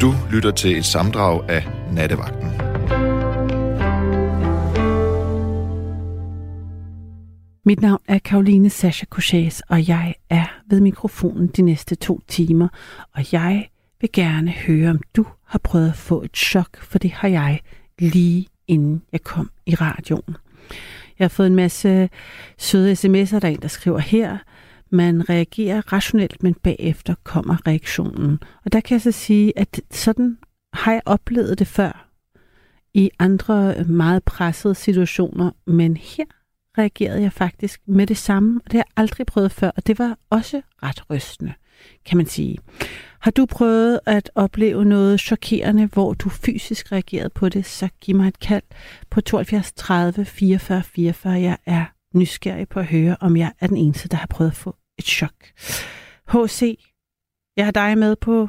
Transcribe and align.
Du 0.00 0.14
lytter 0.32 0.50
til 0.50 0.78
et 0.78 0.84
samdrag 0.84 1.50
af 1.50 1.66
Nattevagten. 1.92 2.48
Mit 7.64 7.80
navn 7.80 8.00
er 8.08 8.18
Karoline 8.18 8.70
Sasha 8.70 9.06
Couchés, 9.14 9.60
og 9.68 9.88
jeg 9.88 10.14
er 10.30 10.44
ved 10.70 10.80
mikrofonen 10.80 11.46
de 11.46 11.62
næste 11.62 11.94
to 11.94 12.20
timer. 12.28 12.68
Og 13.14 13.32
jeg 13.32 13.68
vil 14.00 14.10
gerne 14.12 14.50
høre, 14.50 14.90
om 14.90 15.00
du 15.16 15.26
har 15.46 15.58
prøvet 15.58 15.88
at 15.88 15.96
få 15.96 16.22
et 16.22 16.36
chok, 16.36 16.82
for 16.82 16.98
det 16.98 17.12
har 17.12 17.28
jeg 17.28 17.60
lige 17.98 18.46
inden 18.68 19.02
jeg 19.12 19.22
kom 19.22 19.50
i 19.66 19.74
radioen. 19.74 20.36
Jeg 21.18 21.24
har 21.24 21.28
fået 21.28 21.46
en 21.46 21.54
masse 21.54 22.08
søde 22.58 22.92
sms'er, 22.92 23.38
der 23.38 23.48
er 23.48 23.52
en, 23.52 23.62
der 23.62 23.68
skriver 23.68 23.98
her. 23.98 24.38
Man 24.96 25.28
reagerer 25.28 25.92
rationelt, 25.92 26.42
men 26.42 26.54
bagefter 26.54 27.14
kommer 27.24 27.66
reaktionen. 27.66 28.38
Og 28.64 28.72
der 28.72 28.80
kan 28.80 28.94
jeg 28.94 29.00
så 29.00 29.12
sige, 29.12 29.58
at 29.58 29.80
sådan 29.90 30.38
har 30.72 30.92
jeg 30.92 31.02
oplevet 31.06 31.58
det 31.58 31.66
før 31.66 32.10
i 32.94 33.10
andre 33.18 33.84
meget 33.84 34.24
pressede 34.24 34.74
situationer, 34.74 35.50
men 35.66 35.96
her 35.96 36.24
reagerede 36.78 37.22
jeg 37.22 37.32
faktisk 37.32 37.80
med 37.86 38.06
det 38.06 38.16
samme, 38.16 38.60
og 38.64 38.70
det 38.70 38.72
har 38.72 38.78
jeg 38.78 38.92
aldrig 38.96 39.26
prøvet 39.26 39.52
før, 39.52 39.70
og 39.76 39.86
det 39.86 39.98
var 39.98 40.18
også 40.30 40.60
ret 40.82 41.10
rystende, 41.10 41.52
kan 42.04 42.16
man 42.16 42.26
sige. 42.26 42.58
Har 43.20 43.30
du 43.30 43.46
prøvet 43.46 44.00
at 44.06 44.30
opleve 44.34 44.84
noget 44.84 45.20
chokerende, 45.20 45.86
hvor 45.86 46.14
du 46.14 46.28
fysisk 46.28 46.92
reagerede 46.92 47.30
på 47.30 47.48
det, 47.48 47.66
så 47.66 47.88
giv 48.00 48.16
mig 48.16 48.28
et 48.28 48.38
kald 48.38 48.62
på 49.10 49.20
72 49.20 49.72
30 49.72 50.24
44 50.24 50.82
44. 50.82 51.32
Jeg 51.32 51.56
er 51.66 51.84
nysgerrig 52.14 52.68
på 52.68 52.80
at 52.80 52.86
høre, 52.86 53.16
om 53.20 53.36
jeg 53.36 53.52
er 53.60 53.66
den 53.66 53.76
eneste, 53.76 54.08
der 54.08 54.16
har 54.16 54.26
prøvet 54.26 54.50
at 54.50 54.56
få 54.56 54.76
et 54.98 55.04
chok. 55.04 55.38
H.C., 56.32 56.60
jeg 57.56 57.64
har 57.64 57.72
dig 57.72 57.98
med 57.98 58.16
på 58.16 58.48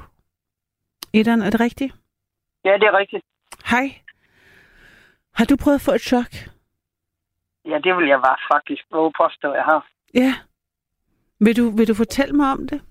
etteren, 1.14 1.42
er 1.42 1.50
det 1.50 1.60
rigtigt? 1.60 1.94
Ja, 2.66 2.74
det 2.74 2.84
er 2.84 2.98
rigtigt. 2.98 3.24
Hej. 3.66 4.02
Har 5.34 5.46
du 5.46 5.56
prøvet 5.64 5.76
at 5.76 5.82
få 5.82 5.92
et 5.92 6.02
chok? 6.02 6.32
Ja, 7.66 7.78
det 7.84 7.98
vil 7.98 8.08
jeg 8.08 8.20
bare 8.22 8.38
faktisk 8.54 8.84
våge 8.92 9.12
påstå, 9.18 9.54
jeg 9.54 9.64
har. 9.64 9.88
Ja. 10.14 10.34
Vil 11.40 11.58
du, 11.58 11.70
vil 11.78 11.88
du 11.88 11.94
fortælle 11.94 12.36
mig 12.36 12.52
om 12.52 12.68
det? 12.68 12.82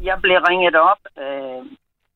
Jeg 0.00 0.18
blev 0.22 0.38
ringet 0.38 0.76
op 0.76 0.98
af 1.16 1.62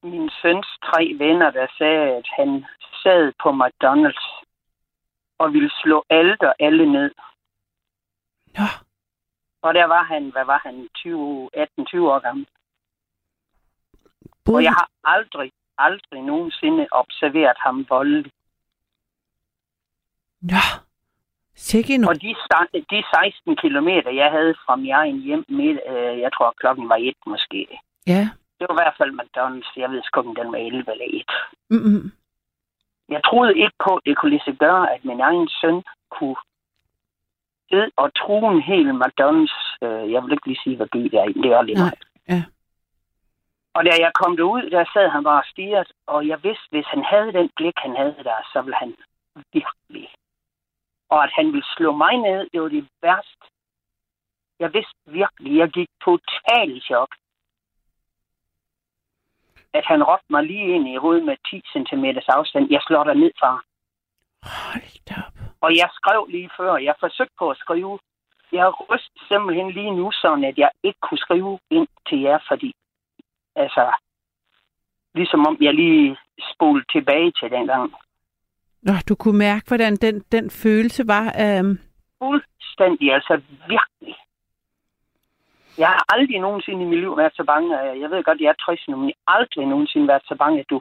min 0.02 0.30
søns 0.42 0.66
tre 0.84 1.14
venner, 1.18 1.50
der 1.50 1.66
sagde, 1.78 2.16
at 2.16 2.26
han 2.36 2.64
sad 3.02 3.32
på 3.42 3.48
McDonald's 3.50 4.44
og 5.38 5.52
ville 5.52 5.70
slå 5.82 6.04
alt 6.10 6.42
og 6.42 6.54
alle 6.58 6.92
ned. 6.92 7.10
Ja. 8.58 8.68
Og 9.62 9.74
der 9.74 9.84
var 9.84 10.02
han, 10.02 10.30
hvad 10.30 10.44
var 10.44 10.60
han, 10.64 10.88
20, 10.94 11.50
18-20 11.56 11.98
år 11.98 12.18
gammel. 12.18 12.46
Og 14.54 14.62
jeg 14.62 14.72
har 14.72 14.88
aldrig, 15.04 15.52
aldrig 15.78 16.22
nogensinde 16.22 16.86
observeret 16.90 17.56
ham 17.60 17.86
voldelig. 17.88 18.32
Ja. 20.42 20.64
Sikke 21.54 21.94
en... 21.94 22.04
Og 22.04 22.14
de, 22.22 22.34
de 22.90 23.04
16 23.14 23.56
kilometer, 23.56 24.10
jeg 24.10 24.30
havde 24.30 24.54
fra 24.66 24.76
min 24.76 24.90
egen 24.90 25.20
hjem, 25.20 25.44
med, 25.48 25.78
øh, 25.90 26.20
jeg 26.20 26.30
tror 26.32 26.54
klokken 26.60 26.88
var 26.88 26.96
et 27.00 27.16
måske. 27.26 27.80
Ja. 28.06 28.28
Det 28.58 28.66
var 28.68 28.74
i 28.74 28.82
hvert 28.82 28.98
fald 28.98 29.20
McDonald's. 29.20 29.72
Jeg 29.76 29.90
ved 29.90 30.02
sgu 30.04 30.20
ikke, 30.20 30.40
den 30.40 30.52
var 30.52 30.58
11 30.58 30.92
eller 30.92 31.06
1. 31.08 31.30
Mm-mm. 31.70 32.12
Jeg 33.08 33.20
troede 33.24 33.58
ikke 33.58 33.78
på, 33.84 33.96
at 33.96 34.02
det 34.06 34.18
kunne 34.18 34.30
lade 34.30 34.44
sig 34.44 34.56
gøre, 34.58 34.94
at 34.94 35.04
min 35.04 35.20
egen 35.20 35.48
søn 35.60 35.82
kunne 36.10 36.36
sidde 37.70 37.90
og 37.96 38.14
true 38.14 38.52
en 38.52 38.62
hel 38.62 38.88
McDonald's. 39.02 39.58
Øh, 39.84 40.12
jeg 40.12 40.22
vil 40.22 40.32
ikke 40.32 40.46
lige 40.46 40.64
sige, 40.64 40.76
hvad 40.76 40.88
by 40.92 40.98
det 40.98 41.18
er. 41.22 41.28
i, 41.28 41.32
Det 41.32 41.52
er 41.52 41.62
lige 41.62 41.78
Nej, 41.78 41.96
ja. 42.28 42.42
Og 43.76 43.84
da 43.84 43.92
jeg 44.04 44.12
kom 44.20 44.36
derud, 44.36 44.70
der 44.70 44.84
sad 44.94 45.08
han 45.08 45.24
bare 45.24 45.42
stirrede, 45.52 45.92
og 46.06 46.28
jeg 46.28 46.38
vidste, 46.42 46.68
hvis 46.70 46.86
han 46.86 47.04
havde 47.04 47.32
den 47.32 47.50
blik, 47.56 47.76
han 47.76 47.96
havde 47.96 48.16
der, 48.24 48.38
så 48.52 48.62
ville 48.62 48.76
han 48.76 48.96
virkelig. 49.52 50.08
Og 51.10 51.24
at 51.24 51.30
han 51.38 51.46
ville 51.52 51.68
slå 51.76 51.92
mig 51.92 52.16
ned, 52.16 52.48
det 52.52 52.62
var 52.62 52.68
det 52.68 52.88
værste. 53.02 53.46
Jeg 54.58 54.72
vidste 54.74 54.98
virkelig, 55.06 55.58
jeg 55.58 55.68
gik 55.68 55.88
totalt 56.04 56.72
i 56.76 56.80
chok. 56.80 57.08
At 59.72 59.86
han 59.86 60.02
råbte 60.02 60.30
mig 60.30 60.42
lige 60.44 60.74
ind 60.74 60.88
i 60.88 60.96
hovedet 60.96 61.24
med 61.24 61.36
10 61.50 61.62
cm 61.72 62.04
afstand. 62.28 62.66
Jeg 62.70 62.82
slår 62.86 63.04
dig 63.04 63.14
ned, 63.14 63.30
far. 63.40 63.64
Hold 64.42 65.26
op. 65.26 65.47
Og 65.60 65.70
jeg 65.76 65.88
skrev 65.92 66.26
lige 66.26 66.50
før, 66.56 66.76
jeg 66.76 66.94
forsøgte 67.00 67.34
på 67.38 67.50
at 67.50 67.56
skrive. 67.56 67.98
Jeg 68.52 68.62
har 68.62 68.86
rystet 68.90 69.22
simpelthen 69.28 69.70
lige 69.70 69.90
nu, 69.90 70.10
sådan 70.12 70.44
at 70.44 70.58
jeg 70.58 70.70
ikke 70.82 70.98
kunne 71.00 71.18
skrive 71.18 71.58
ind 71.70 71.88
til 72.08 72.20
jer, 72.20 72.38
fordi 72.48 72.74
altså, 73.56 73.96
ligesom 75.14 75.46
om 75.46 75.56
jeg 75.60 75.74
lige 75.74 76.16
spolede 76.54 76.86
tilbage 76.92 77.32
til 77.40 77.50
dengang. 77.50 77.94
Nå, 78.82 78.92
du 79.08 79.14
kunne 79.14 79.38
mærke, 79.38 79.64
hvordan 79.68 79.96
den, 79.96 80.20
den 80.32 80.50
følelse 80.50 81.08
var. 81.08 81.26
Øhm, 81.42 81.78
Fuldstændig, 82.18 83.14
altså 83.14 83.34
virkelig. 83.68 84.16
Jeg 85.78 85.88
har 85.88 86.04
aldrig 86.14 86.40
nogensinde 86.40 86.82
i 86.82 86.86
mit 86.86 87.00
liv 87.00 87.16
været 87.16 87.36
så 87.36 87.44
bange. 87.44 87.78
Jeg 88.02 88.10
ved 88.10 88.24
godt, 88.24 88.40
jeg 88.40 88.48
er 88.48 88.64
60 88.64 88.88
nu, 88.88 88.96
men 88.96 89.08
jeg 89.08 89.14
har 89.28 89.34
aldrig 89.36 89.66
nogensinde 89.66 90.08
været 90.08 90.22
så 90.24 90.34
bange, 90.34 90.60
at 90.60 90.70
du 90.70 90.80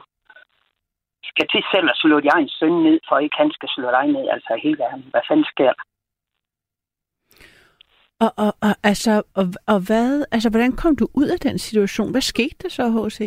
skal 1.38 1.48
til 1.48 1.62
selv 1.72 1.88
at 1.90 1.96
slå 1.96 2.20
din 2.20 2.30
egen 2.34 2.48
søn 2.48 2.72
ned, 2.86 2.98
for 3.08 3.18
ikke 3.18 3.36
han 3.36 3.50
skal 3.50 3.68
slå 3.68 3.90
dig 3.90 4.06
ned. 4.06 4.28
Altså 4.34 4.60
helt 4.62 4.80
ærligt, 4.80 5.10
hvad 5.10 5.20
fanden 5.28 5.46
sker 5.54 5.72
der? 5.78 5.84
og, 8.20 8.32
og, 8.44 8.52
og, 8.66 8.74
altså, 8.82 9.22
og, 9.38 9.44
og 9.66 9.78
hvad, 9.86 10.24
altså, 10.34 10.50
hvordan 10.50 10.72
kom 10.76 10.96
du 10.96 11.06
ud 11.14 11.28
af 11.34 11.38
den 11.38 11.58
situation? 11.58 12.10
Hvad 12.10 12.20
skete 12.20 12.56
der 12.62 12.68
så, 12.68 12.84
H.C.? 12.96 13.20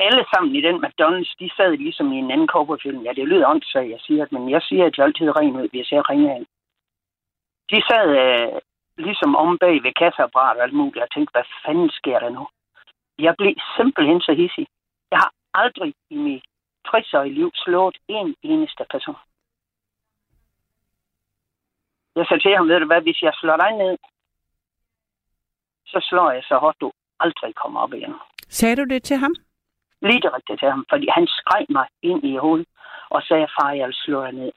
alle 0.00 0.24
sammen 0.32 0.54
i 0.56 0.60
den 0.60 0.76
McDonald's, 0.84 1.34
de 1.40 1.50
sad 1.56 1.70
ligesom 1.76 2.12
i 2.12 2.18
en 2.18 2.30
anden 2.30 2.48
cowboyfilm. 2.48 3.02
Ja, 3.02 3.12
det 3.12 3.28
lyder 3.28 3.48
åndssvagt, 3.48 3.90
jeg 3.90 4.00
siger, 4.00 4.26
men 4.30 4.50
jeg 4.50 4.62
siger, 4.62 4.84
at 4.86 4.96
de 4.96 5.02
altid 5.02 5.36
ren 5.36 5.56
ud, 5.60 5.68
hvis 5.70 5.92
jeg 5.92 6.10
ringer 6.10 6.36
ind. 6.36 6.46
De 7.70 7.78
sad 7.88 8.06
øh, 8.24 8.60
ligesom 9.06 9.36
om 9.36 9.58
bag 9.58 9.82
ved 9.84 9.92
kasseapparat 10.00 10.56
og 10.56 10.62
alt 10.62 10.72
muligt, 10.80 11.04
og 11.04 11.10
tænkte, 11.10 11.32
hvad 11.32 11.46
fanden 11.64 11.90
sker 11.90 12.18
der 12.18 12.30
nu? 12.30 12.48
Jeg 13.18 13.34
blev 13.38 13.54
simpelthen 13.76 14.20
så 14.20 14.32
hissig. 14.32 14.66
Jeg 15.10 15.18
har 15.24 15.32
aldrig 15.54 15.94
i 16.10 16.16
mit 16.16 16.44
60-årige 16.88 17.34
liv 17.34 17.50
slået 17.54 17.96
en 18.08 18.34
eneste 18.42 18.84
person. 18.90 19.16
Jeg 22.16 22.26
sagde 22.26 22.42
til 22.42 22.56
ham, 22.56 22.68
ved 22.68 22.80
du 22.80 22.86
hvad, 22.86 23.02
hvis 23.02 23.22
jeg 23.22 23.32
slår 23.40 23.56
dig 23.56 23.72
ned, 23.82 23.96
så 25.86 25.98
slår 26.08 26.30
jeg 26.30 26.42
så 26.42 26.58
hårdt, 26.58 26.80
du 26.80 26.92
aldrig 27.20 27.54
kommer 27.54 27.80
op 27.80 27.92
igen 27.94 28.14
Sagde 28.48 28.76
du 28.76 28.84
det 28.84 29.02
til 29.02 29.16
ham? 29.16 29.34
lige 30.02 30.20
direkte 30.20 30.56
til 30.56 30.68
ham, 30.70 30.86
fordi 30.90 31.06
han 31.14 31.26
skreg 31.26 31.66
mig 31.68 31.86
ind 32.02 32.24
i 32.24 32.36
hovedet 32.36 32.66
og 33.10 33.22
sagde, 33.22 33.46
far, 33.60 33.72
jeg 33.72 33.86
vil 33.86 33.94
slå 33.94 34.22
jer 34.24 34.30
ned. 34.30 34.52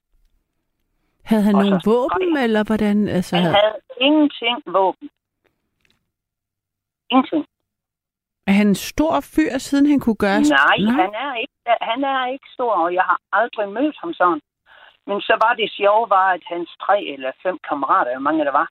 Havde 1.24 1.42
han 1.42 1.54
Og 1.54 1.62
nogle 1.62 1.80
våben, 1.84 2.36
eller 2.36 2.64
hvordan? 2.64 3.08
Altså, 3.08 3.36
Han 3.36 3.44
havde 3.44 3.78
ingenting 4.00 4.62
våben. 4.66 5.10
Ingenting. 7.10 7.46
Er 8.46 8.52
han 8.52 8.66
en 8.68 8.74
stor 8.74 9.14
fyr, 9.34 9.52
siden 9.58 9.86
han 9.90 10.00
kunne 10.00 10.20
gøre 10.26 10.40
Nej, 10.40 10.76
Nej. 10.78 10.94
han 11.02 11.12
er, 11.26 11.34
ikke, 11.42 11.54
han 11.90 12.04
er 12.04 12.26
ikke 12.26 12.48
stor, 12.56 12.72
og 12.84 12.94
jeg 12.94 13.02
har 13.10 13.18
aldrig 13.32 13.68
mødt 13.68 13.96
ham 14.02 14.12
sådan. 14.14 14.40
Men 15.06 15.20
så 15.20 15.34
var 15.44 15.52
det 15.54 15.72
sjove, 15.78 16.10
var, 16.10 16.28
at 16.36 16.42
hans 16.52 16.68
tre 16.84 16.96
eller 17.14 17.32
fem 17.42 17.58
kammerater, 17.68 18.10
hvor 18.12 18.20
mange 18.28 18.44
der 18.44 18.52
var, 18.60 18.68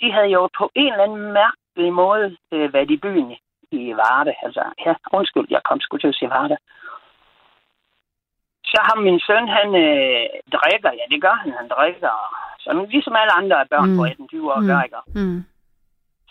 de 0.00 0.12
havde 0.12 0.30
jo 0.36 0.48
på 0.58 0.70
en 0.74 0.92
eller 0.92 1.04
anden 1.04 1.32
mærkelig 1.40 1.92
måde 1.92 2.36
øh, 2.52 2.72
været 2.74 2.90
i 2.90 2.96
byen 2.96 3.36
i 3.70 3.92
Varde. 4.00 4.34
Altså, 4.42 4.62
ja, 4.86 4.94
undskyld, 5.12 5.46
jeg 5.50 5.60
kom 5.64 5.80
sgu 5.80 5.96
til 5.96 6.08
at 6.12 6.14
sige 6.14 6.30
Varde. 6.30 6.56
Så 8.72 8.78
har 8.88 8.96
min 9.00 9.20
søn, 9.26 9.48
han 9.58 9.68
øh, 9.84 10.24
drikker, 10.56 10.90
ja, 10.98 11.04
det 11.12 11.22
gør 11.22 11.34
han, 11.42 11.52
han 11.60 11.68
drikker. 11.68 12.12
Så 12.58 12.86
ligesom 12.90 13.16
alle 13.16 13.32
andre 13.32 13.66
børn 13.70 13.90
mm. 13.90 13.96
på 13.96 14.02
18-20 14.04 14.52
år 14.54 14.60
Mm. 14.60 14.66
gør, 14.66 14.82
ikke? 14.82 14.96
Mm. 15.14 15.44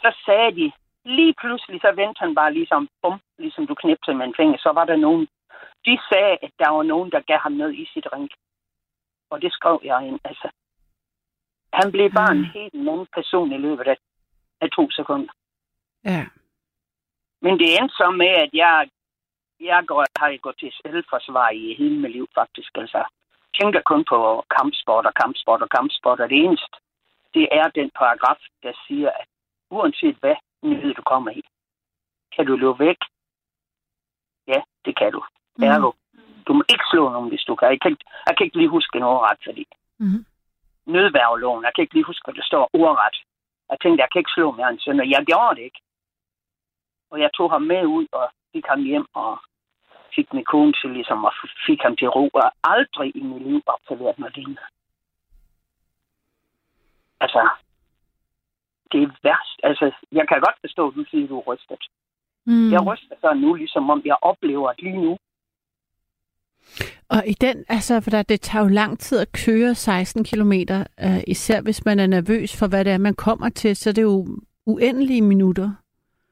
så 0.01 0.09
sagde 0.25 0.51
de, 0.59 0.71
lige 1.05 1.33
pludselig, 1.41 1.81
så 1.81 1.91
vendte 1.91 2.19
han 2.19 2.35
bare 2.35 2.53
ligesom, 2.53 2.89
bum, 3.01 3.19
ligesom 3.37 3.67
du 3.67 3.75
knipsede 3.75 4.17
med 4.17 4.25
en 4.25 4.35
finger, 4.35 4.57
så 4.57 4.69
var 4.69 4.85
der 4.85 4.95
nogen. 4.95 5.27
De 5.85 5.99
sagde, 6.09 6.37
at 6.41 6.51
der 6.59 6.69
var 6.69 6.83
nogen, 6.83 7.11
der 7.11 7.21
gav 7.21 7.37
ham 7.37 7.51
noget 7.51 7.75
i 7.75 7.89
sit 7.93 8.05
drink. 8.11 8.31
Og 9.29 9.41
det 9.41 9.53
skrev 9.53 9.81
jeg 9.83 10.07
ind, 10.07 10.19
altså. 10.23 10.49
Han 11.73 11.91
blev 11.91 12.11
bare 12.11 12.33
Mm. 12.33 12.39
en 12.39 12.45
helt 12.45 12.73
anden 12.73 13.07
person 13.13 13.51
i 13.51 13.57
løbet 13.57 13.87
af, 13.87 13.97
af 14.61 14.69
to 14.69 14.91
sekunder. 14.91 15.33
Ja. 16.05 16.25
Men 17.41 17.59
det 17.59 17.67
endte 17.79 17.95
så 17.95 18.11
med, 18.11 18.27
at 18.45 18.49
jeg, 18.53 18.89
jeg 19.59 19.83
går, 19.87 20.05
har 20.19 20.37
gået 20.37 20.59
til 20.59 20.71
selvforsvar 20.81 21.49
i 21.49 21.73
hele 21.73 21.99
mit 21.99 22.11
liv, 22.11 22.27
faktisk. 22.35 22.71
Altså, 22.77 23.03
tænker 23.59 23.81
kun 23.81 24.05
på 24.05 24.45
kampsport 24.57 25.05
og 25.05 25.13
kampsport 25.13 25.61
og 25.61 25.69
kampsport, 25.69 26.19
og 26.19 26.29
det 26.29 26.37
eneste, 26.37 26.77
det 27.33 27.47
er 27.51 27.67
den 27.69 27.89
paragraf, 27.95 28.41
der 28.63 28.73
siger, 28.87 29.09
at 29.09 29.27
uanset 29.69 30.15
hvad 30.19 30.35
nyhed 30.63 30.93
du 30.93 31.01
kommer 31.01 31.31
i, 31.31 31.41
kan 32.35 32.45
du 32.45 32.55
løbe 32.55 32.79
væk? 32.79 32.97
Ja, 34.47 34.61
det 34.85 34.97
kan 34.97 35.11
du. 35.11 35.23
Mm. 35.57 35.63
Ergo, 35.63 35.91
du 36.47 36.53
må 36.53 36.63
ikke 36.69 36.83
slå 36.91 37.09
nogen, 37.09 37.29
hvis 37.29 37.43
du 37.47 37.55
kan. 37.55 37.69
Jeg 37.69 37.81
kan 37.81 37.91
ikke, 37.91 38.05
jeg 38.27 38.37
kan 38.37 38.45
ikke 38.45 38.57
lige 38.57 38.69
huske 38.69 38.97
en 38.97 39.03
overret, 39.03 39.39
fordi 39.45 39.65
Mm. 40.01 40.25
nødværveloven, 40.85 41.63
jeg 41.63 41.71
kan 41.75 41.81
ikke 41.81 41.93
lige 41.93 42.09
huske, 42.11 42.25
hvad 42.25 42.33
der 42.33 42.43
står 42.43 42.69
ordret. 42.73 43.17
Jeg 43.69 43.77
tænkte, 43.81 44.01
jeg 44.01 44.09
kan 44.11 44.19
ikke 44.19 44.35
slå 44.35 44.51
mere 44.51 44.69
en 44.69 44.79
søn, 44.79 44.99
og 44.99 45.09
jeg 45.09 45.25
gjorde 45.25 45.55
det 45.55 45.61
ikke. 45.61 45.81
Og 47.11 47.19
jeg 47.19 47.29
tog 47.37 47.51
ham 47.51 47.61
med 47.61 47.85
ud, 47.85 48.07
og 48.11 48.31
fik 48.53 48.65
ham 48.67 48.81
hjem 48.83 49.07
og 49.13 49.39
fik 50.15 50.33
min 50.33 50.45
kone 50.45 50.73
til 50.73 50.89
ligesom, 50.89 51.25
og 51.25 51.33
fik 51.65 51.81
ham 51.81 51.95
til 51.95 52.07
ro, 52.07 52.29
og 52.33 52.51
aldrig 52.63 53.15
i 53.15 53.21
mit 53.21 53.41
liv 53.41 53.61
observeret 53.65 54.19
mig 54.19 54.31
lignende. 54.35 54.61
Altså, 57.19 57.49
det 58.91 59.03
er 59.03 59.09
værst. 59.23 59.59
Altså, 59.63 59.85
jeg 60.11 60.25
kan 60.27 60.39
godt 60.39 60.57
forstå, 60.61 60.87
at 60.87 60.95
du 60.95 61.03
siger, 61.09 61.23
at 61.23 61.29
du 61.29 61.37
er 61.39 61.45
rystet. 61.51 61.83
Mm. 62.45 62.71
Jeg 62.71 62.81
ryster 62.87 63.15
så 63.21 63.33
nu, 63.33 63.53
ligesom 63.53 63.89
om 63.89 64.01
jeg 64.05 64.17
oplever 64.21 64.73
det 64.73 64.83
lige 64.83 65.01
nu. 65.01 65.17
Og 67.09 67.21
i 67.27 67.33
den, 67.33 67.65
altså, 67.69 68.01
for 68.01 68.09
der, 68.09 68.23
det 68.23 68.41
tager 68.41 68.63
jo 68.63 68.69
lang 68.69 68.99
tid 68.99 69.19
at 69.19 69.31
køre 69.45 69.75
16 69.75 70.23
km, 70.23 70.53
uh, 71.05 71.21
især 71.27 71.61
hvis 71.61 71.85
man 71.85 71.99
er 71.99 72.07
nervøs 72.07 72.59
for, 72.59 72.67
hvad 72.67 72.85
det 72.85 72.93
er, 72.93 72.97
man 72.97 73.15
kommer 73.15 73.49
til, 73.49 73.75
så 73.75 73.89
det 73.89 73.97
er 73.97 74.11
jo 74.15 74.27
uendelige 74.65 75.21
minutter. 75.21 75.69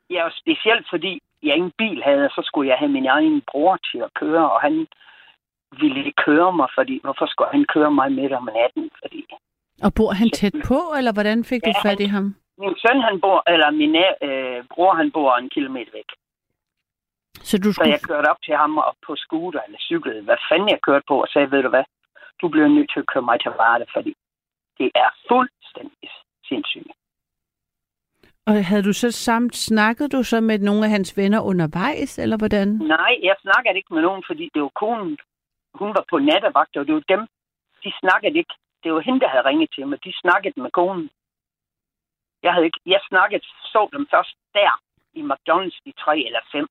Ja, 0.10 0.26
og 0.26 0.32
specielt 0.32 0.86
fordi 0.90 1.22
jeg 1.44 1.56
ingen 1.56 1.72
bil 1.78 2.04
havde, 2.04 2.24
og 2.26 2.30
så 2.30 2.42
skulle 2.46 2.70
jeg 2.70 2.78
have 2.78 2.92
min 2.92 3.06
egen 3.06 3.42
bror 3.52 3.78
til 3.92 3.98
at 3.98 4.14
køre, 4.14 4.52
og 4.52 4.62
han 4.62 4.88
ville 5.82 6.00
ikke 6.00 6.24
køre 6.26 6.54
mig, 6.54 6.68
fordi 6.78 7.00
hvorfor 7.04 7.26
skulle 7.26 7.52
han 7.52 7.66
køre 7.74 7.92
mig 7.92 8.12
midt 8.12 8.34
om 8.34 8.50
natten? 8.60 8.90
Fordi... 9.02 9.26
Og 9.84 9.92
bor 9.94 10.12
han 10.12 10.30
tæt 10.30 10.56
på, 10.66 10.80
eller 10.98 11.14
hvordan 11.14 11.44
fik 11.44 11.62
ja, 11.66 11.70
du 11.70 11.74
fat 11.84 12.00
i 12.00 12.06
ham? 12.06 12.36
Min 12.62 12.76
søn, 12.84 13.00
han 13.08 13.22
bor, 13.22 13.40
eller 13.54 13.70
min 13.72 13.96
øh, 14.28 14.64
bror, 14.74 14.94
han 14.94 15.12
bor 15.12 15.36
en 15.36 15.50
kilometer 15.50 15.92
væk. 15.94 16.10
Så, 17.50 17.58
du 17.58 17.74
skulle... 17.74 17.86
så 17.86 17.92
jeg 17.96 18.02
kørte 18.10 18.28
op 18.32 18.42
til 18.46 18.56
ham 18.56 18.78
og 18.78 18.96
på 19.06 19.16
scooter 19.16 19.62
eller 19.66 19.80
cykel, 19.80 20.24
hvad 20.24 20.38
fanden 20.50 20.70
jeg 20.70 20.82
kørte 20.88 21.06
på, 21.08 21.22
og 21.22 21.28
sagde, 21.28 21.52
ved 21.52 21.64
du 21.64 21.70
hvad, 21.70 21.84
du 22.42 22.48
bliver 22.48 22.68
nødt 22.68 22.90
til 22.94 23.00
at 23.00 23.08
køre 23.14 23.28
mig 23.30 23.40
til 23.42 23.52
Varde, 23.52 23.86
fordi 23.96 24.14
det 24.80 24.90
er 24.96 25.10
fuldstændig 25.30 26.10
sindssygt. 26.50 26.92
Og 28.48 28.66
havde 28.66 28.84
du 28.84 28.94
så 28.94 29.12
samt, 29.12 29.56
snakket 29.56 30.12
du 30.12 30.24
så 30.24 30.42
med 30.42 30.60
nogle 30.60 30.86
af 30.86 30.90
hans 30.90 31.18
venner 31.18 31.42
undervejs, 31.42 32.20
eller 32.20 32.38
hvordan? 32.38 32.68
Nej, 32.68 33.14
jeg 33.24 33.36
snakkede 33.42 33.78
ikke 33.78 33.94
med 33.94 34.02
nogen, 34.02 34.24
fordi 34.28 34.50
det 34.54 34.62
var 34.62 34.74
konen. 34.84 35.18
Hun 35.74 35.90
var 35.98 36.06
på 36.10 36.18
nattevagt, 36.20 36.78
og 36.78 36.86
det 36.88 36.94
var 36.94 37.06
dem. 37.14 37.28
De 37.84 37.92
snakkede 38.00 38.38
ikke. 38.38 38.54
Det 38.84 38.94
var 38.94 39.00
hende, 39.00 39.20
der 39.20 39.30
havde 39.30 39.46
ringet 39.46 39.70
til 39.76 39.88
mig. 39.88 40.04
De 40.04 40.14
snakkede 40.22 40.62
med 40.62 40.72
konen. 40.72 41.10
Jeg, 42.44 42.54
havde 42.54 42.66
ikke, 42.66 42.80
jeg 42.86 43.02
snakkede, 43.10 43.44
så 43.74 43.90
dem 43.94 44.08
først 44.14 44.36
der 44.54 44.72
i 45.14 45.22
McDonald's, 45.22 45.80
de 45.86 45.94
tre 46.04 46.16
eller 46.28 46.40
fem 46.52 46.68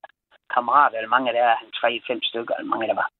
kammerater, 0.55 0.97
eller 0.97 1.09
mange 1.09 1.33
der, 1.33 1.57
han 1.63 1.71
tre, 1.81 2.01
fem 2.07 2.23
stykker, 2.23 2.55
eller 2.55 2.71
mange 2.71 2.87
der 2.87 2.95
var. 2.95 3.11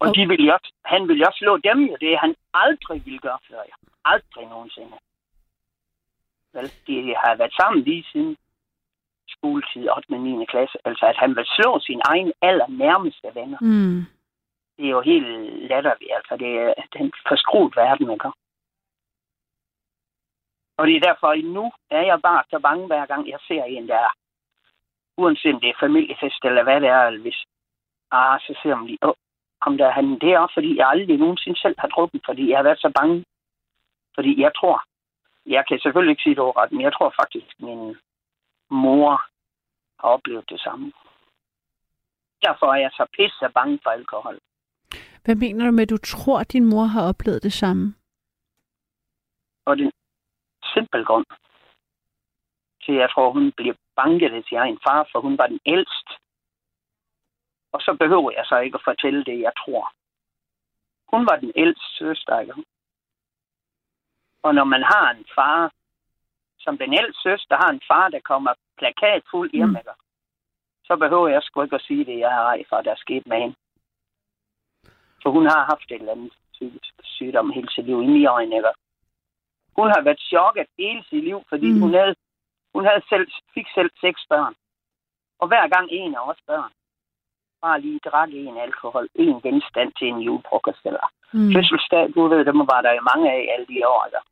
Og 0.00 0.08
okay. 0.08 0.20
de 0.20 0.28
ville 0.28 0.54
også, 0.54 0.72
han 0.84 1.08
ville 1.08 1.26
også 1.28 1.38
slå 1.38 1.56
dem 1.56 1.78
jo, 1.90 1.96
det 2.00 2.18
han 2.18 2.34
aldrig 2.54 3.04
ville 3.04 3.18
gøre 3.18 3.38
før 3.48 3.62
jeg. 3.68 3.76
Aldrig 4.04 4.46
nogensinde. 4.46 4.96
Vel, 6.52 6.72
de 6.86 7.14
har 7.22 7.34
været 7.34 7.54
sammen 7.60 7.82
lige 7.82 8.04
siden 8.12 8.36
skoletid, 9.28 9.88
8. 9.96 10.06
og 10.10 10.20
9. 10.20 10.46
klasse. 10.46 10.78
Altså, 10.84 11.04
at 11.06 11.16
han 11.16 11.36
vil 11.36 11.46
slå 11.56 11.78
sin 11.80 12.00
egen 12.04 12.32
allernærmeste 12.42 13.28
venner. 13.34 13.58
Mm. 13.60 14.00
Det 14.76 14.84
er 14.86 14.90
jo 14.90 15.00
helt 15.00 15.26
latterligt. 15.70 16.12
Altså, 16.18 16.36
det 16.36 16.50
er 16.58 16.72
den 16.98 17.12
forskruet 17.28 17.76
verden, 17.76 18.10
ikke? 18.10 18.30
Og 20.80 20.86
det 20.86 20.96
er 20.96 21.08
derfor, 21.08 21.28
at 21.28 21.44
nu 21.44 21.72
er 21.90 22.02
jeg 22.10 22.18
bare 22.22 22.42
så 22.50 22.58
bange, 22.58 22.86
hver 22.86 23.06
gang 23.06 23.28
jeg 23.28 23.38
ser 23.48 23.64
en, 23.64 23.88
der 23.88 23.94
er, 23.94 24.12
uanset 25.16 25.54
om 25.54 25.60
det 25.60 25.68
er 25.70 25.80
familiefest 25.80 26.44
eller 26.44 26.62
hvad 26.62 26.80
det 26.80 26.88
er, 26.88 27.18
hvis, 27.18 27.44
ah, 28.10 28.40
så 28.40 28.58
ser 28.62 28.74
man 28.74 28.86
lige, 28.86 28.98
åh, 29.02 29.14
kom 29.60 29.76
der 29.78 29.90
han, 29.90 30.18
det 30.20 30.32
er 30.32 30.46
fordi 30.54 30.76
jeg 30.78 30.88
aldrig 30.88 31.16
nogensinde 31.18 31.58
selv 31.60 31.74
har 31.78 31.88
drukket, 31.88 32.22
fordi 32.24 32.50
jeg 32.50 32.58
har 32.58 32.62
været 32.62 32.80
så 32.80 32.92
bange. 32.98 33.24
Fordi 34.14 34.40
jeg 34.40 34.52
tror, 34.56 34.82
jeg 35.46 35.64
kan 35.68 35.78
selvfølgelig 35.78 36.12
ikke 36.12 36.22
sige 36.22 36.34
det 36.34 36.44
overret, 36.48 36.72
men 36.72 36.80
jeg 36.80 36.92
tror 36.92 37.14
faktisk, 37.20 37.46
at 37.46 37.60
min 37.60 37.96
mor 38.70 39.22
har 40.00 40.08
oplevet 40.08 40.50
det 40.50 40.60
samme. 40.60 40.92
Derfor 42.42 42.66
er 42.66 42.80
jeg 42.84 42.90
så 42.92 43.06
pisse 43.16 43.48
bange 43.54 43.78
for 43.82 43.90
alkohol. 43.90 44.38
Hvad 45.24 45.34
mener 45.34 45.66
du 45.66 45.72
med, 45.72 45.82
at 45.82 45.90
du 45.90 45.98
tror, 45.98 46.38
at 46.40 46.52
din 46.52 46.64
mor 46.64 46.84
har 46.84 47.08
oplevet 47.08 47.42
det 47.42 47.52
samme? 47.52 47.94
Og 49.64 49.78
den 49.78 49.92
simpel 50.74 51.04
grund 51.04 51.26
til, 52.84 52.94
jeg 52.94 53.10
tror, 53.10 53.32
hun 53.32 53.52
bliver 53.52 53.74
banket 53.96 54.44
til 54.48 54.56
egen 54.56 54.78
far, 54.86 55.08
for 55.12 55.20
hun 55.20 55.38
var 55.38 55.46
den 55.46 55.60
ældste. 55.66 56.12
Og 57.72 57.80
så 57.80 57.96
behøver 58.02 58.30
jeg 58.30 58.44
så 58.46 58.56
ikke 58.58 58.78
at 58.78 58.88
fortælle 58.90 59.24
det, 59.24 59.40
jeg 59.40 59.52
tror. 59.62 59.92
Hun 61.12 61.26
var 61.30 61.36
den 61.36 61.52
ældste 61.56 61.88
søster, 61.98 62.40
ikke? 62.40 62.54
Og 64.42 64.54
når 64.54 64.64
man 64.64 64.82
har 64.82 65.10
en 65.10 65.26
far, 65.34 65.72
som 66.58 66.78
den 66.78 66.92
ældste 66.92 67.22
søster 67.22 67.56
har 67.56 67.70
en 67.72 67.82
far, 67.90 68.08
der 68.08 68.20
kommer 68.20 68.52
plakat 68.78 69.22
fuld 69.30 69.50
hjem, 69.52 69.68
mm. 69.68 69.76
så 70.84 70.96
behøver 70.96 71.28
jeg 71.28 71.42
sgu 71.42 71.62
ikke 71.62 71.76
at 71.76 71.82
sige 71.82 72.04
det, 72.04 72.18
jeg 72.18 72.30
har 72.30 72.44
ej 72.44 72.64
for, 72.68 72.80
der 72.80 72.90
er 72.90 73.04
sket 73.04 73.26
med 73.26 73.38
hende. 73.40 73.56
For 75.22 75.30
hun 75.30 75.46
har 75.46 75.64
haft 75.64 75.90
et 75.90 76.00
eller 76.00 76.12
andet 76.12 76.32
sygdom 77.02 77.50
hele 77.50 77.70
sit 77.70 77.84
liv 77.84 78.02
i 78.02 78.06
mine 78.06 78.28
øjne, 78.28 78.56
ikke? 78.56 78.68
Hun 79.76 79.88
har 79.94 80.00
været 80.00 80.20
chokket 80.20 80.66
hele 80.78 81.04
sit 81.08 81.24
liv, 81.24 81.42
fordi 81.48 81.72
mm. 81.72 81.80
hun, 81.80 81.94
havde, 81.94 82.14
hun 82.74 82.84
havde 82.88 83.02
selv, 83.08 83.26
fik 83.54 83.66
selv 83.74 83.90
seks 84.00 84.20
børn. 84.28 84.54
Og 85.38 85.48
hver 85.48 85.68
gang 85.68 85.86
en 85.90 86.14
af 86.14 86.28
os 86.30 86.40
børn 86.46 86.72
bare 87.60 87.80
lige 87.80 88.00
drak 88.04 88.28
en 88.32 88.56
alkohol, 88.56 89.08
en 89.14 89.40
genstand 89.40 89.92
til 89.98 90.08
en 90.08 90.20
julefrokost 90.20 90.82
eller 90.84 91.06
mm. 91.32 91.52
fødselsdag, 91.54 92.04
du 92.14 92.28
ved, 92.28 92.44
dem 92.44 92.58
var 92.72 92.80
der 92.82 92.92
jo 92.92 93.02
mange 93.10 93.32
af 93.32 93.40
alle 93.52 93.66
de 93.66 93.88
år, 93.88 94.06
der, 94.14 94.22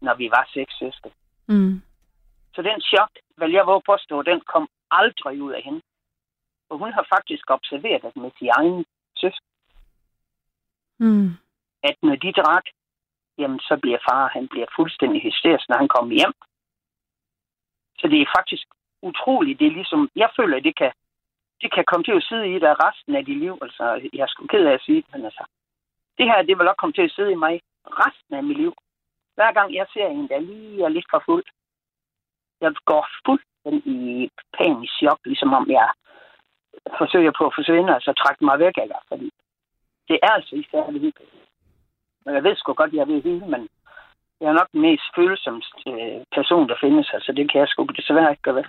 når 0.00 0.14
vi 0.14 0.26
var 0.30 0.48
seks 0.54 0.78
søstre. 0.78 1.10
Mm. 1.48 1.82
Så 2.54 2.62
den 2.62 2.80
chok, 2.80 3.10
vel 3.36 3.52
jeg 3.52 3.66
våge 3.66 3.82
påstå, 3.86 4.22
den 4.22 4.40
kom 4.40 4.68
aldrig 4.90 5.42
ud 5.42 5.52
af 5.52 5.62
hende. 5.62 5.80
For 6.68 6.76
hun 6.76 6.92
har 6.92 7.06
faktisk 7.14 7.50
observeret 7.50 8.02
det 8.02 8.16
med 8.16 8.30
sin 8.38 8.50
egen 8.58 8.84
søster. 9.16 9.48
Mm. 10.98 11.30
At 11.82 11.96
når 12.02 12.16
de 12.16 12.32
drak, 12.32 12.66
jamen 13.38 13.60
så 13.60 13.78
bliver 13.82 13.98
far, 14.08 14.28
han 14.36 14.48
bliver 14.48 14.66
fuldstændig 14.76 15.22
hysterisk, 15.22 15.68
når 15.68 15.76
han 15.76 15.88
kommer 15.88 16.14
hjem. 16.20 16.34
Så 17.98 18.08
det 18.08 18.20
er 18.20 18.34
faktisk 18.38 18.66
utroligt. 19.02 19.58
Det 19.58 19.66
er 19.66 19.78
ligesom, 19.80 20.10
jeg 20.16 20.30
føler, 20.38 20.56
at 20.56 20.64
det 20.64 20.76
kan, 20.76 20.92
det 21.62 21.72
kan 21.74 21.84
komme 21.84 22.04
til 22.04 22.16
at 22.16 22.26
sidde 22.28 22.46
i 22.54 22.58
dig 22.58 22.74
resten 22.86 23.14
af 23.14 23.24
dit 23.24 23.38
liv. 23.38 23.58
Altså, 23.62 23.84
jeg 24.12 24.22
er 24.22 24.30
sgu 24.30 24.46
ked 24.46 24.66
af 24.66 24.72
at 24.72 24.84
sige 24.86 25.02
det, 25.02 25.12
men 25.12 25.24
altså, 25.24 25.44
det 26.18 26.26
her, 26.26 26.42
det 26.42 26.58
vil 26.58 26.68
også 26.68 26.80
komme 26.80 26.92
til 26.92 27.08
at 27.08 27.14
sidde 27.16 27.32
i 27.32 27.42
mig 27.44 27.60
resten 27.84 28.34
af 28.34 28.42
mit 28.44 28.56
liv. 28.56 28.72
Hver 29.34 29.52
gang 29.52 29.74
jeg 29.74 29.86
ser 29.92 30.06
en, 30.06 30.28
der 30.28 30.38
lige 30.38 30.84
er 30.84 30.88
lidt 30.88 31.06
for 31.10 31.22
fuld, 31.26 31.44
jeg 32.60 32.72
går 32.84 33.06
fuldstændig 33.26 34.30
panisk 34.58 34.92
chok, 35.00 35.18
ligesom 35.24 35.52
om 35.52 35.70
jeg 35.70 35.88
forsøger 36.98 37.32
på 37.38 37.46
at 37.46 37.54
forsvinde, 37.58 37.96
og 37.96 38.02
så 38.02 38.12
trække 38.12 38.44
mig 38.44 38.58
væk 38.58 38.76
af 38.76 38.88
fordi 39.08 39.30
det 40.08 40.18
er 40.22 40.30
altså 40.30 40.56
ikke 40.56 40.70
særlig 40.70 41.00
hyggeligt. 41.00 41.43
Men 42.24 42.34
jeg 42.34 42.42
ved 42.44 42.56
sgu 42.56 42.72
godt, 42.72 42.92
jeg 42.92 43.08
vil 43.08 43.22
hylde, 43.22 43.46
men 43.54 43.68
jeg 44.40 44.48
er 44.48 44.52
nok 44.52 44.68
den 44.72 44.80
mest 44.80 45.02
følsomme 45.16 45.62
øh, 45.88 46.20
person, 46.36 46.68
der 46.68 46.76
findes, 46.80 47.10
altså 47.14 47.32
det 47.32 47.50
kan 47.50 47.60
jeg 47.60 47.68
sgu 47.68 47.84
desværre 47.84 48.30
ikke 48.30 48.42
gøre 48.42 48.54
ved. 48.54 48.64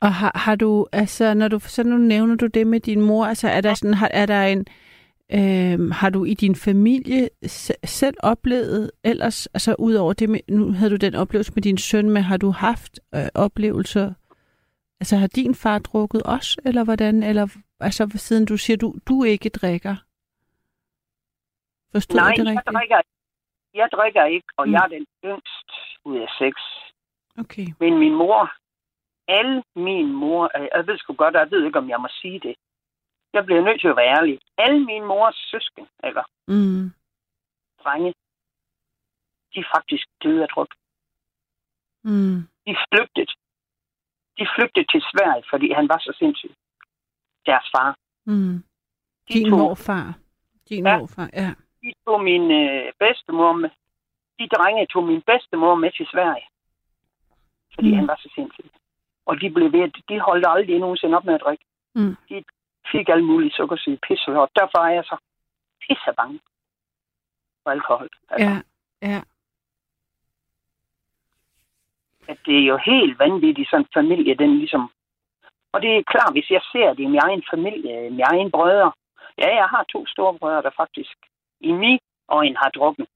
Og 0.00 0.12
har, 0.14 0.32
har 0.34 0.56
du, 0.56 0.86
altså 0.92 1.34
når 1.34 1.48
du, 1.48 1.58
så 1.60 1.82
nu 1.82 1.96
nævner 1.96 2.36
du 2.36 2.46
det 2.46 2.66
med 2.66 2.80
din 2.80 3.00
mor, 3.00 3.26
altså 3.26 3.48
er 3.48 3.60
der 3.60 3.74
sådan, 3.74 3.94
har, 3.94 4.10
er 4.12 4.26
der 4.26 4.42
en, 4.42 4.66
øh, 5.32 5.90
har 5.90 6.10
du 6.10 6.24
i 6.24 6.34
din 6.34 6.56
familie 6.56 7.28
selv 7.84 8.16
oplevet 8.22 8.90
ellers, 9.04 9.46
altså 9.46 9.74
udover 9.78 10.12
det 10.12 10.30
med, 10.30 10.40
nu 10.48 10.72
havde 10.72 10.90
du 10.90 10.96
den 10.96 11.14
oplevelse 11.14 11.52
med 11.54 11.62
din 11.62 11.78
søn, 11.78 12.10
men 12.10 12.22
har 12.22 12.36
du 12.36 12.50
haft 12.50 13.00
øh, 13.14 13.26
oplevelser, 13.34 14.12
altså 15.00 15.16
har 15.16 15.26
din 15.26 15.54
far 15.54 15.78
drukket 15.78 16.22
også, 16.22 16.60
eller 16.64 16.84
hvordan, 16.84 17.22
eller 17.22 17.46
altså 17.80 18.10
siden 18.14 18.46
du 18.46 18.56
siger, 18.56 18.76
du, 18.76 18.94
du 19.08 19.24
ikke 19.24 19.48
drikker? 19.48 19.96
Forstod 21.94 22.16
Nej, 22.16 22.34
det 22.36 22.46
rigtigt? 22.46 22.66
jeg 22.66 22.74
drikker, 22.74 23.00
jeg 23.74 23.88
drikker 23.92 24.24
ikke, 24.24 24.48
og 24.56 24.64
mm. 24.66 24.72
jeg 24.72 24.82
er 24.84 24.92
den 24.96 25.06
yngst 25.24 25.70
ud 26.04 26.16
af 26.26 26.30
seks. 26.38 26.62
Okay. 27.42 27.66
Men 27.80 27.98
min 27.98 28.14
mor, 28.14 28.52
alle 29.28 29.62
min 29.76 30.12
mor, 30.12 30.50
jeg 30.76 30.86
ved 30.86 30.98
sgu 30.98 31.14
godt, 31.14 31.34
jeg 31.34 31.50
ved 31.50 31.64
ikke, 31.66 31.78
om 31.78 31.88
jeg 31.88 32.00
må 32.00 32.08
sige 32.20 32.40
det. 32.40 32.54
Jeg 33.32 33.44
bliver 33.44 33.62
nødt 33.62 33.80
til 33.80 33.88
at 33.88 33.96
være 33.96 34.16
ærlig. 34.18 34.38
Alle 34.58 34.84
mine 34.84 35.06
mors 35.06 35.36
søsken, 35.50 35.86
eller 36.04 36.24
mm. 36.48 36.84
drenge, 37.82 38.14
de 39.52 39.58
er 39.60 39.68
faktisk 39.76 40.06
døde 40.22 40.42
af 40.42 40.48
druk. 40.48 40.74
Mm. 42.04 42.38
De 42.66 42.76
flygtede. 42.88 43.26
De 44.38 44.46
flygtede 44.54 44.86
til 44.92 45.00
Sverige, 45.10 45.44
fordi 45.50 45.72
han 45.72 45.88
var 45.88 45.98
så 45.98 46.12
sindssyg. 46.18 46.54
Deres 47.46 47.66
far. 47.76 47.96
Mm. 48.26 48.64
De 49.28 49.32
Din 49.34 49.50
tog, 49.50 49.58
morfar. 49.58 50.18
Din 50.68 50.86
ja, 50.86 50.98
morfar, 50.98 51.30
ja 51.32 51.54
de 51.84 51.94
tog 52.04 52.24
min 52.24 52.50
øh, 52.50 52.92
bedstemor 52.98 53.52
med. 53.52 53.70
De 54.38 54.48
drenge 54.54 54.86
tog 54.86 55.04
min 55.04 55.22
bedstemor 55.22 55.74
med 55.74 55.90
til 55.92 56.06
Sverige. 56.12 56.46
Fordi 57.74 57.90
mm. 57.90 57.96
han 57.96 58.08
var 58.08 58.16
så 58.16 58.28
sindssyg. 58.34 58.70
Og 59.26 59.40
de 59.40 59.50
blev 59.50 59.72
ved, 59.72 59.88
de 60.08 60.20
holdt 60.20 60.46
aldrig 60.48 60.78
nogensinde 60.78 61.16
op 61.16 61.24
med 61.24 61.34
at 61.34 61.40
drikke. 61.44 61.64
Mm. 61.94 62.16
De 62.28 62.44
fik 62.92 63.08
alle 63.08 63.24
mulige 63.24 63.56
sukkersyge 63.56 63.98
pisse, 64.08 64.30
og 64.40 64.50
derfor 64.58 64.78
er 64.78 64.94
jeg 64.98 65.04
så 65.04 65.16
pisse 65.80 66.12
bange 66.16 66.40
for 67.62 67.70
alkohol. 67.70 68.08
Altså. 68.30 68.48
Ja, 68.48 68.56
ja. 69.08 69.20
At 72.28 72.38
det 72.46 72.56
er 72.58 72.66
jo 72.66 72.76
helt 72.76 73.18
vanvittigt, 73.18 73.70
sådan 73.70 73.80
en 73.80 73.94
familie, 73.94 74.34
den 74.34 74.58
ligesom 74.58 74.90
Og 75.72 75.82
det 75.82 75.96
er 75.96 76.02
klart, 76.02 76.32
hvis 76.32 76.50
jeg 76.50 76.62
ser 76.72 76.88
det 76.88 77.02
i 77.02 77.06
min 77.06 77.20
egen 77.22 77.44
familie, 77.50 78.10
min 78.10 78.26
egen 78.32 78.50
brødre. 78.50 78.92
Ja, 79.38 79.56
jeg 79.56 79.68
har 79.68 79.84
to 79.84 80.06
store 80.06 80.38
brødre, 80.38 80.62
der 80.62 80.70
faktisk 80.76 81.16
i 81.60 81.72
min 81.72 81.98
øjne 82.28 82.56
har 82.56 82.70
drukket 82.70 83.06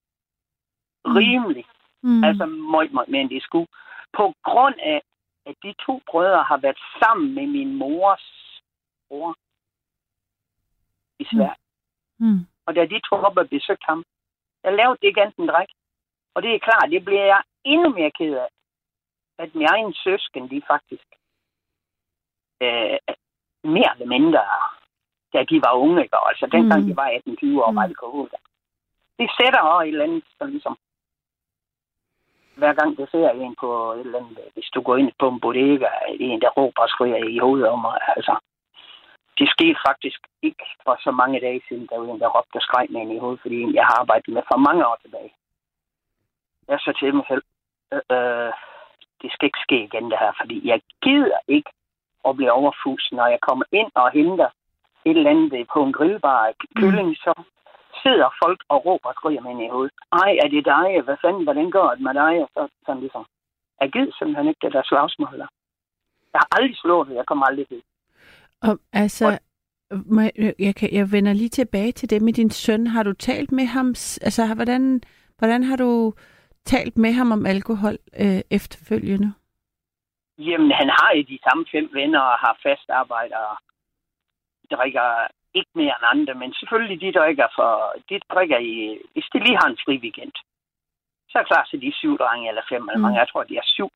rimelig. 1.05 1.65
Mm. 2.03 2.25
Altså 2.25 2.47
meget, 2.47 2.93
meget 2.93 3.09
mere 3.09 3.21
end 3.21 3.31
de 3.31 3.41
skulle. 3.41 3.69
På 4.13 4.35
grund 4.43 4.75
af, 4.79 5.03
at 5.47 5.55
de 5.63 5.75
to 5.87 6.03
brødre 6.11 6.43
har 6.43 6.57
været 6.57 6.79
sammen 6.99 7.35
med 7.35 7.47
min 7.47 7.75
mors 7.75 8.25
bror 9.09 9.37
i 11.19 11.25
Sverige. 11.25 11.61
Mm. 12.19 12.27
Mm. 12.27 12.47
Og 12.67 12.75
da 12.75 12.87
de 12.87 13.01
tog 13.01 13.21
op 13.21 13.37
og 13.37 13.49
besøgte 13.49 13.85
ham, 13.87 14.05
jeg 14.65 14.73
lavede 14.73 14.99
det 15.01 15.09
ikke 15.09 15.23
enten 15.23 15.49
drik. 15.49 15.69
Og 16.35 16.43
det 16.43 16.55
er 16.55 16.59
klart, 16.59 16.91
det 16.91 17.05
bliver 17.05 17.25
jeg 17.25 17.43
endnu 17.65 17.89
mere 17.89 18.11
ked 18.11 18.35
af, 18.35 18.49
at 19.39 19.55
min 19.55 19.67
egen 19.67 19.95
søsken, 19.95 20.51
de 20.51 20.63
faktisk 20.67 21.09
øh, 22.63 22.99
mere 23.65 23.93
eller 23.95 24.07
mindre, 24.07 24.41
da 25.33 25.45
de 25.51 25.57
var 25.67 25.73
unge, 25.85 26.03
ikke? 26.03 26.17
altså 26.31 26.47
dengang 26.47 26.83
mm. 26.83 26.89
de 26.89 26.97
var 26.97 27.09
18-20 27.09 27.63
år, 27.65 27.71
mm. 27.71 27.77
var 27.77 27.83
alkohol. 27.83 28.31
Det 29.19 29.29
sætter 29.41 29.61
også 29.61 29.83
et 29.85 29.89
eller 29.89 30.05
andet, 30.05 30.25
så 30.39 30.45
ligesom, 30.47 30.77
hver 32.61 32.73
gang 32.73 32.99
du 32.99 33.07
ser 33.11 33.31
en 33.31 33.55
på 33.63 33.93
et 33.93 34.01
eller 34.01 34.19
andet, 34.19 34.39
hvis 34.55 34.71
du 34.75 34.81
går 34.83 34.97
ind 34.97 35.13
på 35.19 35.29
en 35.29 35.41
bodega, 35.41 35.89
en 36.09 36.41
der 36.41 36.51
råber 36.59 36.83
og 36.83 36.89
skriger 36.89 37.17
i 37.17 37.39
hovedet 37.39 37.69
om 37.69 37.81
mig, 37.81 37.99
altså, 38.17 38.35
det 39.39 39.49
skete 39.55 39.79
faktisk 39.89 40.21
ikke 40.43 40.65
for 40.85 40.97
så 41.05 41.11
mange 41.11 41.41
dage 41.41 41.61
siden, 41.69 41.87
der 41.91 41.99
var 41.99 42.15
en, 42.15 42.21
der 42.21 42.35
råbte 42.37 42.57
og 42.57 42.63
skreg 42.63 42.87
med 42.91 43.01
en 43.01 43.11
i 43.11 43.19
hovedet, 43.19 43.41
fordi 43.41 43.75
jeg 43.75 43.85
har 43.85 43.97
arbejdet 44.01 44.35
med 44.35 44.43
for 44.51 44.59
mange 44.67 44.87
år 44.87 44.99
tilbage. 45.03 45.33
Jeg 46.69 46.79
så 46.81 46.93
til 47.01 47.15
mig 47.15 47.25
selv, 47.29 47.45
øh, 47.93 48.03
øh, 48.17 48.53
det 49.23 49.33
skal 49.33 49.47
ikke 49.47 49.65
ske 49.67 49.79
igen 49.85 50.11
det 50.11 50.19
her, 50.23 50.33
fordi 50.41 50.57
jeg 50.71 50.81
gider 51.03 51.39
ikke 51.49 51.71
at 52.29 52.37
blive 52.37 52.53
overfus, 52.53 53.09
når 53.13 53.27
jeg 53.27 53.41
kommer 53.41 53.65
ind 53.73 53.91
og 53.95 54.11
henter 54.11 54.49
et 55.11 55.17
eller 55.17 55.31
andet 55.31 55.67
på 55.73 55.79
en 55.85 55.93
grillbar 55.93 56.53
kylling, 56.81 57.09
mm. 57.09 57.15
så 57.25 57.33
sidder 58.03 58.29
folk 58.43 58.61
og 58.73 58.79
råber 58.87 59.09
og 59.09 59.15
skriger 59.19 59.43
med 59.47 59.65
i 59.67 59.69
hovedet. 59.75 59.95
Ej, 60.23 60.31
er 60.43 60.49
det 60.55 60.65
dig? 60.75 60.89
Hvad 61.07 61.17
fanden, 61.25 61.45
hvordan 61.45 61.71
går 61.71 61.91
det 61.95 62.03
med 62.07 62.15
dig? 62.23 62.35
Og 62.43 62.49
så 62.55 62.63
sådan 62.87 63.01
ligesom, 63.01 63.25
jeg 63.81 63.89
gider 63.93 64.13
simpelthen 64.19 64.49
ikke 64.49 64.63
det 64.65 64.73
der 64.73 64.83
slagsmål 64.91 65.39
der. 65.43 65.51
Jeg 66.33 66.41
har 66.43 66.49
aldrig 66.57 66.77
slået 66.77 67.09
det, 67.09 67.15
jeg 67.15 67.27
kommer 67.27 67.47
aldrig 67.47 67.67
til. 67.69 67.83
Og 68.63 68.79
altså, 68.93 69.27
og, 69.27 69.39
jeg, 70.37 70.55
jeg, 70.59 70.75
kan, 70.75 70.89
jeg 70.93 71.13
vender 71.13 71.33
lige 71.33 71.49
tilbage 71.49 71.93
til 71.93 72.11
det 72.11 72.23
med 72.23 72.33
din 72.33 72.51
søn. 72.51 72.87
Har 72.87 73.03
du 73.03 73.13
talt 73.13 73.53
med 73.53 73.67
ham? 73.67 73.89
Altså, 74.27 74.55
hvordan, 74.55 75.01
hvordan 75.39 75.63
har 75.63 75.77
du 75.77 76.13
talt 76.65 76.99
med 76.99 77.13
ham 77.13 77.33
om 77.33 77.47
alkohol 77.47 77.97
øh, 78.25 78.41
efterfølgende? 78.51 79.33
Jamen, 80.39 80.71
han 80.81 80.89
har 80.99 81.11
jo 81.17 81.23
de 81.23 81.39
samme 81.47 81.65
fem 81.73 81.89
venner 81.93 82.21
og 82.21 82.37
har 82.45 82.59
fast 82.63 82.91
arbejde 82.91 83.35
og 83.35 83.57
drikker 84.77 85.09
ikke 85.55 85.71
mere 85.75 85.95
end 85.99 86.11
andre, 86.15 86.35
men 86.35 86.55
selvfølgelig 86.55 87.01
de 87.01 87.19
drikker 87.19 87.47
for, 87.59 87.95
de 88.09 88.21
drikker 88.33 88.59
i, 88.59 88.99
hvis 89.13 89.29
de 89.33 89.39
lige 89.39 89.59
har 89.61 89.69
en 89.69 89.83
fri 89.85 89.95
weekend. 90.05 90.37
Så 91.29 91.39
er 91.39 91.43
det 91.43 91.53
klart, 91.53 91.69
så 91.69 91.77
de 91.77 91.89
er 91.89 92.01
syv 92.01 92.19
drenge 92.19 92.49
eller 92.49 92.63
fem, 92.69 92.83
eller 92.83 92.97
mm. 92.99 93.03
mange, 93.03 93.19
jeg 93.19 93.29
tror, 93.29 93.43
de 93.43 93.57
er 93.57 93.67
syv, 93.77 93.91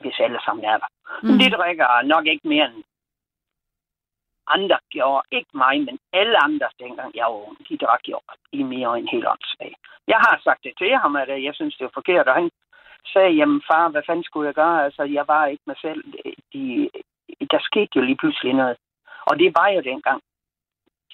hvis 0.00 0.20
alle 0.20 0.40
sammen 0.44 0.64
er 0.64 0.78
der. 0.82 0.88
Mm. 1.22 1.28
Men 1.28 1.40
de 1.40 1.56
drikker 1.56 2.02
nok 2.14 2.26
ikke 2.26 2.48
mere 2.48 2.66
end 2.70 2.84
andre 4.46 4.78
gjorde. 4.90 5.26
Ikke 5.30 5.52
mig, 5.64 5.74
men 5.86 5.98
alle 6.12 6.36
andre 6.46 6.68
dengang 6.78 7.10
jeg 7.14 7.24
var 7.24 7.46
ung. 7.48 7.68
De 7.68 7.76
drak 7.76 8.04
jo 8.08 8.18
i 8.52 8.62
mere 8.62 8.98
end 8.98 9.08
helt 9.12 9.28
åndssvagt. 9.32 9.80
Jeg 10.12 10.18
har 10.24 10.40
sagt 10.44 10.64
det 10.64 10.74
til 10.78 10.96
ham, 10.96 11.16
at 11.16 11.42
jeg 11.46 11.54
synes, 11.54 11.76
det 11.76 11.84
var 11.84 11.98
forkert, 12.00 12.28
og 12.28 12.34
han 12.34 12.50
sagde, 13.12 13.30
jamen 13.40 13.62
far, 13.70 13.88
hvad 13.88 14.02
fanden 14.06 14.24
skulle 14.24 14.46
jeg 14.46 14.54
gøre? 14.54 14.84
Altså, 14.84 15.02
jeg 15.02 15.24
var 15.28 15.46
ikke 15.46 15.62
mig 15.66 15.76
selv. 15.80 16.04
De, 16.52 16.90
der 17.50 17.60
skete 17.60 17.92
jo 17.96 18.02
lige 18.02 18.20
pludselig 18.22 18.52
noget. 18.54 18.76
Og 19.28 19.38
det 19.38 19.50
var 19.58 19.68
jo 19.76 19.80
dengang. 19.80 20.20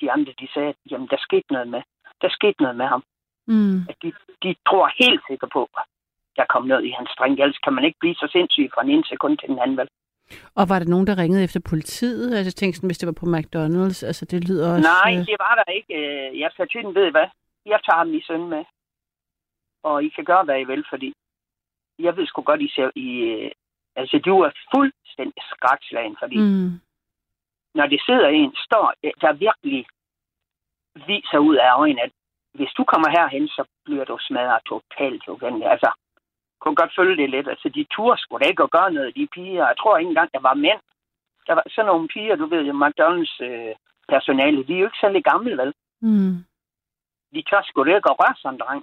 De 0.00 0.12
andre, 0.12 0.32
de 0.40 0.48
sagde, 0.54 0.74
jamen 0.90 1.08
der 1.08 1.16
skete 1.18 1.52
noget 1.52 1.68
med. 1.68 1.82
Der 2.22 2.28
skete 2.30 2.62
noget 2.62 2.76
med 2.76 2.86
ham. 2.86 3.02
Mm. 3.46 3.78
At 3.90 3.96
de, 4.02 4.12
de 4.42 4.50
tror 4.68 4.86
helt 5.02 5.22
sikkert 5.28 5.50
på, 5.52 5.62
at 5.78 5.84
der 6.36 6.44
kom 6.52 6.64
noget 6.66 6.84
i 6.84 6.90
hans 6.98 7.10
drink. 7.18 7.40
Ellers 7.40 7.58
kan 7.58 7.72
man 7.72 7.84
ikke 7.84 7.98
blive 8.00 8.14
så 8.14 8.28
sindssyg 8.32 8.70
fra 8.74 8.82
en 8.82 8.90
ene 8.90 9.04
sekund 9.04 9.38
til 9.38 9.48
den 9.48 9.58
anden, 9.58 9.76
vel? 9.76 9.88
Og 10.54 10.68
var 10.68 10.78
der 10.78 10.86
nogen, 10.86 11.06
der 11.06 11.18
ringede 11.18 11.44
efter 11.44 11.60
politiet? 11.72 12.26
Altså, 12.36 12.48
jeg 12.50 12.54
tænkte 12.54 12.76
sådan, 12.76 12.88
hvis 12.88 12.98
det 12.98 13.06
var 13.06 13.18
på 13.20 13.26
McDonald's, 13.36 14.00
altså 14.10 14.24
det 14.30 14.48
lyder 14.48 14.72
også... 14.72 14.88
Nej, 14.94 15.12
øh, 15.18 15.26
det 15.30 15.36
var 15.44 15.54
der 15.60 15.72
ikke. 15.78 15.92
Øh, 16.00 16.40
jeg 16.40 16.50
sagde 16.56 16.70
til 16.72 16.84
den, 16.84 16.94
ved 16.94 17.10
hvad? 17.10 17.28
Jeg 17.66 17.80
tager 17.84 17.98
ham 18.02 18.14
i 18.14 18.22
søn 18.28 18.48
med. 18.48 18.64
Og 19.82 20.04
I 20.04 20.08
kan 20.08 20.24
gøre, 20.24 20.44
hvad 20.44 20.60
I 20.60 20.64
vil, 20.64 20.84
fordi 20.90 21.12
jeg 21.98 22.16
ved 22.16 22.26
sgu 22.26 22.42
godt, 22.42 22.60
I 22.60 22.68
ser... 22.74 22.90
I, 22.96 23.08
øh, 23.30 23.50
altså, 23.96 24.18
du 24.18 24.40
er 24.40 24.50
fuldstændig 24.74 25.42
skrækslagen, 25.52 26.16
fordi 26.22 26.38
mm. 26.38 26.80
Når 27.74 27.86
det 27.86 28.00
sidder 28.06 28.28
en, 28.28 28.54
står 28.66 28.94
der 29.20 29.32
virkelig 29.32 29.86
viser 31.06 31.38
ud 31.38 31.56
af 31.56 31.78
øjnene, 31.78 32.02
at 32.02 32.12
hvis 32.54 32.72
du 32.78 32.84
kommer 32.84 33.08
herhen, 33.10 33.48
så 33.48 33.64
bliver 33.84 34.04
du 34.04 34.18
smadret 34.20 34.62
totalt. 34.68 35.22
Jo, 35.28 35.38
altså, 35.74 35.90
kunne 36.60 36.74
godt 36.74 36.96
følge 36.98 37.16
det 37.22 37.30
lidt. 37.30 37.48
Altså, 37.48 37.68
de 37.68 37.84
turde 37.84 38.20
sgu 38.20 38.38
da 38.38 38.44
ikke 38.48 38.62
at 38.62 38.70
gøre 38.70 38.92
noget, 38.92 39.16
de 39.16 39.28
piger. 39.34 39.66
Jeg 39.66 39.76
tror 39.78 39.98
ikke 39.98 40.08
engang, 40.08 40.30
der 40.32 40.40
var 40.48 40.54
mænd. 40.54 40.80
Der 41.46 41.54
var 41.54 41.64
sådan 41.68 41.86
nogle 41.86 42.08
piger, 42.08 42.36
du 42.36 42.46
ved 42.46 42.62
jo, 42.68 42.72
McDonald's 42.82 43.36
øh, 43.48 43.74
personale, 44.08 44.66
de 44.66 44.74
er 44.74 44.78
jo 44.78 44.86
ikke 44.86 45.02
særlig 45.04 45.24
gamle, 45.24 45.56
vel? 45.60 45.72
Mm. 46.00 46.36
De 47.34 47.42
tør 47.42 47.62
sgu 47.64 47.84
da 47.84 47.96
ikke 47.96 48.10
at 48.10 48.18
røre 48.20 48.34
sådan 48.36 48.54
en 48.54 48.60
dreng. 48.60 48.82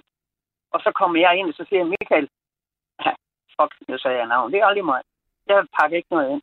Og 0.74 0.80
så 0.84 0.90
kommer 0.98 1.18
jeg 1.20 1.38
ind, 1.38 1.48
og 1.48 1.54
så 1.54 1.64
siger 1.68 1.84
Michael, 1.84 2.28
ja, 3.04 3.12
fuck, 3.56 3.72
nu 3.88 3.98
sagde 3.98 4.18
jeg 4.18 4.26
navn. 4.26 4.52
Det 4.52 4.58
er 4.60 4.66
aldrig 4.66 4.84
mig. 4.84 5.02
Jeg 5.46 5.66
pakker 5.78 5.96
ikke 5.96 6.14
noget 6.14 6.30
ind. 6.32 6.42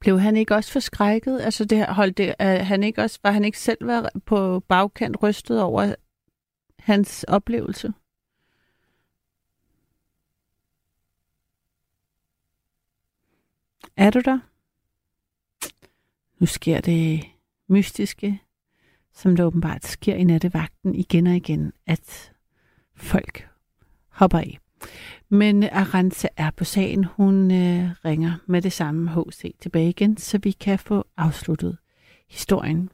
Blev 0.00 0.20
han 0.20 0.36
ikke 0.36 0.54
også 0.54 0.72
forskrækket? 0.72 1.40
Altså 1.40 1.64
det 1.64 1.86
holdt 1.86 2.18
det, 2.18 2.34
uh, 2.40 2.46
han 2.46 2.82
ikke 2.82 3.02
også, 3.02 3.18
var 3.22 3.30
han 3.30 3.44
ikke 3.44 3.58
selv 3.58 3.86
var 3.86 4.10
på 4.26 4.60
bagkant 4.60 5.22
rystet 5.22 5.62
over, 5.62 5.94
hans 6.78 7.24
oplevelse? 7.24 7.92
Er 13.96 14.10
du 14.10 14.20
der? 14.20 14.38
Nu 16.38 16.46
sker 16.46 16.80
det 16.80 17.24
mystiske, 17.68 18.42
som 19.12 19.36
det 19.36 19.44
åbenbart 19.44 19.84
sker 19.84 20.14
i 20.14 20.24
nattevagten 20.24 20.94
igen 20.94 21.26
og 21.26 21.36
igen, 21.36 21.72
at 21.86 22.32
folk 22.94 23.48
hopper 24.08 24.40
i. 24.40 24.58
Men 25.30 25.62
Arantxa 25.62 26.28
er 26.36 26.50
på 26.50 26.64
sagen. 26.64 27.04
Hun 27.04 27.50
øh, 27.50 27.90
ringer 28.04 28.32
med 28.46 28.62
det 28.62 28.72
samme 28.72 29.10
HC 29.10 29.54
tilbage 29.60 29.88
igen, 29.88 30.16
så 30.16 30.38
vi 30.42 30.50
kan 30.50 30.78
få 30.78 31.04
afsluttet 31.16 31.78
historien. 32.30 32.90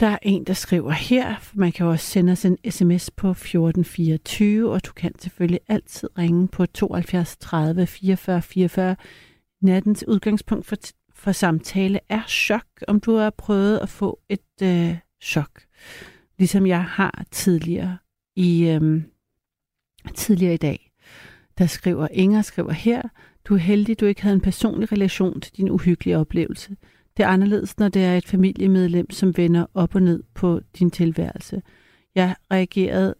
Der 0.00 0.06
er 0.06 0.18
en, 0.22 0.44
der 0.44 0.52
skriver 0.52 0.90
her, 0.90 1.38
for 1.40 1.56
man 1.56 1.72
kan 1.72 1.86
også 1.86 2.06
sende 2.06 2.32
os 2.32 2.44
en 2.44 2.58
sms 2.70 3.10
på 3.10 3.30
1424, 3.30 4.72
og 4.72 4.86
du 4.86 4.92
kan 4.92 5.18
selvfølgelig 5.18 5.60
altid 5.68 6.18
ringe 6.18 6.48
på 6.48 6.66
72 6.66 7.36
30 7.36 7.86
44 7.86 8.42
44. 8.42 8.96
Nattens 9.62 10.04
udgangspunkt 10.08 10.66
for, 10.66 10.76
for 11.14 11.32
samtale 11.32 12.00
er 12.08 12.22
chok, 12.28 12.66
om 12.88 13.00
du 13.00 13.14
har 13.16 13.30
prøvet 13.30 13.78
at 13.78 13.88
få 13.88 14.20
et 14.28 14.62
øh, 14.62 14.96
chok, 15.22 15.62
ligesom 16.38 16.66
jeg 16.66 16.84
har 16.84 17.24
tidligere 17.30 17.98
i 18.36 18.68
øh, 18.68 19.02
tidligere 20.14 20.54
i 20.54 20.56
dag. 20.56 20.92
Der 21.58 21.66
skriver 21.66 22.08
Inger 22.10 22.42
skriver 22.42 22.72
her, 22.72 23.02
du 23.44 23.54
er 23.54 23.58
heldig, 23.58 24.00
du 24.00 24.06
ikke 24.06 24.22
havde 24.22 24.34
en 24.34 24.40
personlig 24.40 24.92
relation 24.92 25.40
til 25.40 25.56
din 25.56 25.70
uhyggelige 25.70 26.18
oplevelse. 26.18 26.76
Det 27.16 27.22
er 27.22 27.28
anderledes, 27.28 27.78
når 27.78 27.88
det 27.88 28.04
er 28.04 28.16
et 28.16 28.26
familiemedlem, 28.26 29.10
som 29.10 29.36
vender 29.36 29.66
op 29.74 29.94
og 29.94 30.02
ned 30.02 30.22
på 30.34 30.60
din 30.78 30.90
tilværelse. 30.90 31.62
Jeg 32.14 32.36
reagerede 32.50 33.14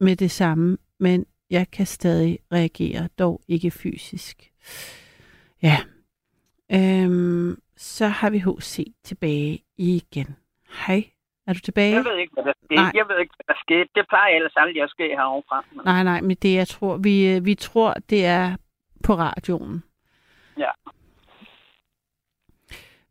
med 0.00 0.16
det 0.16 0.30
samme, 0.30 0.78
men 1.00 1.26
jeg 1.50 1.70
kan 1.70 1.86
stadig 1.86 2.38
reagere, 2.52 3.08
dog 3.18 3.42
ikke 3.48 3.70
fysisk. 3.70 4.50
Ja. 5.62 5.78
Øhm, 6.72 7.58
så 7.76 8.06
har 8.06 8.30
vi 8.30 8.38
HC 8.38 8.94
tilbage 9.04 9.64
igen. 9.76 10.26
Hej, 10.86 11.10
er 11.50 11.54
du 11.54 11.60
tilbage? 11.60 11.94
Jeg 11.94 12.04
ved 12.04 12.16
ikke, 12.16 12.32
hvad 12.32 12.44
der 12.44 12.52
skete. 12.64 12.82
Nej. 12.82 12.92
Jeg 12.94 13.06
ved 13.08 13.18
ikke, 13.22 13.34
hvad 13.36 13.54
der 13.54 13.60
skete. 13.64 13.88
Det 13.94 14.04
plejer 14.08 14.36
ellers 14.36 14.52
aldrig 14.56 14.82
at 14.82 14.90
ske 14.90 15.06
herovre. 15.08 15.62
Nej, 15.84 16.02
nej, 16.02 16.20
men 16.20 16.36
det 16.42 16.54
jeg 16.54 16.68
tror, 16.68 16.96
vi, 16.96 17.14
øh, 17.32 17.44
vi 17.44 17.54
tror, 17.54 17.94
det 18.10 18.26
er 18.26 18.56
på 19.06 19.12
radioen. 19.14 19.82
Ja. 20.58 20.70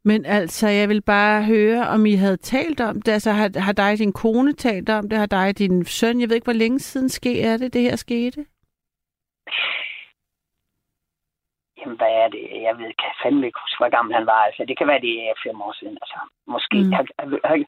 Men 0.04 0.26
altså, 0.26 0.68
jeg 0.68 0.90
vil 0.90 1.02
bare 1.02 1.44
høre, 1.44 1.88
om 1.88 2.06
I 2.06 2.16
havde 2.16 2.38
talt 2.38 2.82
om 2.82 3.02
det. 3.02 3.12
Altså, 3.12 3.32
har, 3.32 3.60
har 3.60 3.74
dig 3.74 3.92
og 3.92 3.98
din 3.98 4.14
kone 4.14 4.54
talt 4.54 4.90
om 4.90 5.10
det? 5.10 5.20
Har 5.20 5.26
dig 5.26 5.48
og 5.50 5.58
din 5.58 5.86
søn? 5.86 6.22
Jeg 6.22 6.30
ved 6.30 6.36
ikke, 6.36 6.52
hvor 6.52 6.62
længe 6.64 6.80
siden 6.80 7.10
ske 7.10 7.42
er 7.42 7.58
det, 7.58 7.74
det 7.74 7.82
her 7.82 7.96
skete? 7.96 8.46
Jamen, 11.80 11.98
hvad 11.98 12.14
er 12.24 12.28
det? 12.36 12.44
Jeg 12.68 12.74
ved, 12.78 12.90
kan 13.02 13.14
fandme 13.24 13.46
ikke 13.46 13.60
huske, 13.64 13.80
hvor 13.80 13.90
gammel 13.98 14.14
han 14.16 14.26
var. 14.26 14.42
Altså, 14.48 14.66
det 14.68 14.78
kan 14.78 14.88
være, 14.88 15.02
det 15.02 15.14
er 15.28 15.34
fem 15.46 15.62
år 15.62 15.74
siden. 15.80 15.98
Altså, 16.04 16.20
måske. 16.48 16.78
Mm. 16.84 16.92
Jeg, 16.92 17.06
jeg, 17.20 17.28
jeg, 17.44 17.66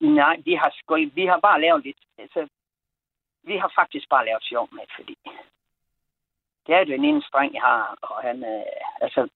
nej, 0.00 0.36
vi 0.44 0.54
har, 0.54 0.70
sgu, 0.78 0.94
vi 1.14 1.26
har 1.26 1.40
bare 1.40 1.60
lavet 1.60 1.84
lidt... 1.84 1.98
Altså, 2.18 2.48
vi 3.42 3.56
har 3.56 3.72
faktisk 3.74 4.08
bare 4.08 4.24
lavet 4.24 4.44
sjov 4.44 4.68
med, 4.72 4.82
fordi 4.96 5.16
Det 6.66 6.74
er 6.74 6.78
jo 6.78 6.84
den 6.84 7.04
ene 7.04 7.22
streng, 7.22 7.54
jeg 7.54 7.62
har, 7.62 7.98
og 8.02 8.22
han, 8.22 8.44
øh, 8.44 8.62
altså, 9.00 9.28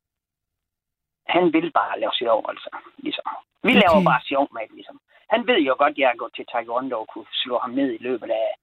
han 1.26 1.52
vil 1.52 1.73
bare 1.73 2.00
lave 2.00 2.12
sjov, 2.12 2.45
altså, 2.49 2.71
ligesom. 2.99 3.25
Vi 3.62 3.71
okay. 3.71 3.81
laver 3.83 4.05
bare 4.05 4.23
sjov 4.31 4.49
med 4.52 4.67
ligesom. 4.71 5.00
Han 5.31 5.47
ved 5.47 5.59
jo 5.59 5.75
godt, 5.79 5.93
at 5.93 5.99
jeg 5.99 6.11
er 6.11 6.17
gået 6.17 6.35
til 6.35 6.47
Taekwondo 6.47 7.00
og 7.00 7.09
kunne 7.09 7.26
slå 7.33 7.59
ham 7.59 7.71
ned 7.71 7.93
i 7.93 8.02
løbet 8.02 8.31
af... 8.31 8.55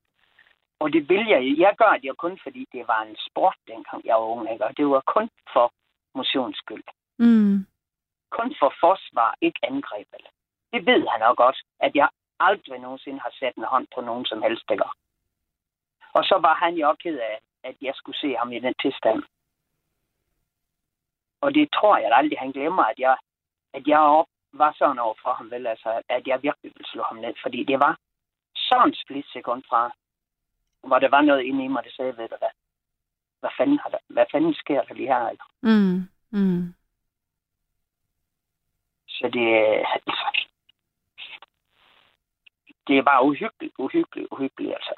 Og 0.79 0.93
det 0.93 1.09
vil 1.09 1.27
jeg 1.27 1.41
Jeg 1.57 1.75
gør 1.77 1.91
det 1.91 2.07
jo 2.07 2.15
kun, 2.17 2.39
fordi 2.43 2.67
det 2.71 2.87
var 2.87 3.01
en 3.01 3.17
sport, 3.29 3.55
dengang 3.67 4.05
jeg 4.05 4.15
var 4.15 4.27
ung, 4.33 4.51
ikke? 4.51 4.65
Og 4.65 4.77
det 4.77 4.87
var 4.87 5.03
kun 5.05 5.29
for 5.53 5.73
motions 6.15 6.57
skyld. 6.57 6.83
Mm. 7.19 7.65
Kun 8.29 8.55
for 8.59 8.73
forsvar, 8.79 9.35
ikke 9.41 9.59
angreb. 9.63 10.07
Eller. 10.13 10.29
Det 10.73 10.85
ved 10.85 11.07
han 11.07 11.21
også 11.21 11.35
godt, 11.35 11.57
at 11.79 11.95
jeg 11.95 12.09
aldrig 12.39 12.79
nogensinde 12.79 13.19
har 13.19 13.33
sat 13.39 13.55
en 13.55 13.63
hånd 13.63 13.87
på 13.95 14.01
nogen 14.01 14.25
som 14.25 14.41
helst, 14.41 14.71
ikke? 14.71 14.83
Og 16.13 16.23
så 16.23 16.37
var 16.41 16.55
han 16.55 16.73
jo 16.75 16.95
ked 17.03 17.17
af, 17.19 17.39
at 17.63 17.75
jeg 17.81 17.93
skulle 17.95 18.19
se 18.19 18.35
ham 18.35 18.51
i 18.51 18.59
den 18.59 18.73
tilstand. 18.81 19.23
Og 21.41 21.53
det 21.53 21.69
tror 21.73 21.97
jeg 21.97 22.11
aldrig, 22.13 22.39
han 22.39 22.51
glemmer, 22.51 22.83
at 22.83 22.99
jeg, 22.99 23.17
at 23.73 23.87
jeg 23.87 23.99
op, 23.99 24.25
var 24.53 24.75
sådan 24.77 24.99
over 24.99 25.15
for 25.23 25.33
ham, 25.33 25.51
vel, 25.51 25.67
altså, 25.67 26.01
at 26.09 26.27
jeg 26.27 26.43
virkelig 26.43 26.71
ville 26.75 26.91
slå 26.91 27.03
ham 27.03 27.17
ned. 27.17 27.33
Fordi 27.41 27.63
det 27.63 27.79
var 27.79 27.97
sådan 28.55 28.93
split 28.93 29.25
sekund 29.33 29.63
fra, 29.69 29.91
hvor 30.83 30.99
der 30.99 31.09
var 31.09 31.21
noget 31.21 31.43
inde 31.43 31.65
i 31.65 31.67
mig, 31.67 31.83
der 31.83 31.89
sagde, 31.91 32.17
ved 32.17 32.29
du 32.29 32.35
hvad, 32.37 32.53
hvad 33.39 33.49
fanden, 33.57 33.79
har 33.79 33.89
der, 33.89 33.97
hvad 34.07 34.25
fanden 34.31 34.53
sker 34.53 34.81
der 34.83 34.93
lige 34.93 35.07
her? 35.07 35.35
Mm, 35.61 36.09
mm. 36.31 36.73
Så 39.07 39.29
det, 39.33 39.47
altså, 40.07 40.46
det 42.87 42.97
er 42.97 43.03
bare 43.03 43.23
uhyggeligt, 43.25 43.73
uhyggeligt, 43.79 44.27
uhyggeligt, 44.31 44.73
altså. 44.73 44.93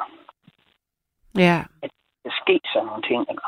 Ja. 1.38 1.64
At 1.82 1.92
der 2.24 2.32
sker 2.42 2.60
sådan 2.74 2.86
nogle 2.88 3.04
ting, 3.04 3.22
ikke? 3.30 3.42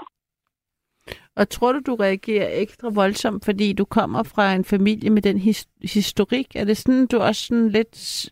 Og 1.36 1.50
tror 1.50 1.72
du, 1.74 1.80
du 1.80 1.96
reagerer 1.96 2.50
ekstra 2.62 2.90
voldsomt, 2.96 3.46
fordi 3.46 3.74
du 3.74 3.86
kommer 3.86 4.24
fra 4.24 4.54
en 4.54 4.66
familie 4.66 5.10
med 5.10 5.22
den 5.22 5.38
his- 5.38 5.94
historik? 5.94 6.56
Er 6.56 6.66
det 6.66 6.78
sådan, 6.78 7.08
du 7.08 7.20
også 7.20 7.46
sådan 7.48 7.70
lidt... 7.70 8.26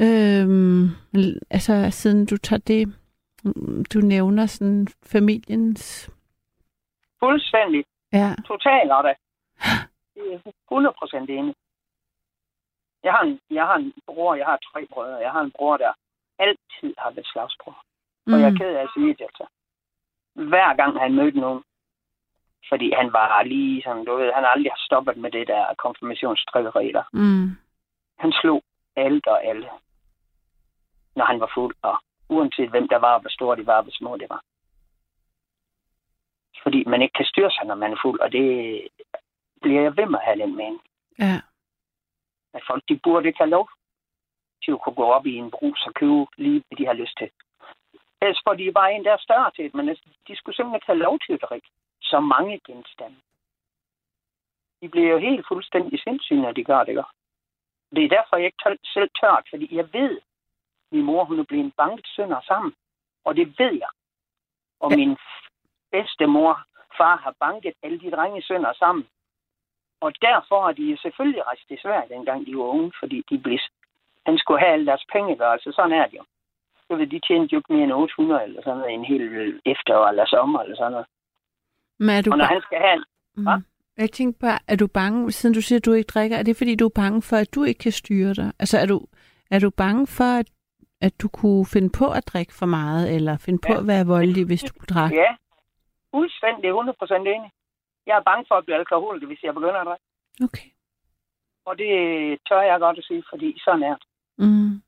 Øhm, 0.00 0.88
altså, 1.50 1.90
siden 1.90 2.26
du 2.26 2.36
tager 2.36 2.60
det, 2.60 2.94
du 3.94 3.98
nævner 3.98 4.46
sådan 4.46 4.86
familiens... 5.06 6.10
Fuldstændig. 7.18 7.84
Ja. 8.12 8.34
Totalt 8.46 8.90
er 8.90 9.14
100 10.70 10.94
procent 10.98 11.30
enig. 11.30 11.54
Jeg 13.04 13.12
har, 13.12 13.22
en, 13.22 13.40
jeg 13.50 13.66
har 13.66 13.76
en 13.76 13.92
bror, 14.06 14.34
jeg 14.34 14.46
har 14.46 14.58
tre 14.72 14.86
brødre. 14.86 15.16
Jeg 15.16 15.32
har 15.32 15.40
en 15.40 15.52
bror, 15.56 15.76
der 15.76 15.92
altid 16.38 16.94
har 16.98 17.10
været 17.10 17.26
slagsbror. 17.32 17.82
Mm. 18.26 18.32
Og 18.32 18.40
jeg 18.40 18.48
er 18.48 18.58
ked 18.58 18.74
af 18.76 18.82
at 18.82 18.90
sige 18.94 19.08
det, 19.08 19.20
altså 19.20 19.46
hver 20.34 20.74
gang 20.74 21.00
han 21.00 21.14
mødte 21.14 21.40
nogen. 21.40 21.62
Fordi 22.68 22.92
han 22.96 23.12
var 23.12 23.42
lige 23.42 23.82
sådan, 23.82 24.04
du 24.04 24.16
ved, 24.16 24.32
han 24.32 24.44
aldrig 24.44 24.72
har 24.72 24.84
stoppet 24.86 25.16
med 25.16 25.30
det 25.30 25.48
der 25.48 25.74
konfirmationsstrikkeri 25.74 26.92
der. 26.92 27.02
Mm. 27.12 27.50
Han 28.18 28.32
slog 28.32 28.62
alt 28.96 29.26
og 29.26 29.44
alle, 29.44 29.68
når 31.16 31.24
han 31.24 31.40
var 31.40 31.50
fuld, 31.54 31.76
og 31.82 31.98
uanset 32.28 32.70
hvem 32.70 32.88
der 32.88 32.96
var, 32.96 33.18
hvor 33.18 33.30
store 33.30 33.56
de 33.56 33.66
var, 33.66 33.82
hvor 33.82 33.92
små 33.92 34.16
de 34.16 34.26
var. 34.28 34.42
Fordi 36.62 36.84
man 36.86 37.02
ikke 37.02 37.12
kan 37.12 37.24
styre 37.24 37.50
sig, 37.50 37.66
når 37.66 37.74
man 37.74 37.92
er 37.92 37.96
fuld, 38.02 38.20
og 38.20 38.32
det 38.32 38.46
bliver 39.62 39.82
jeg 39.82 39.96
ved 39.96 40.06
med 40.06 40.18
at 40.18 40.24
have 40.24 40.38
den 40.42 40.56
mening. 40.56 40.82
Ja. 41.18 41.40
At 42.60 42.66
folk, 42.70 42.82
de 42.88 43.00
burde 43.04 43.28
ikke 43.28 43.42
have 43.44 43.56
lov 43.56 43.68
til 44.64 44.72
at 44.72 44.80
kunne 44.82 44.98
gå 45.02 45.06
op 45.16 45.26
i 45.26 45.34
en 45.36 45.50
brus 45.50 45.86
og 45.86 45.94
købe 45.94 46.26
lige, 46.36 46.62
hvad 46.66 46.76
de 46.78 46.86
har 46.86 46.92
lyst 47.02 47.16
til. 47.18 47.30
Ellers 48.22 48.42
får 48.44 48.54
de 48.54 48.72
bare 48.72 48.92
en, 48.92 49.04
der 49.04 49.12
er 49.12 49.26
større 49.28 49.50
til 49.50 49.64
det, 49.64 49.74
men 49.74 49.88
de 50.28 50.36
skulle 50.36 50.56
simpelthen 50.56 50.78
ikke 50.78 50.86
have 50.92 51.04
lov 51.06 51.18
til 51.26 51.32
at 51.32 51.44
drikke 51.48 51.68
så 52.02 52.20
mange 52.20 52.60
genstande. 52.66 53.16
De 54.80 54.88
bliver 54.88 55.10
jo 55.10 55.18
helt 55.18 55.46
fuldstændig 55.48 56.00
sindssyge, 56.02 56.42
når 56.42 56.52
de 56.52 56.64
gør 56.64 56.84
det. 56.84 57.04
Det 57.94 58.04
er 58.04 58.08
derfor, 58.16 58.36
jeg 58.36 58.46
ikke 58.46 58.78
selv 58.94 59.10
tørt, 59.20 59.44
fordi 59.50 59.76
jeg 59.76 59.92
ved, 59.92 60.12
at 60.16 60.24
min 60.92 61.04
mor 61.04 61.24
hun 61.24 61.38
er 61.38 61.44
blevet 61.44 61.74
banket 61.76 62.06
sønder 62.16 62.40
sammen. 62.40 62.74
Og 63.24 63.36
det 63.36 63.58
ved 63.58 63.72
jeg. 63.72 63.92
Og 64.80 64.90
min 64.98 65.18
bedste 65.90 66.26
mor, 66.26 66.64
far 66.96 67.16
har 67.16 67.34
banket 67.40 67.74
alle 67.82 68.00
de 68.00 68.10
drenge 68.10 68.42
sønder 68.42 68.72
sammen. 68.72 69.08
Og 70.00 70.12
derfor 70.22 70.62
har 70.66 70.72
de 70.72 70.98
selvfølgelig 71.02 71.46
rejst 71.46 71.68
til 71.68 71.78
Sverige, 71.82 72.14
dengang 72.14 72.46
de 72.46 72.56
var 72.56 72.68
unge, 72.74 72.92
fordi 73.00 73.22
de 73.30 73.38
blev, 73.38 73.58
han 74.26 74.38
skulle 74.38 74.60
have 74.60 74.72
alle 74.72 74.86
deres 74.86 75.04
penge, 75.12 75.44
altså 75.44 75.72
sådan 75.72 75.92
er 75.92 76.06
det 76.06 76.16
jo 76.16 76.24
så 76.90 76.96
vil 76.96 77.10
de 77.10 77.20
tjene 77.26 77.48
jo 77.52 77.58
ikke 77.58 77.72
mere 77.72 77.84
end 77.84 77.92
800 77.92 78.44
eller 78.44 78.62
sådan 78.62 78.78
noget, 78.78 78.94
en 78.94 79.04
hel 79.04 79.22
efterår 79.72 80.08
eller 80.08 80.26
sommer 80.26 80.60
eller 80.60 80.76
sådan 80.76 80.92
noget. 80.92 81.06
Men 81.98 82.10
er 82.16 82.22
du 82.22 82.30
og 82.32 82.38
når 82.38 82.44
han 82.44 82.62
skal 82.66 82.78
have... 82.86 83.04
Mm. 83.36 83.64
Jeg 83.96 84.10
tænker 84.10 84.38
bare, 84.40 84.58
er 84.68 84.76
du 84.76 84.86
bange, 84.86 85.32
siden 85.32 85.54
du 85.54 85.62
siger, 85.62 85.78
at 85.78 85.84
du 85.84 85.92
ikke 85.92 86.12
drikker, 86.14 86.36
er 86.36 86.42
det 86.42 86.56
fordi, 86.56 86.74
du 86.74 86.86
er 86.86 87.00
bange 87.02 87.22
for, 87.22 87.36
at 87.36 87.54
du 87.54 87.64
ikke 87.64 87.78
kan 87.78 87.92
styre 87.92 88.34
dig? 88.34 88.52
Altså, 88.58 88.78
er 88.78 88.86
du, 88.86 88.98
er 89.50 89.58
du 89.58 89.70
bange 89.70 90.06
for, 90.06 90.30
at, 90.40 90.48
at 91.00 91.12
du 91.22 91.28
kunne 91.28 91.66
finde 91.74 91.90
på 91.98 92.06
at 92.18 92.28
drikke 92.32 92.52
for 92.60 92.66
meget, 92.66 93.14
eller 93.16 93.34
finde 93.46 93.60
på 93.66 93.72
ja. 93.72 93.78
at 93.80 93.86
være 93.86 94.06
voldelig, 94.06 94.44
hvis 94.46 94.62
du 94.62 94.74
drak? 94.94 95.12
Ja, 95.12 95.30
fuldstændig 96.14 96.70
100% 96.70 97.14
enig. 97.34 97.50
Jeg 98.06 98.16
er 98.16 98.22
bange 98.22 98.44
for 98.48 98.54
at 98.54 98.64
blive 98.64 98.78
alkoholiker, 98.78 99.26
hvis 99.26 99.42
jeg 99.42 99.54
begynder 99.54 99.80
at 99.80 99.86
drikke. 99.86 100.04
Okay. 100.46 100.68
Og 101.64 101.78
det 101.78 101.92
tør 102.48 102.60
jeg 102.60 102.80
godt 102.80 102.98
at 102.98 103.04
sige, 103.04 103.24
fordi 103.30 103.60
sådan 103.64 103.82
er 103.82 103.96
det. 103.96 104.06
Mm. 104.38 104.82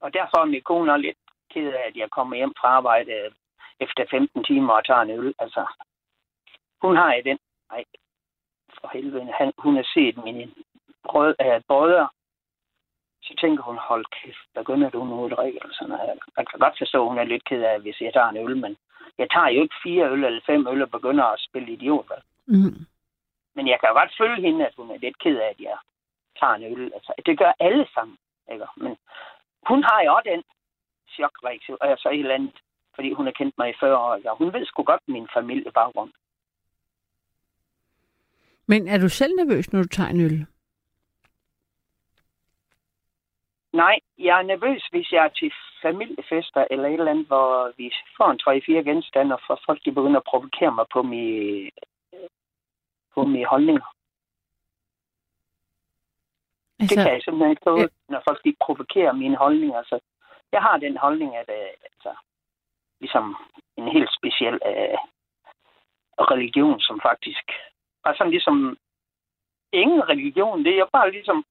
Og 0.00 0.14
derfor 0.14 0.38
er 0.38 0.44
min 0.44 0.62
kone 0.62 0.92
også 0.92 1.02
lidt 1.02 1.18
ked 1.52 1.72
af, 1.72 1.84
at 1.88 1.96
jeg 1.96 2.10
kommer 2.10 2.36
hjem 2.36 2.54
fra 2.60 2.68
arbejde 2.68 3.12
efter 3.80 4.04
15 4.10 4.44
timer 4.44 4.72
og 4.72 4.86
tager 4.86 5.00
en 5.00 5.10
øl. 5.10 5.34
Altså, 5.38 5.66
hun 6.82 6.96
har 6.96 7.14
i 7.14 7.22
den. 7.22 7.38
Nej, 7.70 7.84
for 8.80 8.90
helvede. 8.92 9.32
Han, 9.38 9.52
hun 9.58 9.76
har 9.76 9.86
set 9.94 10.24
mine 10.24 10.54
brød, 11.04 11.34
øh, 11.40 11.60
brødre. 11.68 12.08
Så 13.28 13.34
tænker 13.40 13.62
hun, 13.62 13.78
hold 13.90 14.04
kæft, 14.16 14.46
begynder 14.54 14.90
du 14.90 15.04
nu 15.04 15.24
at 15.24 15.32
drikke? 15.36 15.58
Eller 15.62 15.74
sådan 15.74 15.88
noget. 15.88 16.20
Jeg 16.36 16.46
kan 16.48 16.58
godt 16.64 16.78
forstå, 16.78 16.98
at 17.02 17.08
hun 17.08 17.18
er 17.18 17.24
lidt 17.32 17.44
ked 17.44 17.62
af, 17.62 17.80
hvis 17.80 18.00
jeg 18.00 18.12
tager 18.12 18.28
en 18.28 18.42
øl, 18.44 18.56
men 18.64 18.76
jeg 19.18 19.28
tager 19.30 19.48
jo 19.48 19.62
ikke 19.62 19.82
fire 19.84 20.10
øl 20.12 20.24
eller 20.24 20.40
fem 20.46 20.66
øl 20.72 20.82
og 20.82 20.90
begynder 20.90 21.24
at 21.24 21.40
spille 21.40 21.72
idiot. 21.72 22.10
Mm. 22.46 22.78
Men 23.56 23.64
jeg 23.68 23.78
kan 23.80 23.98
godt 24.00 24.12
følge 24.20 24.42
hende, 24.46 24.66
at 24.66 24.74
hun 24.76 24.90
er 24.90 24.98
lidt 24.98 25.18
ked 25.18 25.36
af, 25.36 25.48
at 25.54 25.60
jeg 25.60 25.78
tager 26.40 26.54
en 26.54 26.64
øl. 26.72 26.92
Altså, 26.94 27.12
det 27.26 27.38
gør 27.38 27.52
alle 27.60 27.86
sammen. 27.94 28.16
Ikke? 28.52 28.66
Men 28.76 28.96
hun 29.70 29.82
har 29.82 30.02
jo 30.04 30.14
også 30.14 30.28
den 30.32 30.42
chokreaktion, 31.14 31.78
altså 31.80 32.08
et 32.08 32.18
eller 32.18 32.34
andet, 32.34 32.56
fordi 32.94 33.12
hun 33.12 33.26
har 33.26 33.32
kendt 33.32 33.58
mig 33.58 33.70
i 33.70 33.78
40 33.80 33.96
år. 33.96 34.20
Og 34.30 34.36
hun 34.36 34.52
ved 34.52 34.66
sgu 34.66 34.82
godt 34.82 35.02
min 35.08 35.28
familiebaggrund. 35.34 36.12
Men 38.66 38.88
er 38.88 38.98
du 38.98 39.08
selv 39.08 39.32
nervøs, 39.36 39.72
når 39.72 39.82
du 39.82 39.88
tager 39.88 40.08
en 40.08 40.20
øl? 40.20 40.46
Nej, 43.82 43.96
jeg 44.18 44.38
er 44.38 44.42
nervøs, 44.42 44.82
hvis 44.90 45.12
jeg 45.12 45.24
er 45.24 45.28
til 45.28 45.52
familiefester 45.82 46.64
eller 46.70 46.88
et 46.88 46.92
eller 46.92 47.10
andet, 47.10 47.26
hvor 47.26 47.72
vi 47.76 47.92
får 48.16 48.28
en 48.30 48.40
3-4 48.82 48.90
genstande, 48.90 49.34
og 49.34 49.58
folk 49.66 49.80
de 49.84 49.92
begynder 49.92 50.20
at 50.20 50.30
provokere 50.32 50.72
mig 50.78 50.86
på 50.92 51.02
mine, 51.02 51.70
på 53.14 53.20
mine 53.24 53.46
holdninger. 53.46 53.88
Altså, 56.80 56.94
det 56.94 57.04
kan 57.04 57.14
jeg 57.14 57.22
simpelthen 57.22 57.50
ikke 57.50 57.64
tåle, 57.64 57.80
ja. 57.82 58.12
når 58.12 58.20
folk 58.28 58.40
ikke 58.44 58.64
provokerer 58.66 59.12
mine 59.12 59.36
holdninger. 59.36 59.78
Altså, 59.78 59.98
jeg 60.52 60.62
har 60.62 60.76
den 60.76 60.96
holdning, 60.96 61.36
at 61.36 61.48
uh, 61.48 61.70
altså, 61.90 62.12
ligesom 63.00 63.36
en 63.76 63.88
helt 63.88 64.10
speciel 64.18 64.56
uh, 64.70 64.98
religion, 66.32 66.80
som 66.80 67.00
faktisk 67.08 67.46
er 68.04 68.14
sådan 68.14 68.30
ligesom 68.30 68.78
ingen 69.72 70.08
religion. 70.08 70.64
Det 70.64 70.72
er 70.74 70.78
jo 70.78 70.88
bare 70.92 71.10
ligesom 71.10 71.44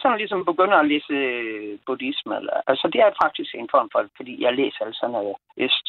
sådan 0.00 0.18
ligesom 0.18 0.44
begynder 0.44 0.78
at 0.78 0.88
læse 0.88 1.12
øh, 1.12 1.78
buddhisme. 1.86 2.36
Eller, 2.36 2.56
altså 2.66 2.88
det 2.92 3.00
er 3.00 3.20
faktisk 3.24 3.54
en 3.54 3.68
form 3.70 3.88
for, 3.92 4.08
fordi 4.16 4.42
jeg 4.42 4.52
læser 4.54 4.84
altså 4.84 5.08
noget 5.08 5.36
øst. 5.56 5.88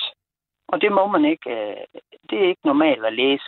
Og 0.68 0.82
det 0.82 0.92
må 0.92 1.08
man 1.08 1.26
ikke, 1.26 1.50
øh, 1.58 1.84
det 2.30 2.38
er 2.40 2.48
ikke 2.50 2.70
normalt 2.72 3.06
at 3.06 3.14
læse 3.14 3.48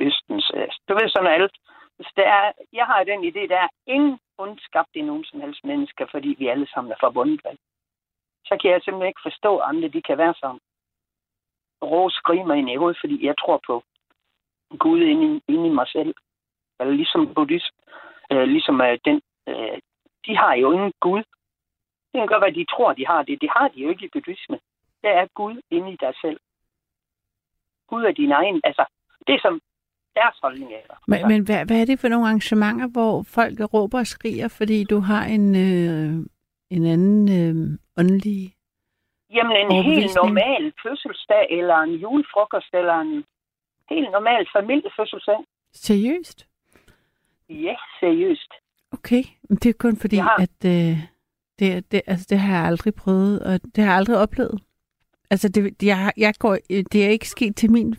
østens. 0.00 0.50
Øh, 0.54 0.68
du 0.88 0.94
ved 0.94 1.08
sådan 1.08 1.32
alt, 1.32 1.56
så 2.00 2.12
der 2.16 2.28
er, 2.38 2.52
jeg 2.72 2.86
har 2.86 3.04
den 3.04 3.20
idé, 3.24 3.42
der 3.48 3.58
er 3.66 3.68
ingen 3.86 4.18
ondskabt 4.38 4.92
i 4.94 5.02
nogen 5.02 5.24
som 5.24 5.40
helst 5.40 5.64
mennesker, 5.64 6.06
fordi 6.10 6.36
vi 6.38 6.46
alle 6.48 6.66
sammen 6.74 6.92
er 6.92 6.96
forbundet. 7.00 7.40
Vel? 7.44 7.58
Så 8.48 8.58
kan 8.60 8.70
jeg 8.70 8.80
simpelthen 8.82 9.08
ikke 9.08 9.26
forstå, 9.28 9.56
at 9.56 9.68
andre 9.68 9.88
de 9.88 10.02
kan 10.02 10.18
være 10.18 10.34
sådan. 10.40 10.60
Rå 11.82 12.10
skrige 12.10 12.58
ind 12.58 12.70
i 12.70 12.76
hovedet, 12.76 12.98
fordi 13.00 13.26
jeg 13.26 13.34
tror 13.38 13.60
på 13.66 13.82
Gud 14.78 15.00
inde 15.00 15.26
i, 15.36 15.52
inde 15.52 15.66
i 15.66 15.76
mig 15.80 15.88
selv. 15.88 16.14
Eller 16.80 16.94
ligesom 16.94 17.34
buddhism, 17.34 17.74
øh, 18.32 18.46
ligesom 18.54 18.80
øh, 18.80 18.98
den, 19.04 19.22
øh, 19.48 19.78
de 20.26 20.36
har 20.36 20.54
jo 20.54 20.72
ingen 20.72 20.92
Gud. 21.00 21.22
Det 22.12 22.18
kan 22.20 22.26
godt 22.26 22.42
være, 22.42 22.58
de 22.60 22.64
tror, 22.64 22.92
de 22.92 23.06
har 23.06 23.22
det. 23.22 23.40
Det 23.40 23.50
har 23.56 23.68
de 23.68 23.80
jo 23.80 23.88
ikke 23.90 24.04
i 24.04 24.12
buddhisme. 24.12 24.58
Der 25.02 25.10
er 25.10 25.26
Gud 25.34 25.60
inde 25.70 25.92
i 25.92 25.96
dig 26.00 26.14
selv. 26.20 26.40
Gud 27.86 28.04
er 28.04 28.12
din 28.12 28.32
egen, 28.32 28.60
altså, 28.64 28.84
det 29.26 29.34
er 29.34 29.40
som, 29.42 29.60
deres 30.14 30.36
holdning 30.42 30.72
er. 30.72 30.78
Men, 31.06 31.14
altså. 31.14 31.28
men 31.28 31.44
hvad, 31.44 31.66
hvad 31.66 31.80
er 31.80 31.84
det 31.84 32.00
for 32.00 32.08
nogle 32.08 32.26
arrangementer, 32.26 32.88
hvor 32.88 33.22
folk 33.22 33.74
råber 33.74 33.98
og 33.98 34.06
skriger, 34.06 34.48
fordi 34.48 34.84
du 34.84 34.98
har 35.00 35.24
en, 35.24 35.46
øh, 35.66 36.26
en 36.70 36.86
anden 36.86 37.22
øh, 37.38 37.78
åndelig 37.98 38.52
Jamen 39.36 39.56
en 39.56 39.84
helt 39.84 40.14
normal 40.14 40.72
fødselsdag, 40.82 41.46
eller 41.50 41.76
en 41.76 41.94
julefrokost, 41.94 42.74
eller 42.74 42.94
en 42.94 43.24
helt 43.90 44.10
normal 44.10 44.46
familiefødselsdag. 44.56 45.40
Seriøst? 45.72 46.46
Ja, 47.48 47.76
seriøst. 48.00 48.52
Okay, 48.92 49.22
men 49.48 49.56
det 49.58 49.66
er 49.68 49.72
kun 49.78 49.96
fordi, 49.96 50.16
har- 50.16 50.36
at 50.46 50.64
øh, 50.66 50.98
det, 51.58 51.92
det, 51.92 52.02
altså, 52.06 52.26
det 52.30 52.38
har 52.38 52.56
jeg 52.56 52.66
aldrig 52.66 52.94
prøvet, 52.94 53.42
og 53.42 53.60
det 53.62 53.84
har 53.84 53.90
jeg 53.90 53.96
aldrig 53.96 54.16
oplevet. 54.18 54.62
Altså, 55.30 55.48
det, 55.48 55.82
jeg, 55.82 56.12
jeg 56.16 56.34
går, 56.38 56.56
det 56.92 57.04
er 57.04 57.08
ikke 57.08 57.28
sket 57.28 57.56
til 57.56 57.70
min, 57.72 57.94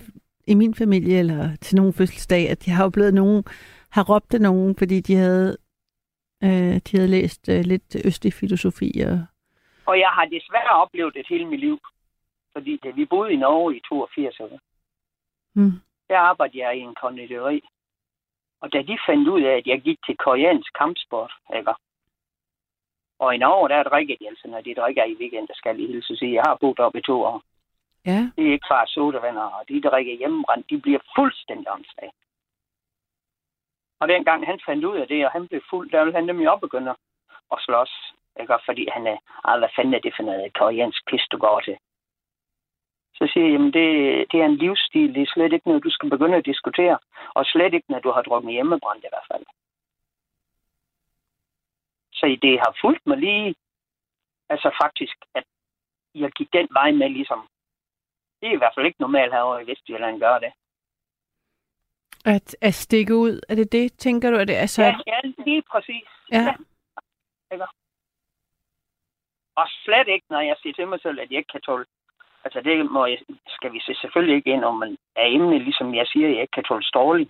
i 0.47 0.53
min 0.55 0.75
familie 0.75 1.19
eller 1.19 1.55
til 1.55 1.75
nogen 1.75 1.93
fødselsdag, 1.93 2.49
at 2.49 2.67
jeg 2.67 2.75
har 2.75 2.85
oplevet, 2.85 3.13
nogen 3.13 3.43
har 3.89 4.03
råbt 4.03 4.33
af 4.33 4.41
nogen, 4.41 4.75
fordi 4.75 4.99
de 5.01 5.15
havde, 5.15 5.57
øh, 6.43 6.75
de 6.75 6.97
havde 6.97 7.07
læst 7.07 7.49
øh, 7.49 7.61
lidt 7.65 7.95
østlig 8.05 8.33
filosofi. 8.33 8.91
Og, 9.07 9.19
Og 9.85 9.99
jeg 9.99 10.09
har 10.09 10.25
desværre 10.25 10.81
oplevet 10.81 11.13
det 11.13 11.25
hele 11.29 11.45
mit 11.45 11.59
liv. 11.59 11.79
Fordi 12.53 12.79
da 12.83 12.89
vi 12.89 13.05
boede 13.05 13.33
i 13.33 13.35
Norge 13.35 13.75
i 13.77 13.81
82, 13.89 14.39
ikke? 14.39 14.59
hmm, 15.55 15.71
der 16.09 16.17
arbejdede 16.17 16.63
jeg 16.63 16.77
i 16.77 16.79
en 16.79 16.95
konditori. 17.01 17.61
Og 18.63 18.73
da 18.73 18.81
de 18.81 18.97
fandt 19.07 19.27
ud 19.27 19.41
af, 19.41 19.55
at 19.57 19.67
jeg 19.67 19.81
gik 19.81 19.99
til 20.05 20.17
koreansk 20.17 20.73
kampsport, 20.73 21.33
ikke? 21.55 21.73
Og 23.19 23.35
i 23.35 23.37
Norge, 23.37 23.69
der 23.69 23.83
drikker 23.83 24.15
de 24.19 24.27
altså, 24.27 24.47
når 24.47 24.61
de 24.61 24.75
drikker 24.75 25.03
i 25.03 25.15
weekend, 25.19 25.47
der 25.47 25.53
skal 25.53 25.75
lige 25.75 25.91
hilse 25.91 26.17
sige. 26.17 26.33
Jeg 26.33 26.43
har 26.47 26.55
boet 26.61 26.79
oppe 26.79 26.99
i 26.99 27.01
to 27.01 27.23
år. 27.23 27.41
ja, 28.05 28.19
Det 28.35 28.47
er 28.47 28.51
ikke 28.51 28.67
bare 28.69 28.87
sodavandet, 28.87 29.43
og 29.43 29.61
de 29.69 29.81
drikker 29.81 30.13
hjemmebrændt, 30.17 30.69
de 30.69 30.81
bliver 30.81 30.99
fuldstændig 31.15 31.67
åndssvage. 31.71 32.11
Og 33.99 34.07
dengang 34.07 34.45
han 34.45 34.59
fandt 34.65 34.85
ud 34.85 34.97
af 34.97 35.07
det, 35.07 35.25
og 35.25 35.31
han 35.31 35.47
blev 35.47 35.61
fuld, 35.69 35.91
der 35.91 35.99
ville 36.03 36.15
han 36.15 36.25
nemlig 36.25 36.49
op 36.49 36.61
begynde 36.61 36.95
at 37.51 37.57
slås. 37.65 37.93
Ikke? 38.39 38.53
Fordi 38.65 38.87
han 38.95 39.07
er, 39.07 39.17
fanden 39.75 39.93
er 39.93 39.99
det 39.99 40.13
for 40.15 40.23
noget 40.23 40.53
koreansk 40.53 41.01
pis, 41.09 41.25
du 41.31 41.37
går 41.37 41.59
til? 41.59 41.77
Så 43.13 43.29
siger 43.33 43.45
jeg, 43.45 43.53
jamen 43.53 43.73
det, 43.73 43.87
det 44.31 44.41
er 44.41 44.45
en 44.45 44.55
livsstil, 44.55 45.15
det 45.15 45.21
er 45.21 45.31
slet 45.33 45.53
ikke 45.53 45.67
noget, 45.67 45.83
du 45.83 45.89
skal 45.89 46.09
begynde 46.09 46.37
at 46.37 46.45
diskutere. 46.45 46.97
Og 47.33 47.45
slet 47.45 47.73
ikke, 47.73 47.91
når 47.91 47.99
du 47.99 48.11
har 48.11 48.21
drukket 48.21 48.51
hjemmebrændt 48.51 49.03
i 49.05 49.07
hvert 49.11 49.27
fald. 49.31 49.45
Så 52.13 52.37
det 52.41 52.59
har 52.59 52.77
fulgt 52.81 53.07
mig 53.07 53.17
lige, 53.17 53.55
altså 54.49 54.69
faktisk, 54.83 55.15
at 55.35 55.43
jeg 56.15 56.31
gik 56.31 56.53
den 56.53 56.67
vej 56.71 56.91
med 56.91 57.09
ligesom, 57.09 57.47
det 58.41 58.49
er 58.49 58.53
i 58.53 58.57
hvert 58.57 58.73
fald 58.75 58.85
ikke 58.85 59.01
normalt 59.01 59.33
herovre 59.33 59.63
i 59.63 59.67
Vestjylland 59.67 60.19
gør 60.19 60.39
det. 60.39 60.51
at, 62.25 62.55
at 62.61 62.73
stikke 62.73 63.15
ud, 63.15 63.41
er 63.49 63.55
det 63.55 63.71
det, 63.71 63.97
tænker 63.97 64.31
du? 64.31 64.37
Er 64.37 64.45
det, 64.45 64.53
altså, 64.53 64.83
Ja, 64.83 64.95
ja, 65.07 65.19
lige 65.45 65.63
præcis. 65.71 66.07
ja. 66.31 66.55
Og 69.55 69.67
slet 69.69 70.07
ikke, 70.07 70.25
når 70.29 70.39
jeg 70.41 70.55
siger 70.61 70.73
til 70.73 70.87
mig 70.87 70.99
selv, 71.01 71.19
at 71.19 71.31
jeg 71.31 71.37
ikke 71.37 71.51
kan 71.51 71.61
tåle. 71.61 71.85
Altså 72.45 72.61
det 72.61 72.91
må 72.91 73.05
jeg, 73.05 73.17
skal 73.47 73.73
vi 73.73 73.79
se 73.79 73.93
selvfølgelig 74.01 74.35
ikke 74.35 74.49
ind, 74.49 74.63
om 74.63 74.75
man 74.75 74.97
er 75.15 75.25
emne, 75.25 75.59
ligesom 75.59 75.95
jeg 75.95 76.07
siger, 76.07 76.27
at 76.27 76.33
jeg 76.33 76.41
ikke 76.41 76.51
kan 76.51 76.63
tåle 76.63 76.83
stråling. 76.83 77.29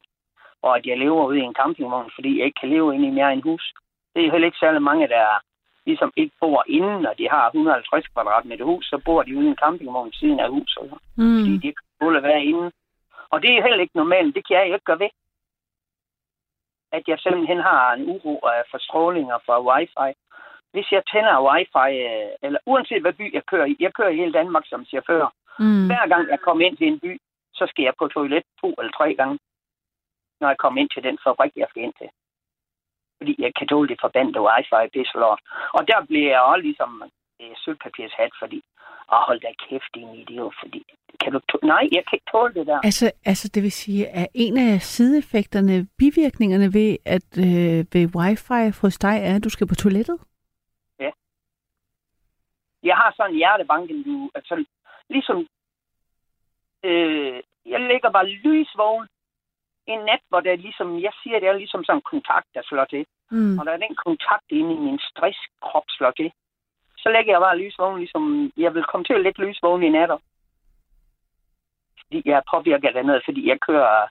Og 0.61 0.77
at 0.77 0.85
jeg 0.85 0.97
lever 0.97 1.25
ude 1.25 1.39
i 1.39 1.41
en 1.41 1.55
campingvogn, 1.61 2.11
fordi 2.15 2.37
jeg 2.37 2.45
ikke 2.45 2.59
kan 2.59 2.69
leve 2.69 2.95
inde 2.95 3.07
i 3.07 3.11
mere 3.11 3.33
end 3.33 3.43
hus. 3.43 3.73
Det 4.15 4.25
er 4.25 4.31
heller 4.31 4.45
ikke 4.45 4.63
særlig 4.63 4.81
mange, 4.81 5.07
der 5.07 5.25
ligesom 5.85 6.11
ikke 6.15 6.35
bor 6.39 6.63
inde, 6.67 7.01
når 7.01 7.13
de 7.13 7.29
har 7.29 7.45
150 7.47 8.07
kvadratmeter 8.07 8.65
hus, 8.65 8.85
så 8.85 9.01
bor 9.05 9.23
de 9.23 9.37
ude 9.37 9.45
i 9.45 9.49
en 9.49 9.61
campingvogn 9.63 10.13
siden 10.13 10.39
af 10.39 10.49
huset. 10.49 10.89
Fordi 11.15 11.51
mm, 11.51 11.61
de 11.61 11.67
ikke 11.67 11.81
kan 12.01 12.15
at 12.15 12.23
være 12.23 12.43
inde. 12.43 12.71
Og 13.29 13.41
det 13.41 13.49
er 13.51 13.61
heller 13.61 13.81
ikke 13.81 13.97
normalt. 14.01 14.35
Det 14.35 14.47
kan 14.47 14.57
jeg 14.57 14.65
ikke 14.65 14.85
gøre 14.85 14.99
ved. 14.99 15.09
At 16.91 17.03
jeg 17.07 17.19
simpelthen 17.19 17.59
har 17.59 17.93
en 17.93 18.09
uro 18.09 18.39
af 18.39 18.63
forstrålinger 18.71 19.37
fra 19.45 19.61
wifi. 19.67 20.09
Hvis 20.73 20.91
jeg 20.95 21.03
tænder 21.11 21.45
wifi, 21.47 21.91
øh, 22.09 22.29
eller 22.45 22.59
uanset 22.71 23.01
hvad 23.01 23.13
by 23.13 23.25
jeg 23.37 23.43
kører 23.51 23.65
i, 23.65 23.75
jeg 23.79 23.93
kører 23.93 24.09
i 24.13 24.19
hele 24.21 24.33
Danmark 24.39 24.65
som 24.67 24.85
chauffør. 24.85 25.25
mm, 25.59 25.85
Hver 25.89 26.07
gang 26.11 26.23
jeg 26.33 26.39
kommer 26.39 26.65
ind 26.67 26.77
til 26.77 26.87
en 26.87 26.99
by, 26.99 27.11
så 27.59 27.63
skal 27.69 27.83
jeg 27.83 27.93
på 27.99 28.07
toilet 28.07 28.43
to 28.61 28.69
eller 28.79 28.93
tre 28.99 29.15
gange, 29.19 29.39
når 30.41 30.47
jeg 30.47 30.57
kommer 30.63 30.81
ind 30.81 30.89
til 30.93 31.03
den 31.03 31.17
fabrik, 31.23 31.51
jeg 31.55 31.67
skal 31.69 31.83
ind 31.83 31.93
til. 32.01 32.09
Fordi 33.19 33.33
jeg 33.39 33.51
kan 33.57 33.67
tåle 33.67 33.89
det 33.91 34.03
forbandte 34.05 34.41
wifi, 34.47 34.83
det 34.93 35.01
er 35.01 35.09
så 35.13 35.17
lort. 35.23 35.41
Og 35.77 35.81
der 35.87 35.99
bliver 36.09 36.29
jeg 36.33 36.41
også 36.41 36.63
ligesom 36.67 36.91
øh, 37.41 37.53
sølvpapirshat, 37.63 38.31
fordi, 38.41 38.59
åh, 39.13 39.21
hold 39.27 39.39
da 39.39 39.51
kæft, 39.65 39.89
din 39.95 40.09
idiot, 40.21 40.53
fordi, 40.61 40.81
kan 41.21 41.31
du 41.33 41.39
tåle? 41.49 41.67
Nej, 41.73 41.83
jeg 41.97 42.03
kan 42.05 42.15
ikke 42.17 42.31
tåle 42.31 42.53
det 42.53 42.67
der. 42.67 42.79
Altså, 42.89 43.11
altså, 43.25 43.45
det 43.53 43.63
vil 43.63 43.71
sige, 43.71 44.07
at 44.07 44.27
en 44.33 44.57
af 44.57 44.81
sideeffekterne, 44.81 45.87
bivirkningerne 45.97 46.73
ved, 46.73 46.91
at 47.05 47.29
øh, 47.47 47.79
ved 47.93 48.05
wifi 48.15 48.63
hos 48.81 48.97
dig 49.05 49.15
er, 49.29 49.35
at 49.35 49.43
du 49.43 49.49
skal 49.49 49.67
på 49.67 49.75
toilettet? 49.75 50.17
Jeg 52.83 52.95
har 52.95 53.13
sådan 53.17 53.31
en 53.31 53.37
hjertebanken, 53.37 54.03
du, 54.03 54.31
altså, 54.35 54.65
ligesom, 55.09 55.47
øh, 56.83 57.41
jeg 57.65 57.79
lægger 57.81 58.09
bare 58.09 58.27
lysvågen 58.27 59.07
en 59.87 59.99
nat, 59.99 60.23
hvor 60.29 60.39
det 60.39 60.51
er 60.51 60.55
ligesom, 60.55 60.99
jeg 60.99 61.13
siger, 61.23 61.39
det 61.39 61.47
er 61.47 61.53
ligesom 61.53 61.83
sådan 61.83 61.97
en 61.97 62.09
kontakt, 62.11 62.47
der 62.53 62.61
slår 62.63 62.85
til. 62.85 63.05
Mm. 63.31 63.59
Og 63.59 63.65
der 63.65 63.71
er 63.71 63.77
den 63.77 63.95
kontakt 64.05 64.47
inde 64.49 64.73
i 64.75 64.79
min 64.79 64.99
stresskrop 65.09 65.83
slår 65.89 66.11
til. 66.11 66.31
Så 66.97 67.09
lægger 67.09 67.33
jeg 67.33 67.41
bare 67.41 67.57
lysvågen, 67.57 67.99
ligesom, 67.99 68.51
jeg 68.57 68.73
vil 68.73 68.83
komme 68.83 69.03
til 69.05 69.13
at 69.13 69.21
lægge 69.21 69.45
lysvågen 69.45 69.83
i 69.83 69.89
natter. 69.89 70.17
Fordi 71.99 72.21
jeg 72.25 72.37
er 72.37 72.51
påvirket 72.53 72.95
af 72.95 73.05
noget, 73.05 73.21
fordi 73.25 73.47
jeg 73.47 73.59
kører 73.59 74.07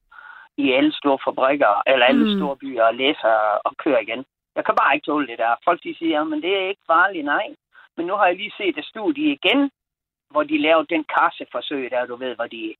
i 0.56 0.72
alle 0.72 0.92
store 0.92 1.18
fabrikker, 1.24 1.82
eller 1.86 2.06
alle 2.06 2.24
mm. 2.24 2.38
store 2.38 2.56
byer, 2.56 2.84
og 2.84 2.94
læser 2.94 3.34
og 3.64 3.72
kører 3.76 3.98
igen. 3.98 4.24
Jeg 4.56 4.64
kan 4.64 4.74
bare 4.74 4.94
ikke 4.94 5.06
tåle 5.06 5.26
det 5.26 5.38
der. 5.38 5.54
Folk 5.64 5.82
de 5.82 5.94
siger, 5.98 6.24
men 6.24 6.42
det 6.42 6.52
er 6.56 6.68
ikke 6.68 6.82
farligt, 6.86 7.24
nej. 7.24 7.46
Men 7.96 8.06
nu 8.06 8.14
har 8.14 8.26
jeg 8.26 8.36
lige 8.36 8.52
set 8.56 8.78
et 8.78 8.84
studie 8.84 9.32
igen, 9.32 9.70
hvor 10.30 10.42
de 10.42 10.58
lavede 10.58 10.86
den 10.94 11.04
kasseforsøg 11.04 11.90
der, 11.90 12.06
du 12.06 12.16
ved, 12.16 12.34
hvor 12.34 12.46
de 12.46 12.74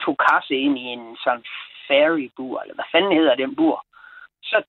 tog 0.00 0.16
kasse 0.28 0.54
ind 0.54 0.78
i 0.78 0.86
en 0.96 1.16
sådan 1.24 1.44
fairy-bur, 1.88 2.60
eller 2.60 2.74
hvad 2.74 2.90
fanden 2.92 3.16
hedder 3.18 3.34
den 3.34 3.56
bur. 3.56 3.86
Så, 4.42 4.62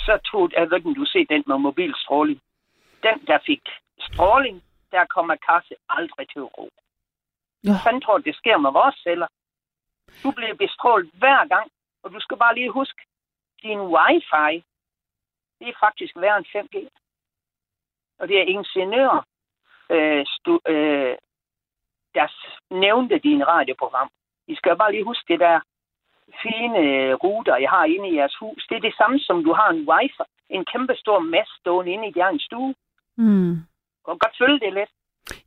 så 0.00 0.18
tog, 0.30 0.52
jeg 0.52 0.70
ved 0.70 0.94
du 0.94 1.04
ser 1.04 1.24
den 1.28 1.44
med 1.46 1.58
mobilstråling. 1.58 2.40
Den, 3.02 3.26
der 3.26 3.38
fik 3.46 3.62
stråling, 3.98 4.62
der 4.90 5.04
kommer 5.04 5.36
kasse 5.48 5.74
aldrig 5.88 6.28
til 6.28 6.42
ro. 6.42 6.70
Ja. 7.64 7.70
Fanden 7.84 8.02
tror 8.02 8.18
det 8.18 8.36
sker 8.36 8.56
med 8.56 8.72
vores 8.72 8.96
celler? 9.04 9.28
Du 10.22 10.30
bliver 10.30 10.54
bestrålet 10.54 11.10
hver 11.14 11.46
gang, 11.54 11.70
og 12.02 12.12
du 12.12 12.20
skal 12.20 12.36
bare 12.36 12.54
lige 12.54 12.70
huske, 12.70 13.02
din 13.62 13.80
wifi, 13.80 14.64
det 15.58 15.68
er 15.68 15.80
faktisk 15.80 16.12
værre 16.16 16.38
end 16.38 16.46
5G. 16.56 16.76
Og 18.20 18.28
det 18.28 18.36
er 18.38 18.52
ingeniører, 18.56 19.22
øh, 19.94 20.24
stu, 20.26 20.52
øh, 20.68 21.14
der 22.14 22.26
nævnte 22.70 23.18
din 23.18 23.46
radioprogram. 23.46 24.08
I 24.46 24.54
skal 24.54 24.76
bare 24.76 24.92
lige 24.92 25.04
huske 25.04 25.32
det 25.32 25.40
der 25.40 25.60
fine 26.42 26.78
øh, 26.78 27.14
ruter, 27.24 27.56
jeg 27.56 27.70
har 27.70 27.84
inde 27.84 28.08
i 28.08 28.16
jeres 28.16 28.36
hus. 28.40 28.66
Det 28.68 28.76
er 28.76 28.80
det 28.88 28.94
samme, 29.00 29.18
som 29.18 29.44
du 29.44 29.52
har 29.52 29.68
en 29.70 29.88
wifi, 29.90 30.22
en 30.50 30.64
kæmpe 30.72 30.94
stor 30.96 31.18
mast 31.18 31.52
stående 31.60 31.92
inde 31.92 32.08
i 32.08 32.16
din 32.18 32.38
stue. 32.38 32.74
Mm. 33.16 33.54
Du 34.00 34.06
kan 34.06 34.18
godt 34.18 34.38
følge 34.38 34.60
det 34.60 34.72
lidt. 34.72 34.90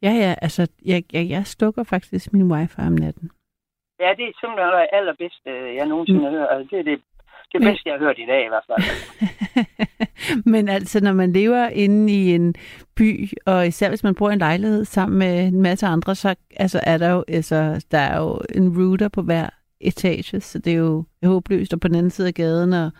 Ja, 0.01 0.11
ja, 0.23 0.35
altså, 0.41 0.61
jeg, 0.85 1.03
jeg, 1.13 1.29
jeg 1.29 1.45
slukker 1.45 1.83
faktisk 1.83 2.33
min 2.33 2.51
wifi 2.51 2.81
om 2.87 2.93
natten. 2.93 3.31
Ja, 3.99 4.09
det 4.17 4.25
er 4.25 4.33
simpelthen 4.39 4.73
det 4.79 4.87
allerbedste, 4.91 5.49
jeg 5.77 5.85
nogensinde 5.85 6.23
har 6.23 6.31
hørt. 6.31 6.47
Altså, 6.51 6.67
det 6.71 6.79
er 6.79 6.83
det, 6.83 7.01
det 7.53 7.61
bedste, 7.61 7.89
jeg 7.89 7.93
har 7.93 7.99
hørt 7.99 8.19
i 8.19 8.25
dag 8.25 8.45
i 8.45 8.47
hvert 8.47 8.65
fald. 8.67 8.83
Men 10.53 10.69
altså, 10.69 11.03
når 11.03 11.13
man 11.13 11.33
lever 11.33 11.67
inde 11.67 12.13
i 12.13 12.35
en 12.35 12.55
by, 12.95 13.29
og 13.45 13.67
især 13.67 13.89
hvis 13.89 14.03
man 14.03 14.15
bor 14.15 14.29
i 14.29 14.33
en 14.33 14.39
lejlighed 14.39 14.85
sammen 14.85 15.19
med 15.19 15.47
en 15.47 15.61
masse 15.61 15.87
andre, 15.87 16.15
så 16.15 16.35
altså, 16.55 16.79
er 16.83 16.97
der 16.97 17.09
jo, 17.09 17.23
altså, 17.27 17.85
der 17.91 17.97
er 17.97 18.17
jo 18.21 18.41
en 18.55 18.77
router 18.77 19.09
på 19.09 19.21
hver 19.21 19.49
etage, 19.81 20.41
så 20.41 20.59
det 20.59 20.73
er 20.73 20.77
jo 20.77 21.05
håbløst. 21.23 21.73
Og 21.73 21.79
på 21.79 21.87
den 21.87 21.95
anden 21.95 22.09
side 22.09 22.27
af 22.27 22.33
gaden, 22.33 22.73
og 22.73 22.91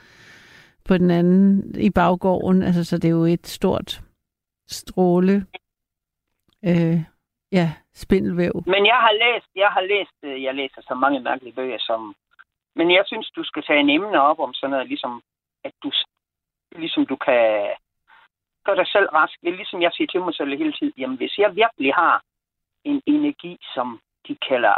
på 0.86 0.98
den 0.98 1.12
anden 1.12 1.76
i 1.78 1.90
baggården, 1.90 2.64
altså, 2.64 2.84
så 2.84 2.98
det 2.98 3.06
er 3.06 3.12
jo 3.12 3.24
et 3.24 3.48
stort 3.48 4.02
stråle, 4.68 5.46
øh, 6.66 7.00
ja, 7.52 7.72
spindelvæv. 7.94 8.64
Men 8.66 8.86
jeg 8.86 9.00
har 9.06 9.14
læst, 9.24 9.50
jeg 9.56 9.70
har 9.70 9.82
læst, 9.82 10.18
øh, 10.24 10.44
jeg 10.44 10.56
læser 10.56 10.82
så 10.82 10.96
mange 10.96 11.20
mærkelige 11.20 11.54
bøger, 11.54 11.78
som... 11.80 12.16
Men 12.76 12.92
jeg 12.92 13.04
synes, 13.08 13.32
du 13.36 13.44
skal 13.44 13.64
tage 13.64 13.80
en 13.80 13.90
emne 13.90 14.22
op 14.22 14.40
om 14.40 14.54
sådan 14.54 14.70
noget, 14.72 14.88
ligesom, 14.88 15.22
at 15.64 15.72
du, 15.84 15.92
ligesom 16.76 17.06
du 17.06 17.16
kan 17.16 17.70
gøre 18.66 18.76
dig 18.76 18.88
selv 18.88 19.08
rask. 19.10 19.36
Det 19.42 19.50
er 19.50 19.56
ligesom 19.62 19.82
jeg 19.82 19.92
siger 19.94 20.08
til 20.08 20.22
mig 20.22 20.36
selv 20.36 20.58
hele 20.58 20.74
tiden, 20.74 20.94
jamen 20.98 21.18
hvis 21.18 21.38
jeg 21.38 21.56
virkelig 21.56 21.94
har 21.94 22.22
en 22.84 23.02
energi, 23.06 23.58
som 23.74 24.00
de 24.28 24.36
kalder 24.50 24.76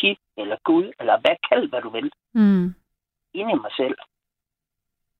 ti 0.00 0.16
eller 0.36 0.56
Gud, 0.64 0.92
eller 1.00 1.20
hvad 1.20 1.36
kald 1.48 1.68
hvad 1.68 1.82
du 1.82 1.88
vil, 1.88 2.10
Mm. 2.34 2.74
inde 3.34 3.52
i 3.52 3.62
mig 3.64 3.72
selv, 3.76 3.96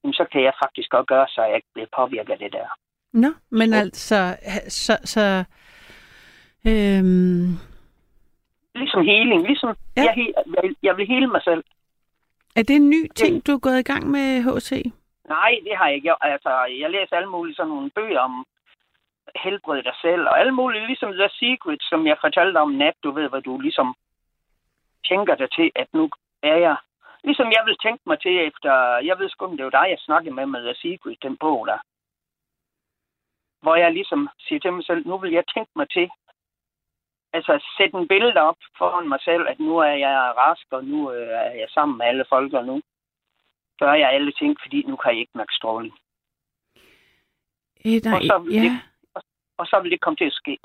jamen, 0.04 0.14
så 0.14 0.24
kan 0.32 0.42
jeg 0.42 0.52
faktisk 0.64 0.90
godt 0.90 1.06
gøre, 1.06 1.26
så 1.28 1.42
jeg 1.42 1.56
ikke 1.56 1.68
bliver 1.74 1.88
påvirket 1.96 2.32
af 2.32 2.38
det 2.38 2.52
der. 2.52 2.68
Nå, 3.12 3.28
men 3.50 3.68
Så- 3.72 3.76
altså, 3.76 4.36
så, 4.68 4.98
så 5.04 5.44
øhm, 6.70 7.48
Ligesom 8.74 9.02
healing, 9.04 9.46
ligesom 9.46 9.76
Ja. 9.96 10.02
jeg, 10.02 10.32
jeg, 10.62 10.74
jeg 10.82 10.96
vil 10.96 11.06
hele 11.06 11.26
mig 11.26 11.42
selv. 11.44 11.64
Er 12.56 12.62
det 12.62 12.76
en 12.76 12.90
ny 12.90 13.08
ting, 13.16 13.46
du 13.46 13.52
er 13.52 13.58
gået 13.58 13.78
i 13.78 13.90
gang 13.92 14.10
med, 14.10 14.26
H.C.? 14.46 14.70
Nej, 15.28 15.52
det 15.64 15.76
har 15.76 15.86
jeg 15.86 15.96
ikke. 15.96 16.24
Altså, 16.24 16.52
jeg 16.80 16.90
læser 16.90 17.16
alle 17.16 17.30
mulige 17.30 17.54
sådan 17.54 17.68
nogle 17.68 17.90
bøger 17.90 18.20
om 18.20 18.46
helbrede 19.36 19.82
dig 19.82 19.96
selv, 20.00 20.22
og 20.28 20.40
alt 20.40 20.54
muligt, 20.54 20.86
ligesom 20.86 21.12
The 21.12 21.28
Secret, 21.28 21.82
som 21.82 22.06
jeg 22.06 22.16
fortalte 22.20 22.58
om 22.58 22.70
nat, 22.70 22.94
du 23.04 23.10
ved, 23.10 23.28
hvor 23.28 23.40
du 23.40 23.58
ligesom 23.58 23.94
tænker 25.08 25.34
dig 25.34 25.50
til, 25.50 25.70
at 25.74 25.88
nu 25.92 26.10
er 26.42 26.56
jeg, 26.56 26.76
ligesom 27.24 27.48
jeg 27.52 27.62
vil 27.66 27.76
tænke 27.82 28.02
mig 28.06 28.20
til 28.20 28.46
efter, 28.48 28.72
jeg 29.08 29.18
ved 29.18 29.28
sgu, 29.28 29.44
om 29.44 29.56
det 29.56 29.64
var 29.64 29.70
dig, 29.80 29.86
jeg 29.90 29.98
snakkede 29.98 30.34
med 30.34 30.46
med 30.46 30.62
The 30.62 30.74
Secret, 30.74 31.22
den 31.22 31.36
bog 31.36 31.66
der, 31.66 31.78
hvor 33.62 33.76
jeg 33.76 33.92
ligesom 33.92 34.28
siger 34.38 34.60
til 34.60 34.72
mig 34.72 34.84
selv, 34.84 35.06
nu 35.06 35.18
vil 35.18 35.32
jeg 35.32 35.44
tænke 35.54 35.70
mig 35.76 35.90
til, 35.90 36.10
altså 37.36 37.52
sætte 37.76 37.96
en 37.98 38.08
billede 38.08 38.40
op 38.50 38.56
foran 38.78 39.08
mig 39.08 39.20
selv, 39.28 39.44
at 39.52 39.58
nu 39.60 39.78
er 39.78 39.94
jeg 40.06 40.16
rask, 40.42 40.66
og 40.70 40.84
nu 40.84 41.12
øh, 41.12 41.28
er 41.28 41.54
jeg 41.62 41.68
sammen 41.76 41.98
med 41.98 42.06
alle 42.06 42.24
folk, 42.28 42.52
og 42.52 42.64
nu 42.64 42.80
gør 43.78 43.92
jeg 44.02 44.08
alle 44.16 44.32
ting, 44.32 44.56
fordi 44.64 44.82
nu 44.82 44.96
kan 44.96 45.10
jeg 45.12 45.20
ikke 45.20 45.38
mærke 45.40 45.54
stråling. 45.60 45.94
Øh, 47.86 48.00
nej, 48.04 48.14
Og 48.16 48.22
så 48.30 48.38
vil 48.38 48.52
ja. 48.54 48.62
det- 48.62 48.80
Og 49.58 49.66
så 49.66 49.80
vil 49.82 49.90
det 49.90 50.00
komme 50.00 50.16
til 50.16 50.24
at 50.24 50.32
ske. 50.32 50.58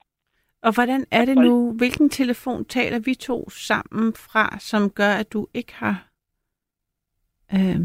Og 0.61 0.73
hvordan 0.73 1.05
er 1.11 1.25
det 1.25 1.37
nu? 1.37 1.73
Hvilken 1.77 2.09
telefon 2.09 2.65
taler 2.65 2.99
vi 2.99 3.15
to 3.15 3.49
sammen 3.49 4.13
fra, 4.13 4.59
som 4.59 4.89
gør, 4.89 5.11
at 5.21 5.33
du 5.33 5.47
ikke 5.53 5.73
har 5.73 6.07
øh, 7.53 7.79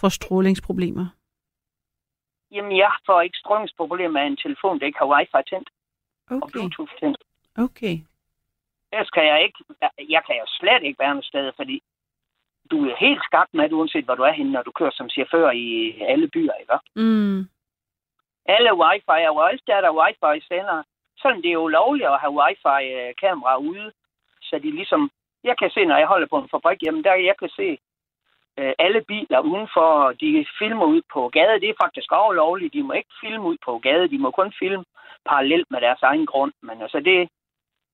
får 0.00 0.08
strålingsproblemer? 0.08 1.06
Jamen, 2.50 2.76
jeg 2.76 2.92
får 3.06 3.20
ikke 3.20 3.38
strømningsproblemer 3.38 4.20
af 4.20 4.26
en 4.26 4.36
telefon, 4.36 4.80
der 4.80 4.86
ikke 4.86 4.98
har 4.98 5.06
wifi 5.14 5.48
tændt 5.50 5.70
og 6.30 6.36
Okay, 6.36 6.52
bluetooth 6.52 6.92
tændt. 7.00 7.18
okay. 7.58 7.94
Ellers 8.96 9.10
kan 9.10 9.26
jeg 9.26 9.42
ikke, 9.42 9.58
jeg 10.14 10.22
kan 10.26 10.36
jo 10.36 10.46
slet 10.46 10.82
ikke 10.82 10.98
være 10.98 11.14
noget 11.14 11.24
sted, 11.24 11.52
fordi 11.56 11.76
du 12.70 12.76
er 12.90 12.96
helt 12.96 13.22
skabt 13.24 13.54
med, 13.54 13.72
uanset 13.72 14.04
hvor 14.04 14.14
du 14.14 14.22
er 14.22 14.32
henne, 14.32 14.52
når 14.52 14.62
du 14.62 14.72
kører 14.78 14.94
som 14.94 15.10
chauffør 15.10 15.50
i 15.50 15.94
alle 16.00 16.28
byer, 16.28 16.54
ikke? 16.60 16.78
Mm. 16.94 17.38
Alle 18.46 18.72
wifi, 18.82 19.20
og 19.30 19.50
alt 19.50 19.62
der 19.66 19.74
er 19.74 19.80
der 19.80 19.98
wifi 20.00 20.46
sender, 20.46 20.82
selvom 21.20 21.42
det 21.42 21.52
er 21.52 21.56
ulovligt 21.56 22.08
at 22.08 22.20
have 22.20 22.36
wifi-kamera 22.40 23.56
ude, 23.56 23.92
så 24.42 24.58
de 24.58 24.70
ligesom, 24.70 25.10
jeg 25.44 25.56
kan 25.58 25.70
se, 25.70 25.84
når 25.84 25.96
jeg 25.96 26.06
holder 26.06 26.26
på 26.26 26.38
en 26.38 26.48
fabrik, 26.48 26.82
jamen 26.82 27.04
der 27.04 27.14
jeg 27.14 27.36
kan 27.38 27.48
se 27.48 27.78
øh, 28.58 28.72
alle 28.78 29.00
biler 29.08 29.40
udenfor, 29.40 30.12
de 30.20 30.46
filmer 30.58 30.86
ud 30.86 31.02
på 31.12 31.28
gade, 31.28 31.60
det 31.60 31.68
er 31.68 31.82
faktisk 31.84 32.12
også 32.12 32.32
lovligt, 32.32 32.72
de 32.72 32.82
må 32.82 32.92
ikke 32.92 33.14
filme 33.20 33.44
ud 33.44 33.56
på 33.64 33.78
gade, 33.78 34.08
de 34.08 34.18
må 34.18 34.30
kun 34.30 34.52
filme 34.58 34.84
parallelt 35.26 35.70
med 35.70 35.80
deres 35.80 36.02
egen 36.02 36.26
grund, 36.26 36.52
men 36.62 36.82
altså 36.82 37.00
det, 37.00 37.28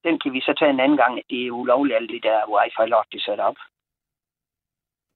den 0.04 0.18
kan 0.18 0.32
vi 0.32 0.40
så 0.40 0.54
tage 0.58 0.70
en 0.70 0.80
anden 0.80 0.96
gang, 0.98 1.18
at 1.18 1.24
det 1.30 1.46
er 1.46 1.50
ulovligt, 1.50 1.96
alle 1.96 2.08
de 2.08 2.20
der 2.20 2.38
wifi-log, 2.54 3.04
de 3.12 3.20
sætter 3.20 3.44
op. 3.44 3.56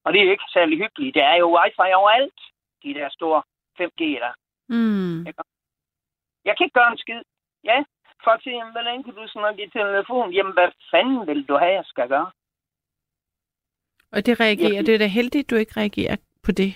Og 0.05 0.13
det 0.13 0.21
er 0.23 0.31
ikke 0.31 0.45
særlig 0.53 0.79
hyggeligt. 0.79 1.15
Der 1.15 1.25
er 1.25 1.37
jo 1.37 1.49
wifi 1.59 1.93
overalt, 2.01 2.41
de 2.83 2.95
der 2.95 3.09
store 3.09 3.43
5G 3.81 4.03
der. 4.25 4.33
Mm. 4.69 5.25
Jeg 6.45 6.57
kan 6.57 6.65
ikke 6.65 6.79
gøre 6.81 6.93
en 6.93 6.99
skid. 6.99 7.23
Ja, 7.65 7.85
folk 8.25 8.43
siger, 8.43 8.57
jamen, 8.57 8.73
hvordan 8.73 9.03
kan 9.03 9.15
du 9.15 9.29
snakke 9.29 9.65
i 9.65 9.71
telefon? 9.71 10.33
Jamen, 10.33 10.53
hvad 10.53 10.69
fanden 10.91 11.27
vil 11.27 11.49
du 11.49 11.57
have, 11.57 11.73
jeg 11.73 11.85
skal 11.85 12.09
gøre? 12.09 12.31
Og 14.13 14.27
det 14.27 14.41
reagerer, 14.41 14.75
Jeg- 14.75 14.87
det 14.87 14.95
er 14.95 14.99
da 14.99 15.07
heldigt, 15.07 15.51
du 15.51 15.57
ikke 15.57 15.81
reagerer 15.81 16.17
på 16.45 16.53
det. 16.53 16.71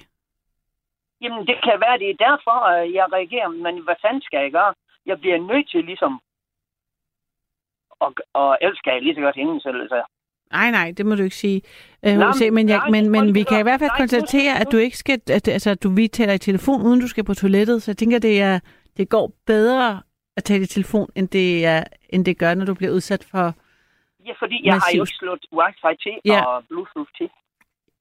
Jamen, 1.20 1.46
det 1.46 1.56
kan 1.64 1.80
være, 1.80 1.98
det 1.98 2.10
er 2.10 2.24
derfor, 2.28 2.56
at 2.74 2.92
jeg 2.92 3.12
reagerer, 3.12 3.48
men 3.48 3.84
hvad 3.84 3.94
fanden 4.02 4.22
skal 4.22 4.40
jeg 4.42 4.52
gøre? 4.52 4.74
Jeg 5.06 5.20
bliver 5.20 5.38
nødt 5.38 5.70
til 5.70 5.84
ligesom, 5.84 6.20
og, 8.00 8.14
og 8.34 8.58
ellers 8.62 8.78
skal 8.78 8.92
jeg 8.92 9.02
lige 9.02 9.14
så 9.14 9.20
godt 9.20 9.36
hænge 9.36 9.60
selv. 9.60 9.88
Så. 9.88 10.02
Nej, 10.52 10.70
nej, 10.70 10.92
det 10.96 11.06
må 11.06 11.14
du 11.14 11.22
ikke 11.22 11.36
sige. 11.36 11.62
Øh, 12.06 12.14
Nej, 12.14 12.30
HC, 12.30 12.50
men, 12.52 12.68
jeg, 12.68 12.78
nej, 12.78 12.90
men, 12.90 13.10
men 13.10 13.34
vi 13.34 13.42
kan 13.42 13.60
i 13.60 13.62
hvert 13.62 13.80
fald 13.80 13.90
Nej, 13.90 13.98
konstatere, 14.02 14.52
at 14.60 14.66
du 14.72 14.76
ikke 14.76 14.96
skal, 14.96 15.20
at, 15.30 15.48
altså, 15.48 15.74
du 15.74 15.88
vi 15.94 16.08
taler 16.08 16.32
i 16.32 16.38
telefon, 16.38 16.82
uden 16.82 17.00
du 17.00 17.08
skal 17.08 17.24
på 17.24 17.34
toilettet. 17.34 17.82
Så 17.82 17.90
jeg 17.90 17.96
tænker, 17.96 18.18
det 18.18 18.42
er, 18.42 18.60
det 18.96 19.08
går 19.08 19.32
bedre 19.46 20.02
at 20.36 20.44
tale 20.44 20.62
i 20.62 20.66
telefon, 20.66 21.08
end 21.16 21.28
det, 21.28 21.66
er, 21.66 21.84
end 22.08 22.24
det 22.24 22.38
gør, 22.38 22.54
når 22.54 22.64
du 22.64 22.74
bliver 22.74 22.92
udsat 22.92 23.24
for... 23.30 23.44
Ja, 24.26 24.32
fordi 24.38 24.60
jeg 24.64 24.74
har 24.74 24.92
jo 24.98 25.04
slået 25.04 25.44
wifi 25.52 25.92
til 26.02 26.16
Ja. 26.24 26.44
og 26.44 26.64
bluetooth 26.68 27.10
til. 27.18 27.28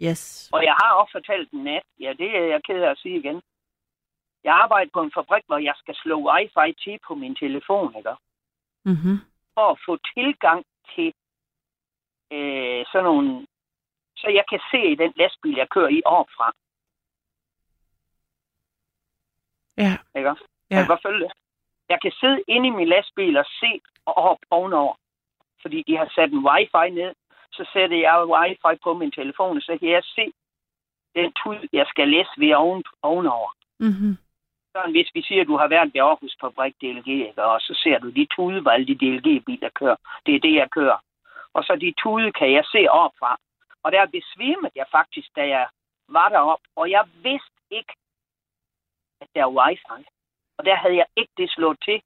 Yes. 0.07 0.49
Og 0.53 0.63
jeg 0.63 0.75
har 0.81 0.91
også 1.01 1.11
fortalt 1.11 1.51
den 1.51 1.63
nat, 1.63 1.83
ja, 1.99 2.11
det 2.21 2.29
er 2.39 2.45
jeg 2.53 2.61
ked 2.67 2.81
af 2.83 2.91
at 2.91 2.97
sige 2.97 3.17
igen. 3.19 3.41
Jeg 4.43 4.53
arbejder 4.63 4.91
på 4.93 5.01
en 5.01 5.11
fabrik, 5.17 5.43
hvor 5.47 5.57
jeg 5.57 5.73
skal 5.77 5.95
slå 6.03 6.15
wifi 6.29 6.67
til 6.83 6.99
på 7.07 7.15
min 7.15 7.35
telefon, 7.35 7.95
ikke? 7.97 8.13
Mm-hmm. 8.85 9.17
For 9.59 9.67
at 9.73 9.79
få 9.85 9.93
tilgang 10.17 10.65
til 10.93 11.09
øh, 12.35 12.85
sådan 12.91 13.07
nogle... 13.09 13.47
Så 14.21 14.27
jeg 14.37 14.45
kan 14.51 14.61
se 14.71 14.81
den 15.01 15.11
lastbil, 15.15 15.55
jeg 15.55 15.69
kører 15.69 15.91
i 15.99 16.01
opfra. 16.05 16.47
Ja, 19.83 19.93
Ikke? 20.17 20.29
også? 20.29 20.45
Ja. 20.69 20.75
Jeg 20.75 20.77
kan 20.83 20.91
godt 20.93 21.05
følge 21.07 21.23
det. 21.25 21.31
Jeg 21.89 21.99
kan 22.01 22.11
sidde 22.19 22.43
inde 22.47 22.67
i 22.67 22.77
min 22.77 22.87
lastbil 22.87 23.37
og 23.37 23.45
se 23.61 23.71
op 24.05 24.41
ovenover. 24.49 24.95
Fordi 25.61 25.83
de 25.87 25.97
har 25.97 26.09
sat 26.15 26.31
en 26.31 26.45
wifi 26.47 26.89
ned. 26.99 27.11
Så 27.51 27.69
sætter 27.73 27.97
jeg 27.97 28.27
wifi 28.33 28.73
på 28.83 28.93
min 28.93 29.11
telefon, 29.11 29.57
og 29.57 29.63
så 29.63 29.77
kan 29.79 29.89
jeg 29.89 30.03
se 30.03 30.25
den 31.15 31.33
tud, 31.39 31.67
jeg 31.73 31.85
skal 31.87 32.07
læse 32.07 32.33
ved 32.37 32.53
oven, 32.55 32.83
ovenover. 33.01 33.51
mm-hmm. 33.79 34.17
Sådan, 34.73 34.91
hvis 34.91 35.09
vi 35.13 35.21
siger, 35.21 35.41
at 35.41 35.47
du 35.47 35.57
har 35.57 35.67
været 35.67 35.93
ved 35.93 36.01
Aarhus 36.01 36.37
Fabrik 36.41 36.73
DLG, 36.81 37.07
ikke? 37.07 37.43
og 37.43 37.61
så 37.61 37.73
ser 37.83 37.99
du 37.99 38.09
de 38.09 38.27
tude, 38.35 38.61
hvor 38.61 38.71
alle 38.71 38.87
de 38.87 38.99
DLG-biler 39.01 39.69
kører. 39.69 39.95
Det 40.25 40.35
er 40.35 40.39
det, 40.39 40.55
jeg 40.55 40.69
kører. 40.71 40.99
Og 41.53 41.63
så 41.63 41.75
de 41.75 41.93
tude 42.03 42.31
kan 42.31 42.53
jeg 42.53 42.65
se 42.65 42.87
opfra. 42.89 43.37
Og 43.83 43.91
der 43.91 44.05
besvimede 44.05 44.71
jeg 44.75 44.85
faktisk, 44.91 45.27
da 45.35 45.47
jeg 45.47 45.67
var 46.07 46.29
deroppe. 46.29 46.65
Og 46.75 46.91
jeg 46.91 47.03
vidste 47.23 47.59
ikke, 47.71 47.93
at 49.21 49.27
der 49.35 49.41
er 49.41 49.55
wifi. 49.59 50.05
Og 50.57 50.65
der 50.65 50.75
havde 50.75 50.95
jeg 50.95 51.05
ikke 51.15 51.33
det 51.37 51.49
slået 51.51 51.77
til. 51.85 52.01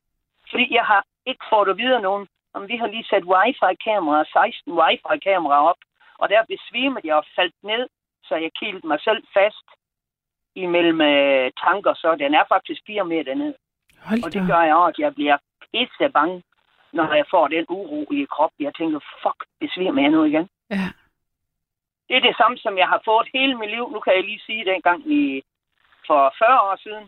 Fordi 0.52 0.73
jeg 0.73 0.86
har 0.86 1.06
ikke 1.26 1.45
fået 1.49 1.69
at 1.69 1.78
videre 1.78 2.02
nogen. 2.02 2.28
Om 2.54 2.67
vi 2.67 2.78
har 2.78 2.88
lige 2.88 3.04
sat 3.04 3.23
wifi-kameraer, 3.23 4.23
16 4.23 4.73
wifi-kameraer 4.80 5.69
op. 5.71 5.82
Og 6.17 6.30
der 6.30 6.45
besvimede 6.54 7.08
jeg 7.08 7.15
og 7.15 7.26
faldt 7.36 7.56
ned, 7.63 7.88
så 8.23 8.36
jeg 8.36 8.52
kildte 8.60 8.88
mig 8.88 8.99
selv 9.02 9.23
fast 9.34 9.67
imellem 10.55 11.01
øh, 11.01 11.51
tanker, 11.65 11.93
så 11.93 12.15
den 12.19 12.33
er 12.33 12.43
faktisk 12.49 12.81
fire 12.87 13.05
meter 13.05 13.35
ned. 13.35 13.53
Hold 13.99 14.23
Og 14.23 14.33
det 14.33 14.47
gør 14.47 14.61
jeg 14.61 14.75
også, 14.75 15.01
at 15.01 15.05
jeg 15.05 15.13
bliver 15.15 15.37
pisse 15.71 16.09
bange, 16.13 16.43
når 16.93 17.13
jeg 17.13 17.25
får 17.29 17.47
den 17.47 17.65
uro 17.69 18.07
i 18.11 18.25
kroppen. 18.33 18.65
Jeg 18.65 18.73
tænker, 18.75 18.99
fuck, 19.23 19.39
besvimer 19.59 20.01
jeg 20.01 20.11
nu 20.11 20.23
igen? 20.23 20.49
Ja. 20.69 20.87
Det 22.07 22.15
er 22.17 22.21
det 22.29 22.35
samme, 22.37 22.57
som 22.57 22.77
jeg 22.77 22.87
har 22.87 23.01
fået 23.05 23.27
hele 23.33 23.55
mit 23.55 23.69
liv. 23.69 23.85
Nu 23.91 23.99
kan 23.99 24.13
jeg 24.15 24.23
lige 24.23 24.45
sige, 24.45 24.65
dengang 24.65 25.11
i, 25.11 25.43
for 26.07 26.33
40 26.39 26.61
år 26.61 26.75
siden, 26.85 27.05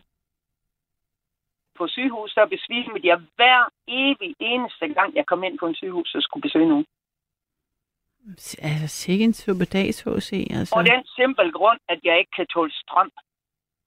på 1.77 1.87
sygehus, 1.87 2.33
der 2.33 2.45
besvimede 2.45 3.07
jeg 3.07 3.17
hver 3.35 3.61
evig 3.87 4.35
eneste 4.39 4.87
gang, 4.87 5.15
jeg 5.15 5.25
kom 5.25 5.43
ind 5.43 5.59
på 5.59 5.67
en 5.67 5.75
sygehus, 5.75 6.07
så 6.07 6.17
skulle 6.21 6.41
besøge 6.41 6.69
nogen. 6.69 6.85
Altså, 8.61 8.87
sikke 8.87 9.23
en 9.23 9.33
suppedags, 9.33 10.01
HC. 10.01 10.31
Altså. 10.57 10.75
Og 10.77 10.85
den 10.85 11.01
simpel 11.15 11.51
grund, 11.51 11.79
at 11.89 11.99
jeg 12.03 12.19
ikke 12.19 12.31
kan 12.35 12.47
tåle 12.47 12.71
strøm, 12.71 13.11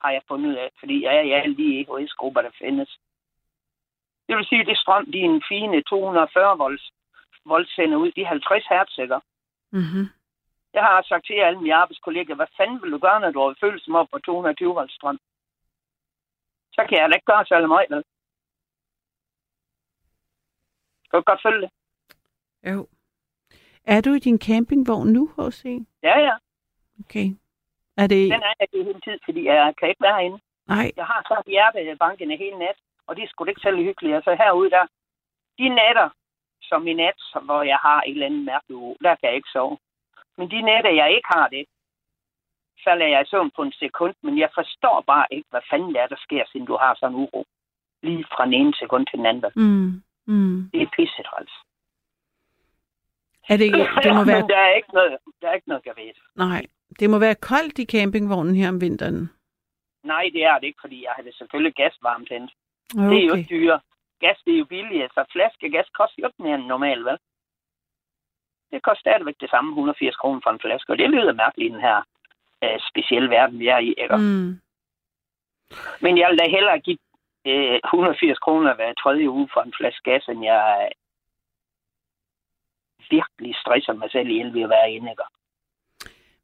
har 0.01 0.11
jeg 0.11 0.21
fundet 0.27 0.49
ud 0.49 0.55
af, 0.55 0.69
fordi 0.79 1.03
jeg 1.03 1.15
er 1.15 1.21
i 1.21 1.31
alle 1.31 1.57
de 1.57 1.79
EHS-grupper, 1.79 2.41
der 2.41 2.51
findes. 2.57 2.99
Det 4.27 4.37
vil 4.37 4.45
sige, 4.45 4.61
at 4.61 4.67
det 4.67 4.77
strøm, 4.77 5.11
de 5.11 5.17
en 5.17 5.43
fine 5.49 5.81
240 5.81 6.57
volts, 6.57 6.91
volts 7.45 7.75
sender 7.75 7.97
ud, 7.97 8.11
de 8.11 8.21
er 8.21 8.27
50 8.27 8.67
hertz, 8.67 8.97
ikke? 8.97 9.19
Mm-hmm. 9.71 10.05
Jeg 10.73 10.83
har 10.83 11.01
sagt 11.01 11.25
til 11.25 11.33
alle 11.33 11.61
mine 11.61 11.75
arbejdskolleger, 11.75 12.35
hvad 12.35 12.47
fanden 12.57 12.81
vil 12.81 12.91
du 12.91 12.97
gøre, 12.97 13.19
når 13.19 13.31
du 13.31 13.39
har 13.39 13.55
følelse 13.59 13.91
op 13.91 14.07
på 14.11 14.19
220 14.19 14.73
volts 14.73 14.93
strøm? 14.93 15.19
Så 16.73 16.85
kan 16.89 16.97
jeg 16.97 17.09
da 17.09 17.15
ikke 17.15 17.31
gøre 17.31 17.45
så 17.45 17.67
meget, 17.67 17.89
vel? 17.89 18.03
Kan 21.09 21.17
du 21.19 21.21
godt 21.21 21.41
følge 21.41 21.61
det? 21.61 21.71
Jo. 22.71 22.87
Er 23.85 24.01
du 24.01 24.13
i 24.13 24.19
din 24.19 24.39
campingvogn 24.39 25.07
nu, 25.13 25.27
HC? 25.27 25.63
Ja, 26.03 26.19
ja. 26.19 26.35
Okay. 26.99 27.27
Er 28.01 28.07
det... 28.13 28.21
Den 28.35 28.43
er 28.49 28.53
jeg 28.59 28.67
det 28.73 28.85
hele 28.85 29.01
tid, 29.07 29.17
fordi 29.25 29.41
jeg 29.45 29.73
kan 29.79 29.89
ikke 29.89 30.03
være 30.05 30.17
herinde. 30.17 30.39
Nej. 30.67 30.91
Jeg 30.99 31.05
har 31.11 31.21
så 31.29 31.35
hjertebankene 31.47 32.37
hele 32.43 32.57
nat, 32.59 32.77
og 33.07 33.15
det 33.15 33.23
er 33.23 33.27
sgu 33.27 33.45
da 33.45 33.49
ikke 33.49 33.65
særlig 33.65 33.85
hyggeligt. 33.85 34.15
Altså 34.15 34.31
herude 34.41 34.69
der, 34.69 34.85
de 35.59 35.69
nætter, 35.69 36.09
som 36.69 36.87
i 36.87 36.93
nat, 36.93 37.19
hvor 37.45 37.61
jeg 37.63 37.79
har 37.87 37.99
et 38.01 38.11
eller 38.11 38.25
andet 38.25 38.45
mærkeligt 38.51 38.77
uro, 38.77 38.97
der 39.03 39.15
kan 39.15 39.27
jeg 39.29 39.35
ikke 39.35 39.53
sove. 39.53 39.77
Men 40.37 40.51
de 40.51 40.61
nætter, 40.61 40.91
jeg 41.01 41.07
ikke 41.15 41.29
har 41.35 41.47
det, 41.47 41.65
falder 42.85 43.07
jeg 43.07 43.21
i 43.21 43.29
søvn 43.29 43.51
på 43.55 43.61
en 43.61 43.71
sekund, 43.71 44.15
men 44.23 44.39
jeg 44.39 44.49
forstår 44.53 45.03
bare 45.07 45.25
ikke, 45.31 45.47
hvad 45.49 45.61
fanden 45.69 45.93
det 45.93 46.01
er, 46.01 46.07
der 46.07 46.19
sker, 46.25 46.43
siden 46.51 46.65
du 46.65 46.77
har 46.77 46.95
sådan 46.95 47.15
en 47.15 47.21
uro. 47.23 47.45
Lige 48.03 48.25
fra 48.33 48.45
den 48.45 48.53
ene 48.53 48.73
sekund 48.79 49.05
til 49.07 49.17
den 49.17 49.25
anden. 49.25 49.51
Mm. 49.55 50.03
Mm. 50.33 50.69
Det 50.73 50.81
er 50.81 50.89
pisset, 50.95 51.27
altså. 51.37 51.57
Er 53.49 53.57
det, 53.57 53.73
det 54.03 54.15
må 54.15 54.23
være... 54.29 54.41
Men 54.41 54.49
der 54.49 54.57
er 54.57 54.73
ikke 54.75 54.93
noget, 54.93 55.17
der 55.41 55.49
er 55.49 55.53
ikke 55.53 55.69
noget 55.69 55.83
gavet. 55.83 56.17
Nej. 56.35 56.65
Det 56.99 57.09
må 57.09 57.19
være 57.19 57.35
koldt 57.35 57.79
i 57.79 57.85
campingvognen 57.85 58.55
her 58.55 58.69
om 58.69 58.81
vinteren. 58.81 59.29
Nej, 60.03 60.29
det 60.33 60.43
er 60.43 60.59
det 60.59 60.67
ikke, 60.67 60.81
fordi 60.81 61.03
jeg 61.03 61.13
har 61.15 61.23
det 61.23 61.35
selvfølgelig 61.35 61.75
gasvarmt 61.75 62.29
hen. 62.29 62.49
Okay. 62.97 63.09
Det 63.09 63.17
er 63.17 63.27
jo 63.27 63.35
ikke 63.35 63.55
dyre. 63.55 63.79
Gas 64.19 64.41
det 64.45 64.53
er 64.53 64.57
jo 64.57 64.65
billigt, 64.65 65.13
så 65.13 65.25
flaske 65.31 65.69
gas 65.69 65.89
koster 65.99 66.21
jo 66.21 66.27
ikke 66.27 66.43
mere 66.43 66.55
end 66.55 66.65
normalt, 66.65 67.05
vel? 67.05 67.17
Det 68.71 68.83
koster 68.83 69.01
stadigvæk 69.01 69.35
det 69.39 69.49
samme 69.49 69.69
180 69.69 70.15
kroner 70.15 70.41
for 70.43 70.51
en 70.51 70.59
flaske, 70.59 70.91
og 70.91 70.97
det 70.97 71.09
lyder 71.09 71.33
mærkeligt 71.33 71.69
i 71.69 71.73
den 71.73 71.81
her 71.81 71.97
øh, 72.63 72.79
specielle 72.89 73.29
verden, 73.29 73.59
vi 73.59 73.67
er 73.67 73.77
i, 73.77 73.93
ikke? 74.03 74.17
Mm. 74.17 74.23
Mm. 74.23 74.59
Men 76.01 76.17
jeg 76.17 76.29
vil 76.29 76.39
da 76.39 76.45
hellere 76.49 76.79
give 76.79 76.97
øh, 77.45 77.79
180 77.85 78.39
kroner 78.39 78.75
hver 78.75 78.93
tredje 78.93 79.29
uge 79.29 79.49
for 79.53 79.61
en 79.61 79.73
flaske 79.77 80.03
gas, 80.11 80.27
end 80.27 80.43
jeg 80.43 80.91
virkelig 83.09 83.55
stresser 83.55 83.93
mig 83.93 84.11
selv 84.11 84.29
ihjel 84.29 84.53
ved 84.53 84.61
at 84.61 84.69
være 84.69 84.91
inde. 84.91 85.11
Ikke? 85.11 85.23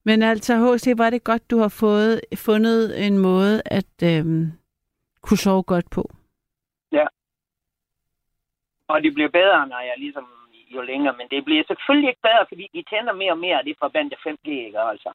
Men 0.06 0.24
altså, 0.24 0.54
H.C., 0.56 0.94
var 0.98 1.10
det 1.10 1.24
godt, 1.24 1.52
du 1.52 1.58
har 1.58 1.78
fået, 1.80 2.22
fundet 2.36 3.08
en 3.08 3.18
måde 3.18 3.62
at 3.66 3.96
øhm, 4.04 4.52
kunne 5.22 5.38
sove 5.38 5.64
godt 5.64 5.86
på? 5.92 6.10
Og 8.88 9.04
det 9.04 9.14
bliver 9.14 9.30
bedre, 9.30 9.68
når 9.68 9.80
jeg 9.90 9.96
ligesom 9.98 10.26
jo 10.76 10.82
længere, 10.82 11.16
men 11.18 11.28
det 11.32 11.46
bliver 11.46 11.64
selvfølgelig 11.68 12.10
ikke 12.10 12.28
bedre, 12.30 12.46
fordi 12.52 12.66
de 12.74 12.84
tænder 12.90 13.14
mere 13.14 13.32
og 13.32 13.38
mere 13.38 13.58
af 13.58 13.66
det 13.66 13.76
forbandte 13.80 14.18
5G, 14.26 14.50
ikke 14.68 14.80
altså? 14.80 15.12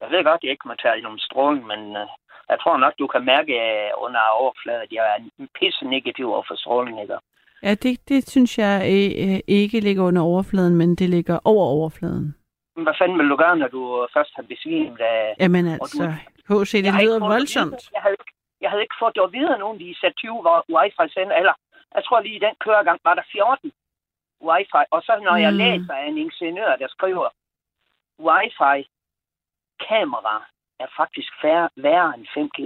Jeg 0.00 0.10
ved 0.10 0.24
godt, 0.24 0.40
at 0.40 0.44
jeg 0.44 0.50
ikke 0.50 0.68
må 0.68 0.74
tage 0.74 1.02
nogen 1.02 1.18
stråling, 1.18 1.66
men 1.66 1.80
uh, 2.02 2.08
jeg 2.50 2.58
tror 2.60 2.76
nok, 2.76 2.94
du 2.98 3.06
kan 3.06 3.24
mærke 3.24 3.54
uh, 3.68 4.04
under 4.04 4.20
overfladen, 4.42 4.82
at 4.82 4.92
jeg 4.92 5.04
er 5.12 5.16
en 5.38 5.48
pisse 5.58 5.84
negativ 5.84 6.26
over 6.32 6.44
for 6.48 6.54
stråling, 6.54 7.02
ikke? 7.02 7.18
Ja, 7.62 7.74
det, 7.74 8.08
det 8.08 8.30
synes 8.30 8.58
jeg 8.58 8.76
øh, 8.94 9.40
ikke 9.48 9.80
ligger 9.80 10.02
under 10.04 10.22
overfladen, 10.22 10.76
men 10.76 10.94
det 10.94 11.08
ligger 11.10 11.38
over 11.44 11.64
overfladen. 11.64 12.34
Hvad 12.74 12.94
fanden 12.98 13.18
vil 13.18 13.28
du 13.28 13.36
gøre, 13.36 13.56
når 13.56 13.68
du 13.68 14.08
først 14.14 14.32
har 14.36 14.42
besvimet 14.42 15.00
af... 15.00 15.36
Jamen 15.40 15.66
altså, 15.66 16.14
H.C., 16.48 16.72
det 16.72 16.84
Jeg 16.84 17.02
lyder 17.02 17.18
voldsomt. 17.18 17.90
Jeg 17.92 18.02
havde, 18.02 18.16
ikke- 18.20 18.32
jeg 18.60 18.70
havde 18.70 18.82
ikke 18.82 18.94
fået 19.00 19.14
det 19.14 19.22
at 19.22 19.32
vide 19.32 19.52
af 19.54 19.58
nogen, 19.58 19.80
de 19.80 19.94
satte 20.00 20.16
20 20.16 20.44
var 20.44 20.64
wifi 20.76 21.12
sender, 21.14 21.36
eller 21.36 21.54
jeg 21.94 22.04
tror 22.04 22.20
lige 22.20 22.36
i 22.36 22.44
den 22.46 22.54
køregang 22.64 23.00
var 23.04 23.14
der 23.14 23.22
14 23.32 23.72
wifi, 24.48 24.82
og 24.90 25.02
så 25.02 25.12
når 25.24 25.36
mm. 25.36 25.42
jeg 25.46 25.52
læser 25.52 25.94
af 25.94 26.06
en 26.08 26.18
ingeniør, 26.18 26.76
der 26.76 26.88
skriver, 26.88 27.28
wifi 28.28 28.88
kamera 29.88 30.36
er 30.78 30.86
faktisk 30.96 31.30
færre, 31.42 31.68
værre 31.76 32.14
end 32.16 32.26
5G. 32.36 32.58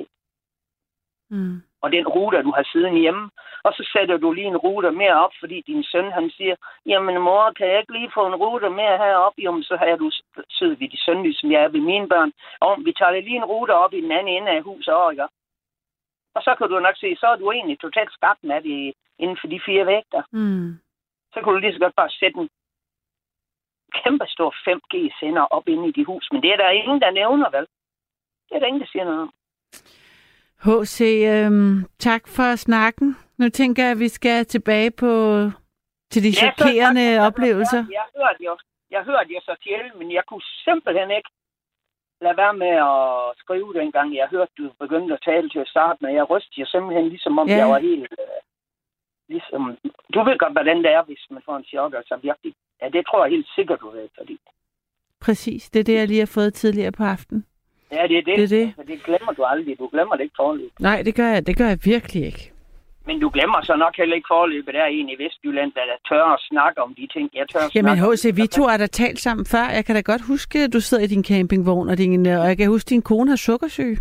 Mm. 1.31 1.63
Og 1.87 1.93
den 1.93 2.07
router, 2.17 2.43
du 2.43 2.53
har 2.57 2.65
siddende 2.73 3.01
hjemme. 3.01 3.31
Og 3.67 3.73
så 3.77 3.83
sætter 3.93 4.17
du 4.17 4.33
lige 4.33 4.53
en 4.53 4.63
router 4.65 4.91
mere 4.91 5.17
op, 5.25 5.35
fordi 5.41 5.57
din 5.71 5.85
søn, 5.85 6.13
han 6.19 6.31
siger, 6.37 6.57
jamen 6.87 7.23
mor, 7.23 7.53
kan 7.59 7.69
jeg 7.69 7.79
ikke 7.79 7.93
lige 7.93 8.15
få 8.15 8.27
en 8.27 8.35
router 8.43 8.69
mere 8.69 8.97
heroppe? 8.99 9.43
Jo, 9.43 9.51
men 9.53 9.63
så 9.63 9.77
har 9.77 9.97
du 9.97 10.11
siddet 10.51 10.81
ved 10.81 10.89
de 10.89 11.05
sønlige, 11.05 11.39
som 11.39 11.53
jeg 11.53 11.63
er 11.63 11.69
ved 11.69 11.81
mine 11.81 12.09
børn. 12.09 12.33
Og 12.61 12.73
vi 12.85 12.93
tager 12.93 13.11
lige 13.11 13.37
en 13.37 13.51
router 13.53 13.75
op 13.75 13.93
i 13.95 14.01
den 14.01 14.13
anden 14.13 14.35
ende 14.37 14.51
af 14.51 14.63
huset 14.63 14.95
også, 14.95 15.11
ikke? 15.11 15.25
Og 16.37 16.43
så 16.43 16.55
kan 16.59 16.69
du 16.69 16.79
nok 16.79 16.97
se, 16.97 17.17
så 17.17 17.27
er 17.27 17.37
du 17.37 17.51
egentlig 17.53 17.79
totalt 17.81 18.13
skabt 18.13 18.45
med 18.45 18.61
det 18.63 18.95
inden 19.19 19.39
for 19.41 19.47
de 19.47 19.61
fire 19.67 19.87
vægter. 19.87 20.23
Mm. 20.31 20.79
Så 21.33 21.39
kan 21.41 21.53
du 21.53 21.59
lige 21.59 21.73
så 21.73 21.79
godt 21.79 21.97
bare 21.97 22.11
sætte 22.11 22.39
en 22.41 22.49
kæmpe 23.95 24.27
stor 24.29 24.51
5G-sender 24.67 25.45
op 25.57 25.69
inde 25.69 25.89
i 25.89 25.93
dit 25.93 26.07
hus. 26.07 26.29
Men 26.33 26.43
det 26.43 26.51
er 26.53 26.57
der 26.57 26.69
ingen, 26.71 27.01
der 27.01 27.11
nævner, 27.11 27.51
vel? 27.51 27.67
Det 28.49 28.55
er 28.55 28.59
der 28.59 28.67
ingen, 28.67 28.83
der 28.83 28.93
siger 28.93 29.05
noget 29.05 29.21
om. 29.21 29.33
H.C., 30.67 31.01
øhm, 31.35 31.85
tak 31.99 32.23
for 32.37 32.57
snakken. 32.57 33.17
Nu 33.39 33.49
tænker 33.49 33.83
jeg, 33.83 33.93
at 33.93 33.99
vi 33.99 34.09
skal 34.09 34.45
tilbage 34.45 34.91
på 34.91 35.13
til 36.13 36.21
de 36.27 36.29
Ja, 36.29 36.35
så- 36.35 36.41
chokerende 36.41 37.03
jeg- 37.03 37.13
jeg- 37.19 37.27
oplevelser. 37.27 37.79
Jeg, 37.79 37.89
jeg 37.99 38.07
hørte 38.17 38.41
jo, 38.49 38.53
jeg 38.91 39.03
hørte 39.11 39.31
jo 39.37 39.41
så 39.49 39.55
til, 39.67 39.83
men 39.99 40.13
jeg 40.13 40.23
kunne 40.29 40.47
simpelthen 40.67 41.11
ikke 41.19 41.31
lade 42.25 42.37
være 42.43 42.55
med 42.65 42.75
at 42.91 42.99
skrive 43.43 43.71
dengang. 43.81 44.09
Jeg 44.17 44.29
hørte, 44.35 44.53
du 44.59 44.65
begyndte 44.85 45.15
at 45.15 45.23
tale 45.31 45.49
til 45.51 45.59
at 45.59 45.69
starte 45.75 45.99
med. 46.03 46.11
Jeg 46.19 46.31
rystede 46.31 46.61
jo 46.61 46.67
simpelthen 46.67 47.09
ligesom 47.09 47.39
om, 47.39 47.49
Ja. 47.49 47.57
jeg 47.57 47.69
var 47.75 47.79
helt... 47.79 48.13
Øh, 48.23 48.41
ligesom, 49.29 49.61
du 50.15 50.19
ved 50.27 50.39
godt, 50.39 50.53
hvordan 50.59 50.79
det 50.85 50.91
er, 50.99 51.03
hvis 51.03 51.23
man 51.31 51.43
får 51.47 51.57
en 51.57 51.65
chok. 51.65 51.95
Altså 51.95 52.15
virkelig. 52.23 52.53
Ja, 52.83 52.89
det 52.89 53.07
tror 53.07 53.25
jeg 53.25 53.31
helt 53.37 53.49
sikkert, 53.57 53.81
du 53.81 53.91
ved. 53.91 54.09
Fordi, 54.19 54.39
Præcis, 55.21 55.71
det 55.71 55.81
er 55.81 55.85
det, 55.85 55.95
jeg 55.95 56.07
lige 56.09 56.19
har 56.19 56.33
fået 56.39 56.55
tidligere 56.55 56.93
på 56.93 57.03
aftenen. 57.05 57.47
Ja, 57.93 58.03
det 58.11 58.19
er 58.19 58.23
det. 58.29 58.37
Det 58.39 58.45
er 58.45 58.49
det. 58.49 58.67
Altså, 58.67 58.83
det 58.87 59.03
glemmer 59.05 59.33
du 59.33 59.43
aldrig. 59.45 59.79
Du 59.79 59.89
glemmer 59.93 60.15
det 60.17 60.23
ikke 60.23 60.37
forløb. 60.37 60.71
Nej, 60.81 61.03
det 61.03 61.15
gør 61.15 61.29
jeg, 61.35 61.47
det 61.47 61.57
gør 61.59 61.69
jeg 61.69 61.79
virkelig 61.85 62.27
ikke. 62.27 62.53
Men 63.07 63.21
du 63.21 63.29
glemmer 63.29 63.61
så 63.63 63.77
nok 63.77 63.95
heller 63.97 64.17
ikke 64.17 64.27
forløbet. 64.31 64.75
Der 64.75 64.81
er 64.81 64.87
en 64.87 65.09
i 65.09 65.17
Vestjylland, 65.23 65.73
der 65.73 65.81
er 65.81 65.99
tør 66.09 66.25
at 66.35 66.41
snakke 66.51 66.83
om 66.83 66.95
de 66.95 67.09
ting. 67.15 67.31
Jeg 67.35 67.47
tør 67.53 67.61
at 67.67 67.75
Jamen. 67.75 67.99
H.C., 67.99 68.25
vi 68.37 68.47
to 68.47 68.63
har 68.67 68.77
da 68.77 68.87
talt 68.87 69.21
sammen 69.21 69.47
før. 69.47 69.67
Jeg 69.77 69.85
kan 69.85 69.95
da 69.95 70.01
godt 70.01 70.23
huske, 70.23 70.59
at 70.59 70.73
du 70.73 70.81
sidder 70.81 71.05
i 71.05 71.07
din 71.07 71.25
campingvogn, 71.25 71.89
og, 71.89 71.99
din, 71.99 72.27
og 72.27 72.47
jeg 72.49 72.57
kan 72.57 72.69
huske, 72.69 72.87
at 72.87 72.91
din 72.91 73.03
kone 73.03 73.31
har 73.31 73.37
sukkersyge. 73.37 73.99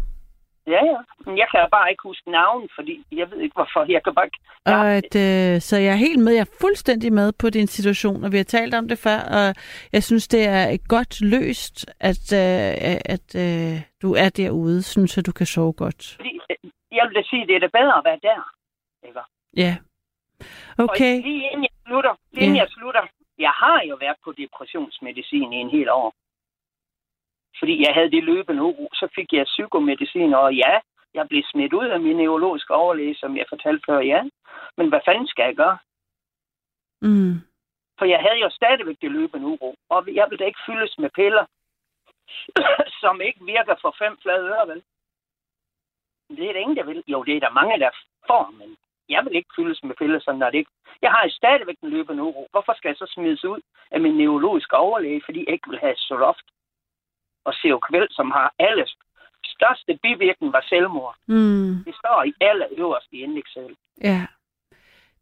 Ja, 0.67 0.81
ja. 0.91 0.97
Men 1.25 1.37
jeg 1.37 1.47
kan 1.51 1.59
bare 1.71 1.89
ikke 1.91 2.03
huske 2.03 2.31
navn, 2.31 2.69
fordi 2.75 3.03
jeg 3.11 3.31
ved 3.31 3.37
ikke, 3.39 3.53
hvorfor. 3.53 3.91
Jeg 3.91 4.03
kan 4.03 4.13
bare 4.15 4.25
ikke... 4.25 4.39
Og 4.65 4.85
at, 4.99 5.11
øh, 5.25 5.61
så 5.61 5.75
jeg 5.77 5.91
er 5.93 6.01
helt 6.07 6.19
med, 6.23 6.33
jeg 6.33 6.41
er 6.49 6.57
fuldstændig 6.61 7.13
med 7.13 7.31
på 7.41 7.49
din 7.49 7.67
situation, 7.67 8.23
og 8.23 8.31
vi 8.31 8.37
har 8.37 8.43
talt 8.43 8.73
om 8.75 8.87
det 8.87 8.97
før, 8.99 9.19
og 9.37 9.55
jeg 9.93 10.03
synes, 10.03 10.27
det 10.27 10.43
er 10.47 10.77
godt 10.87 11.21
løst, 11.21 11.85
at, 11.99 12.25
øh, 12.43 12.97
at 13.15 13.27
øh, 13.45 13.81
du 14.01 14.09
er 14.23 14.29
derude, 14.29 14.81
sådan, 14.83 15.07
så 15.07 15.21
du 15.21 15.31
kan 15.31 15.45
sove 15.45 15.73
godt. 15.73 16.13
fordi, 16.15 16.39
øh, 16.49 16.71
jeg 16.97 17.03
vil 17.07 17.15
da 17.15 17.23
sige, 17.29 17.47
det 17.47 17.55
er 17.55 17.59
da 17.59 17.67
bedre 17.79 17.97
at 17.97 18.05
være 18.09 18.19
der. 18.29 18.41
Ikke? 19.07 19.19
Ja. 19.57 19.75
Og 20.77 20.83
Okay. 20.89 21.13
lige 21.27 21.43
inden 21.51 21.63
jeg 21.69 21.75
slutter, 21.87 22.13
lige 22.33 22.43
inden 22.45 22.55
Ja. 22.57 22.61
jeg 22.61 22.69
slutter, 22.77 23.03
jeg 23.39 23.53
har 23.63 23.79
jo 23.89 23.95
været 24.03 24.17
på 24.23 24.29
depressionsmedicin 24.41 25.53
i 25.53 25.55
en 25.65 25.69
hel 25.69 25.89
år. 25.89 26.13
Fordi 27.59 27.85
jeg 27.85 27.93
havde 27.93 28.11
det 28.11 28.23
løbende 28.23 28.63
uro, 28.63 28.89
så 28.93 29.07
fik 29.15 29.33
jeg 29.33 29.45
psykomedicin, 29.45 30.33
og 30.33 30.55
ja, 30.55 30.73
jeg 31.13 31.27
blev 31.29 31.43
smidt 31.51 31.73
ud 31.73 31.85
af 31.85 31.99
min 31.99 32.17
neurologiske 32.17 32.73
overlæge, 32.73 33.15
som 33.15 33.37
jeg 33.37 33.45
fortalte 33.49 33.83
før, 33.85 33.99
ja. 33.99 34.21
Men 34.77 34.89
hvad 34.89 34.99
fanden 35.05 35.27
skal 35.27 35.43
jeg 35.43 35.55
gøre? 35.55 35.77
Mm. 37.01 37.35
For 37.99 38.05
jeg 38.05 38.19
havde 38.19 38.39
jo 38.45 38.49
stadigvæk 38.49 38.97
det 39.01 39.11
løbende 39.11 39.47
uro, 39.47 39.75
og 39.89 39.99
jeg 40.13 40.25
vil 40.29 40.39
da 40.39 40.45
ikke 40.45 40.65
fyldes 40.65 40.97
med 40.97 41.09
piller, 41.09 41.45
som 43.01 43.21
ikke 43.21 43.45
virker 43.45 43.75
for 43.81 43.95
fem 44.01 44.17
flade 44.21 44.47
øre, 44.47 44.67
vel? 44.67 44.83
Det 46.29 46.49
er 46.49 46.53
der 46.53 46.59
ingen, 46.59 46.77
der 46.77 46.83
vil. 46.83 47.03
Jo, 47.07 47.23
det 47.23 47.35
er 47.35 47.39
der 47.39 47.59
mange, 47.59 47.79
der 47.79 47.89
får, 48.27 48.53
men 48.59 48.77
jeg 49.09 49.25
vil 49.25 49.35
ikke 49.35 49.55
fyldes 49.55 49.83
med 49.83 49.95
piller, 49.95 50.19
sådan 50.19 50.41
er 50.41 50.49
det 50.49 50.57
ikke. 50.57 50.71
Jeg 51.01 51.11
har 51.11 51.29
stadigvæk 51.29 51.75
den 51.81 51.89
løbende 51.89 52.23
uro. 52.23 52.47
Hvorfor 52.51 52.73
skal 52.77 52.89
jeg 52.89 52.97
så 52.97 53.11
smides 53.15 53.45
ud 53.45 53.61
af 53.91 54.01
min 54.01 54.17
neurologiske 54.17 54.75
overlæge, 54.75 55.21
fordi 55.25 55.39
jeg 55.39 55.53
ikke 55.53 55.69
vil 55.69 55.79
have 55.79 55.95
Zoloft 55.95 56.45
og 57.45 57.53
Seroquel, 57.53 58.07
som 58.11 58.31
har 58.31 58.53
alles 58.59 58.91
største 59.57 59.99
bivirkning 60.03 60.53
var 60.53 60.63
selvmord. 60.69 61.15
Mm. 61.27 61.73
Det 61.87 61.95
står 62.01 62.23
i 62.29 62.33
alle 62.41 62.65
øverste 62.77 63.15
i 63.15 63.19
indlægsæl. 63.23 63.75
Ja. 64.03 64.25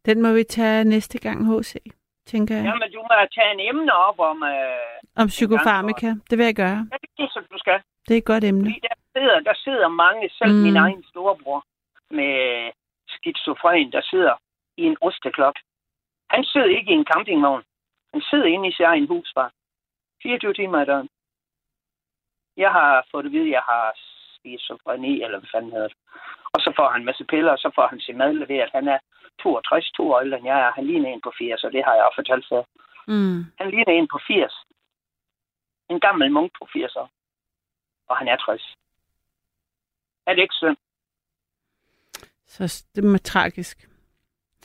Den 0.06 0.22
må 0.22 0.32
vi 0.32 0.44
tage 0.44 0.84
næste 0.84 1.18
gang, 1.18 1.38
H.C., 1.48 1.74
tænker 2.26 2.54
jeg. 2.56 2.64
Jamen, 2.64 2.92
du 2.92 2.98
må 3.02 3.14
tage 3.36 3.52
en 3.54 3.60
emne 3.70 3.92
op 3.92 4.18
om... 4.30 4.42
Øh, 4.42 5.22
Om 5.22 5.26
psykofarmaka. 5.28 6.08
Det 6.30 6.38
vil 6.38 6.44
jeg 6.46 6.54
gøre. 6.54 6.78
ja, 6.92 6.96
det 7.16 7.22
er 7.24 7.28
så, 7.34 7.40
du 7.52 7.58
skal. 7.58 7.80
Det 8.08 8.14
er 8.14 8.18
et 8.18 8.24
godt 8.32 8.44
emne. 8.44 8.64
Fordi 8.64 8.80
der 8.88 8.94
sidder, 9.16 9.40
der 9.40 9.54
sidder 9.64 9.88
mange, 9.88 10.30
selv 10.38 10.52
Mm. 10.52 10.62
min 10.66 10.76
egen 10.76 11.04
storebror 11.10 11.60
med 12.10 12.34
skizofren, 13.08 13.92
der 13.92 14.02
sidder 14.10 14.34
i 14.76 14.82
en 14.82 14.96
osteklok. 15.00 15.56
Han 16.30 16.44
sidder 16.44 16.66
ikke 16.78 16.90
i 16.92 16.94
en 16.94 17.06
campingvogn. 17.12 17.62
Han 18.14 18.22
sidder 18.30 18.44
inde 18.44 18.68
i 18.68 18.72
sin 18.72 18.84
egen 18.84 19.06
hus 19.08 19.32
bare. 19.34 19.50
24 20.22 20.54
timer 20.54 20.82
i 20.82 20.84
døgn. 20.84 21.08
Jeg 22.56 22.70
har 22.72 23.06
fået 23.10 23.26
at 23.26 23.32
vide, 23.32 23.44
at 23.50 23.50
jeg 23.58 23.62
har 23.72 23.92
skizofreni, 24.38 25.22
eller 25.22 25.38
hvad 25.38 25.48
fanden 25.52 25.72
hedder 25.72 25.88
det. 25.88 25.96
Og 26.54 26.60
så 26.60 26.72
får 26.76 26.88
han 26.90 27.00
en 27.00 27.04
masse 27.06 27.24
piller, 27.24 27.52
og 27.52 27.58
så 27.58 27.70
får 27.74 27.86
han 27.86 28.00
sin 28.00 28.18
mad 28.18 28.32
leveret. 28.32 28.70
Han 28.72 28.88
er 28.88 28.98
62, 29.42 29.90
to 29.90 30.12
år 30.12 30.20
ældre 30.20 30.38
end 30.38 30.46
jeg 30.46 30.60
er. 30.60 30.72
Han 30.72 30.86
ligner 30.86 31.08
en 31.10 31.20
på 31.20 31.32
80, 31.38 31.64
og 31.64 31.72
det 31.72 31.84
har 31.84 31.94
jeg 31.94 32.04
også 32.04 32.16
fortalt 32.16 32.46
før. 32.48 32.62
Mm. 33.08 33.38
Han 33.60 33.70
ligner 33.70 33.92
en 33.92 34.08
på 34.08 34.18
80. 34.26 34.52
En 35.90 36.00
gammel 36.00 36.32
munk 36.32 36.50
på 36.58 36.68
80 36.72 36.96
år. 36.96 37.10
Og 38.08 38.16
han 38.16 38.28
er 38.28 38.36
60. 38.36 38.76
Er 40.26 40.34
det 40.34 40.42
ikke 40.42 40.54
synd? 40.54 40.76
Så 42.46 42.84
det 42.94 43.04
er 43.04 43.18
tragisk. 43.18 43.88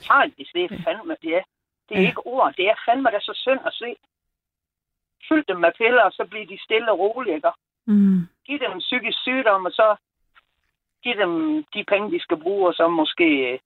Tragisk, 0.01 0.53
det 0.53 0.63
er 0.63 0.83
fandme, 0.83 1.15
det 1.21 1.35
er. 1.35 1.43
Det 1.89 1.97
er 1.97 2.01
Ja. 2.01 2.07
ikke 2.07 2.27
ord, 2.27 2.53
det 2.57 2.65
er 2.67 2.75
fandme 2.87 3.09
da 3.11 3.19
så 3.19 3.33
synd 3.35 3.59
at 3.65 3.73
se. 3.73 3.95
Fyld 5.29 5.45
dem 5.47 5.57
med 5.57 5.71
piller, 5.77 6.03
og 6.03 6.11
så 6.11 6.25
bliver 6.29 6.45
de 6.45 6.63
stille 6.63 6.91
og 6.91 6.99
rolige, 6.99 7.35
ikke? 7.35 7.51
Mm. 7.91 8.21
Giv 8.45 8.59
dem 8.59 8.71
en 8.71 8.85
psykisk 8.87 9.17
sygdom, 9.21 9.65
og 9.65 9.71
så 9.71 9.87
giv 11.03 11.15
dem 11.23 11.33
de 11.73 11.83
penge, 11.91 12.11
de 12.11 12.19
skal 12.25 12.37
bruge, 12.37 12.67
og 12.69 12.73
så 12.73 12.87
måske 12.87 13.27
øh, 13.49 13.59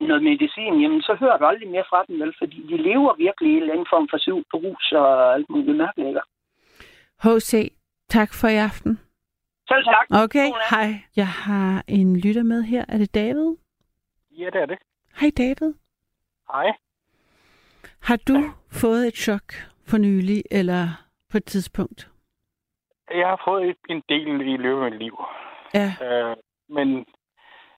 noget 0.00 0.22
medicin, 0.22 0.80
jamen 0.82 1.02
så 1.02 1.16
hører 1.20 1.38
du 1.38 1.44
aldrig 1.44 1.70
mere 1.70 1.84
fra 1.90 2.04
dem, 2.08 2.20
vel? 2.20 2.34
Fordi 2.38 2.58
de 2.70 2.76
lever 2.76 3.14
virkelig 3.24 3.50
i 3.50 3.56
en 3.56 3.60
eller 3.62 3.72
anden 3.72 3.92
form 3.94 4.08
for 4.10 4.18
syv 4.18 4.38
rus 4.54 4.92
og 4.92 5.34
alt 5.34 5.50
muligt 5.50 5.76
mærkeligt, 5.76 6.08
ikke? 6.08 6.20
H.C., 7.24 7.72
tak 8.08 8.30
for 8.34 8.48
i 8.48 8.56
aften. 8.56 9.00
Selv 9.68 9.84
tak. 9.84 10.06
Okay, 10.24 10.48
hej. 10.70 10.88
Jeg 11.16 11.28
har 11.28 11.84
en 11.88 12.20
lytter 12.20 12.42
med 12.42 12.62
her. 12.62 12.84
Er 12.88 12.98
det 12.98 13.14
David? 13.14 13.56
Ja, 14.30 14.46
det 14.52 14.62
er 14.62 14.66
det. 14.66 14.78
Hej 15.20 15.30
David. 15.36 15.74
Hej. 16.52 16.66
Har 18.02 18.16
du 18.28 18.36
fået 18.72 19.06
et 19.06 19.16
chok 19.16 19.52
for 19.86 19.98
nylig, 19.98 20.42
eller 20.50 20.88
på 21.30 21.36
et 21.36 21.44
tidspunkt? 21.44 22.15
Jeg 23.10 23.28
har 23.28 23.40
fået 23.44 23.68
et- 23.68 23.86
en 23.88 24.02
del 24.08 24.40
i 24.40 24.56
løbet 24.56 24.84
af 24.84 24.90
mit 24.90 24.98
liv. 24.98 25.24
Ja. 25.74 25.88
Øh, 26.06 26.36
men 26.68 27.06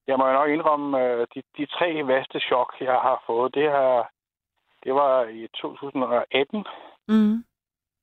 jeg 0.07 0.19
må 0.19 0.27
jo 0.27 0.33
nok 0.33 0.49
indrømme, 0.51 1.05
øh, 1.05 1.27
de, 1.35 1.43
de 1.57 1.67
tre 1.67 2.07
værste 2.07 2.41
chok, 2.41 2.75
jeg 2.81 2.93
har 3.01 3.23
fået, 3.27 3.55
det, 3.55 3.71
har, 3.71 4.11
det 4.85 4.95
var 4.95 5.25
i 5.25 5.49
2018, 5.55 6.67
Mm. 7.09 7.45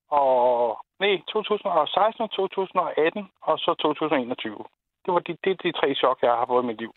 og 0.08 0.78
nej, 1.00 1.22
2016 1.28 2.22
og 2.22 2.30
2018, 2.30 3.30
og 3.42 3.58
så 3.58 3.74
2021. 3.74 4.64
Det 5.04 5.14
var 5.14 5.20
de, 5.20 5.36
det 5.44 5.62
de 5.62 5.72
tre 5.72 5.94
chok, 5.94 6.18
jeg 6.22 6.32
har 6.32 6.46
fået 6.46 6.62
i 6.62 6.66
mit 6.66 6.78
liv. 6.80 6.94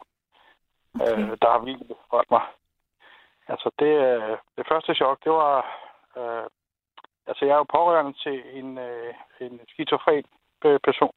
Okay. 0.95 1.11
øh, 1.11 1.38
der 1.41 1.49
har 1.51 1.59
virkelig 1.59 1.95
rørt 2.13 2.32
mig. 2.32 2.41
Altså, 3.47 3.71
det, 3.80 3.86
øh, 4.07 4.38
det 4.57 4.67
første 4.67 4.95
chok, 4.95 5.23
det 5.23 5.32
var... 5.32 5.65
Øh, 6.17 6.43
altså, 7.30 7.45
jeg 7.45 7.53
er 7.53 7.57
jo 7.63 7.73
pårørende 7.77 8.13
til 8.23 8.38
en, 8.59 8.77
øh, 8.77 9.13
en 9.39 9.59
skizofren 9.67 10.25
øh, 10.65 10.80
person. 10.84 11.15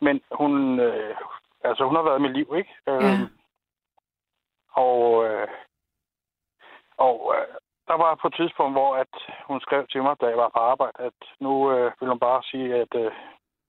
Men 0.00 0.20
hun, 0.32 0.80
øh, 0.80 1.16
altså, 1.64 1.84
hun 1.84 1.96
har 1.96 2.02
været 2.02 2.18
i 2.18 2.22
mit 2.22 2.32
liv, 2.32 2.48
ikke? 2.56 2.74
Øh, 2.86 3.02
Ja. 3.02 3.16
Og, 4.76 5.24
øh, 5.24 5.48
og 6.96 7.34
øh, 7.36 7.54
der 7.88 7.94
var 7.94 8.14
på 8.14 8.26
et 8.28 8.34
tidspunkt, 8.34 8.74
hvor 8.74 8.96
at 8.96 9.14
hun 9.48 9.60
skrev 9.60 9.86
til 9.86 10.02
mig, 10.02 10.20
da 10.20 10.26
jeg 10.26 10.36
var 10.36 10.48
på 10.48 10.58
arbejde, 10.58 10.98
at 10.98 11.18
nu 11.40 11.70
øh, 11.72 11.92
ville 12.00 12.12
hun 12.14 12.18
bare 12.18 12.42
sige, 12.42 12.74
at 12.74 12.94
øh, 12.94 13.12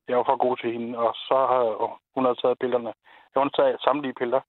jeg 0.08 0.18
var 0.18 0.24
for 0.24 0.38
god 0.38 0.58
til 0.58 0.72
hende. 0.74 0.98
Og 0.98 1.16
så 1.16 1.38
havde 1.54 1.74
hun 2.16 2.26
havde 2.26 2.42
taget 2.42 2.60
billederne. 2.60 2.94
Jeg 3.36 3.42
havde 3.42 3.56
taget 3.58 3.82
samtlige 3.82 4.14
billeder. 4.14 4.42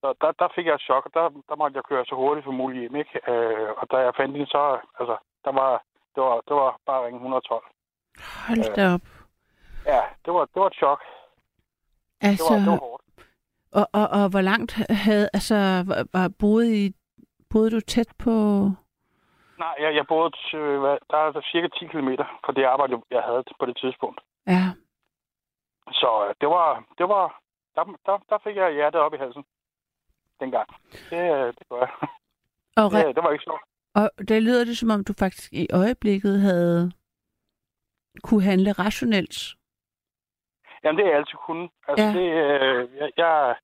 Så 0.00 0.14
der, 0.20 0.32
der 0.32 0.48
fik 0.54 0.66
jeg 0.66 0.74
et 0.74 0.80
chok, 0.80 1.06
og 1.06 1.14
der, 1.14 1.28
der 1.48 1.56
måtte 1.56 1.76
jeg 1.76 1.84
køre 1.84 2.04
så 2.04 2.14
hurtigt 2.14 2.44
som 2.44 2.54
muligt 2.54 2.80
hjem, 2.80 2.96
ikke? 2.96 3.32
Øh, 3.32 3.70
og 3.76 3.90
da 3.90 3.96
jeg 3.96 4.14
fandt 4.16 4.36
hende, 4.36 4.50
så, 4.50 4.78
altså, 5.00 5.16
der 5.44 5.52
var, 5.52 5.82
det 6.18 6.24
var, 6.28 6.40
det 6.48 6.56
var 6.56 6.70
bare 6.86 7.06
ringe 7.06 7.16
112. 7.16 7.64
Hold 8.48 8.74
da 8.76 8.94
op. 8.94 9.00
Ja, 9.86 10.02
det 10.24 10.32
var, 10.34 10.44
det 10.44 10.58
var 10.62 10.66
et 10.66 10.74
chok. 10.74 11.00
Det 12.20 12.28
Altså, 12.28 12.52
var, 12.54 12.58
det 12.60 12.66
var 12.66 12.78
hårdt. 12.78 13.04
og, 13.72 13.86
og, 13.92 14.06
og 14.22 14.30
hvor 14.30 14.40
langt 14.40 14.72
havde, 15.04 15.28
altså, 15.32 15.56
var, 15.90 16.06
var 16.12 16.28
boede, 16.40 16.68
i, 16.84 16.94
boede 17.50 17.70
du 17.70 17.80
tæt 17.80 18.08
på... 18.18 18.32
Nej, 19.58 19.74
jeg, 19.78 19.94
jeg 19.94 20.06
boede, 20.06 20.30
hvad, 20.82 20.96
der 21.10 21.16
er 21.16 21.40
cirka 21.52 21.68
10 21.68 21.86
km 21.86 22.08
fra 22.44 22.52
det 22.52 22.64
arbejde, 22.64 23.02
jeg 23.10 23.22
havde 23.22 23.44
på 23.60 23.66
det 23.66 23.76
tidspunkt. 23.76 24.20
Ja, 24.46 24.64
Så 25.92 26.26
øh, 26.28 26.34
det 26.40 26.48
var, 26.48 26.84
det 26.98 27.08
var, 27.08 27.40
der, 27.74 27.84
der, 28.06 28.18
der 28.28 28.38
fik 28.44 28.56
jeg 28.56 28.72
hjertet 28.72 29.00
op 29.00 29.14
i 29.14 29.16
halsen 29.16 29.44
dengang. 30.40 30.68
Det, 31.10 31.22
øh, 31.36 31.46
det 31.58 31.64
gør 31.70 31.78
jeg. 31.78 31.90
og, 32.76 32.86
re- 32.92 33.06
Det, 33.06 33.16
det 33.16 33.24
var 33.24 33.30
ikke 33.30 33.44
sjovt. 33.44 33.62
Og 34.00 34.28
der 34.28 34.40
lyder 34.40 34.64
det, 34.64 34.78
som 34.78 34.90
om 34.90 35.04
du 35.04 35.12
faktisk 35.18 35.52
i 35.52 35.66
øjeblikket 35.72 36.40
havde 36.40 36.92
kunne 38.22 38.42
handle 38.42 38.72
rationelt. 38.72 39.36
Jamen, 40.84 40.98
det 40.98 41.04
er 41.04 41.10
jeg 41.10 41.18
altid 41.18 41.38
kunnet. 41.46 41.70
Altså, 41.88 42.04
Ja. 42.04 42.12
det, 42.18 42.28
øh, 42.44 42.96
jeg, 42.96 43.10
jeg, 43.16 43.56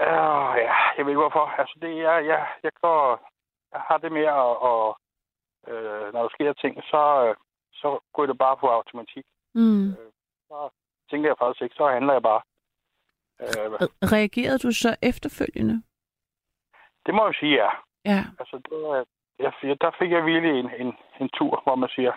øh, 0.00 0.50
ja, 0.66 0.74
jeg 0.96 1.04
ved 1.04 1.12
ikke 1.12 1.20
hvorfor. 1.24 1.46
Altså, 1.60 1.78
det, 1.82 1.96
jeg, 1.96 2.26
jeg, 2.26 2.48
jeg 2.62 2.72
går, 2.82 3.30
jeg 3.72 3.80
har 3.88 3.98
det 3.98 4.12
med 4.12 4.24
at, 4.24 4.52
og, 4.70 4.98
øh, 5.68 6.12
når 6.12 6.22
der 6.22 6.28
sker 6.34 6.52
ting, 6.52 6.74
så, 6.92 7.02
øh, 7.28 7.34
så 7.72 7.98
går 8.12 8.26
det 8.26 8.38
bare 8.38 8.56
på 8.56 8.66
automatik. 8.66 9.26
Mm. 9.54 9.88
Så 10.48 10.70
tænker 11.10 11.28
jeg 11.30 11.36
faktisk 11.38 11.62
ikke, 11.62 11.74
så 11.74 11.86
handler 11.88 12.12
jeg 12.12 12.22
bare. 12.22 12.42
Øh, 13.40 13.66
Re- 13.82 13.94
Reagerede 14.14 14.58
du 14.58 14.72
så 14.72 14.96
efterfølgende? 15.02 15.82
det 17.06 17.14
må 17.14 17.26
jeg 17.26 17.34
sige, 17.40 17.54
ja. 17.64 17.70
Ja. 18.04 18.20
Altså, 18.38 18.56
det, 18.56 18.72
er- 18.90 19.04
jeg, 19.38 19.80
der 19.80 19.90
fik 19.98 20.10
jeg 20.10 20.26
virkelig 20.26 20.60
en, 20.60 20.70
en, 20.86 20.96
en 21.20 21.28
tur, 21.28 21.60
hvor 21.64 21.74
man 21.74 21.88
siger, 21.88 22.12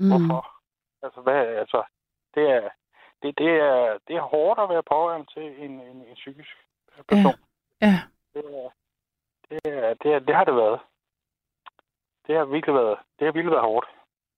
Mm. 0.00 0.08
hvorfor? 0.10 0.40
Altså, 1.02 1.20
hvad, 1.20 1.46
altså, 1.62 1.82
det 2.34 2.50
er, 2.50 2.68
det, 3.22 3.38
det, 3.38 3.50
er, 3.50 3.98
det 4.08 4.16
er 4.16 4.20
hårdt 4.20 4.60
at 4.60 4.68
være 4.68 4.82
pårørende 4.82 5.26
til 5.34 5.64
en, 5.64 5.80
en, 5.80 5.96
en 6.08 6.14
psykisk 6.14 6.56
person. 7.08 7.34
Ja. 7.80 7.94
Det, 8.34 8.44
er, 8.44 8.70
det, 9.50 9.60
er, 9.64 9.94
det, 9.94 10.12
er, 10.14 10.18
det 10.18 10.34
har 10.34 10.44
det 10.44 10.56
været. 10.56 10.80
Det 12.26 12.36
har 12.36 12.44
virkelig 12.44 12.74
været, 12.74 12.98
det 13.18 13.24
har 13.26 13.32
virkelig 13.32 13.50
været 13.52 13.64
hårdt. 13.70 13.88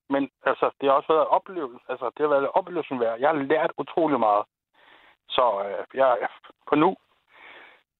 Men 0.09 0.31
altså, 0.47 0.71
det 0.81 0.89
har 0.89 0.97
også 0.97 1.13
været 1.13 1.27
oplevelse, 1.29 1.85
altså, 1.89 2.07
det 2.17 2.21
har 2.21 2.29
været 2.35 2.49
oplevelsen 2.49 3.01
værd. 3.01 3.21
Jeg 3.21 3.29
har 3.29 3.37
lært 3.37 3.73
utrolig 3.79 4.19
meget. 4.21 4.45
Så 5.29 5.45
øh, 5.67 5.85
jeg, 5.95 6.29
på 6.69 6.75
nu, 6.75 6.97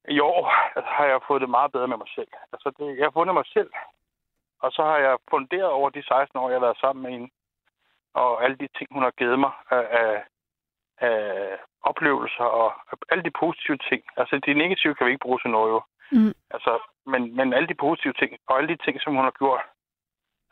i 0.09 0.21
år, 0.21 0.47
altså, 0.77 0.91
har 0.91 1.05
jeg 1.05 1.21
fået 1.27 1.41
det 1.41 1.51
meget 1.51 1.73
bedre 1.73 1.89
med 1.89 1.97
mig 1.97 2.11
selv. 2.15 2.29
Altså, 2.53 2.73
det, 2.79 2.99
jeg 2.99 3.05
har 3.07 3.11
fundet 3.11 3.35
mig 3.35 3.47
selv, 3.47 3.71
og 4.61 4.73
så 4.73 4.83
har 4.83 4.99
jeg 4.99 5.19
funderet 5.31 5.71
over 5.79 5.91
de 5.91 6.03
16 6.03 6.39
år, 6.39 6.49
jeg 6.49 6.59
har 6.59 6.67
været 6.67 6.81
sammen 6.81 7.03
med 7.03 7.11
hende, 7.11 7.31
og 8.15 8.45
alle 8.45 8.57
de 8.57 8.69
ting, 8.79 8.89
hun 8.93 9.03
har 9.03 9.11
givet 9.11 9.39
mig 9.39 9.53
af, 9.71 9.87
af, 10.01 10.25
af 11.09 11.59
oplevelser, 11.83 12.45
og 12.45 12.73
alle 13.11 13.25
de 13.25 13.31
positive 13.31 13.79
ting. 13.89 14.03
Altså, 14.17 14.41
de 14.47 14.55
negative 14.55 14.95
kan 14.95 15.07
vi 15.07 15.11
ikke 15.13 15.23
bruge 15.23 15.39
til 15.43 15.51
noget, 15.51 15.71
jo. 15.73 15.83
Mm. 16.13 16.35
Altså, 16.51 16.79
men, 17.07 17.37
men 17.37 17.53
alle 17.53 17.69
de 17.69 17.75
positive 17.75 18.13
ting, 18.13 18.39
og 18.47 18.59
alle 18.59 18.69
de 18.69 18.83
ting, 18.85 19.01
som 19.01 19.15
hun 19.15 19.25
har 19.25 19.37
gjort, 19.39 19.63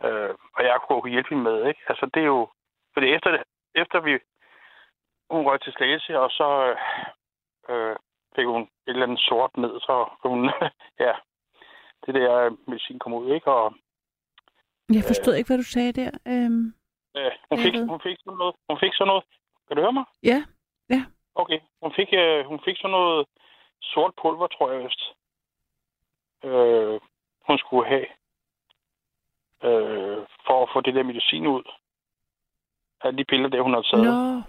øh, 0.05 0.35
og 0.57 0.65
jeg 0.65 0.79
kunne 0.81 1.11
hjælpe 1.11 1.29
hende 1.29 1.43
med, 1.43 1.67
ikke? 1.69 1.81
Altså, 1.89 2.11
det 2.15 2.21
er 2.21 2.27
jo... 2.27 2.49
Fordi 2.95 3.07
efter, 3.15 3.31
det, 3.31 3.43
efter 3.75 4.01
vi... 4.01 4.19
Hun 5.31 5.47
røg 5.47 5.61
til 5.61 5.73
Slagelse, 5.73 6.19
og 6.19 6.31
så 6.31 6.77
øh, 7.69 7.97
fik 8.39 8.47
hun 8.47 8.63
et 8.63 8.69
eller 8.87 9.07
andet 9.07 9.21
sort 9.29 9.57
ned, 9.57 9.75
så 9.87 9.95
hun... 10.25 10.41
ja, 11.05 11.15
det 12.07 12.15
der 12.15 12.57
medicin 12.71 12.99
kom 12.99 13.13
ud, 13.21 13.27
ikke? 13.35 13.51
Og 13.53 13.75
Jeg 14.97 15.05
forstod 15.11 15.35
ikke, 15.35 15.49
hvad 15.49 15.59
du 15.59 15.69
sagde 15.77 15.93
der. 16.01 16.11
Øhm, 16.33 16.65
øh, 17.17 17.33
hun, 17.51 17.59
fik, 17.65 17.75
hun 17.93 18.01
fik 18.07 18.17
sådan 18.25 18.39
noget... 18.43 18.55
Hun 18.71 18.79
fik 18.83 18.95
sådan 18.95 19.11
noget... 19.13 19.25
Kan 19.67 19.77
du 19.77 19.83
høre 19.83 19.93
mig? 19.93 20.05
ja. 20.95 21.03
Okay. 21.43 21.61
Hun 21.83 21.93
fik, 21.99 22.09
øh, 22.13 22.47
hun 22.51 22.61
fik 22.65 22.77
sådan 22.77 22.91
noget 22.91 23.27
sort 23.83 24.13
pulver, 24.23 24.47
tror 24.47 24.71
jeg 24.73 24.85
vist. 24.85 25.03
Øh, 26.45 27.01
hun 27.47 27.59
skulle 27.59 27.87
have. 27.89 28.07
Øh, 29.67 30.19
for 30.47 30.63
at 30.63 30.71
få 30.73 30.81
det 30.81 30.95
der 30.95 31.03
medicin 31.03 31.47
ud. 31.47 31.65
Alle 33.01 33.19
de 33.19 33.25
piller, 33.25 33.49
der 33.49 33.63
hun 33.63 33.73
havde 33.75 33.87
taget. 33.91 34.05
Nå, 34.05 34.43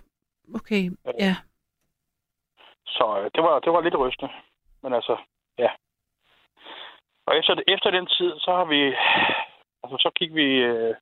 okay. 0.59 0.83
Ja. 1.19 1.35
Så 2.97 3.05
øh, 3.19 3.31
det, 3.35 3.43
var, 3.43 3.59
det 3.59 3.71
var 3.73 3.81
lidt 3.81 3.95
rystende. 3.99 4.33
Men 4.83 4.93
altså, 4.93 5.17
ja. 5.57 5.69
Og 7.27 7.37
efter, 7.37 7.55
efter 7.67 7.91
den 7.91 8.05
tid, 8.07 8.31
så 8.39 8.51
har 8.51 8.65
vi... 8.65 8.81
Altså, 9.83 9.97
så 9.99 10.09
gik 10.15 10.35
vi... 10.35 10.47
Øh, 10.71 10.95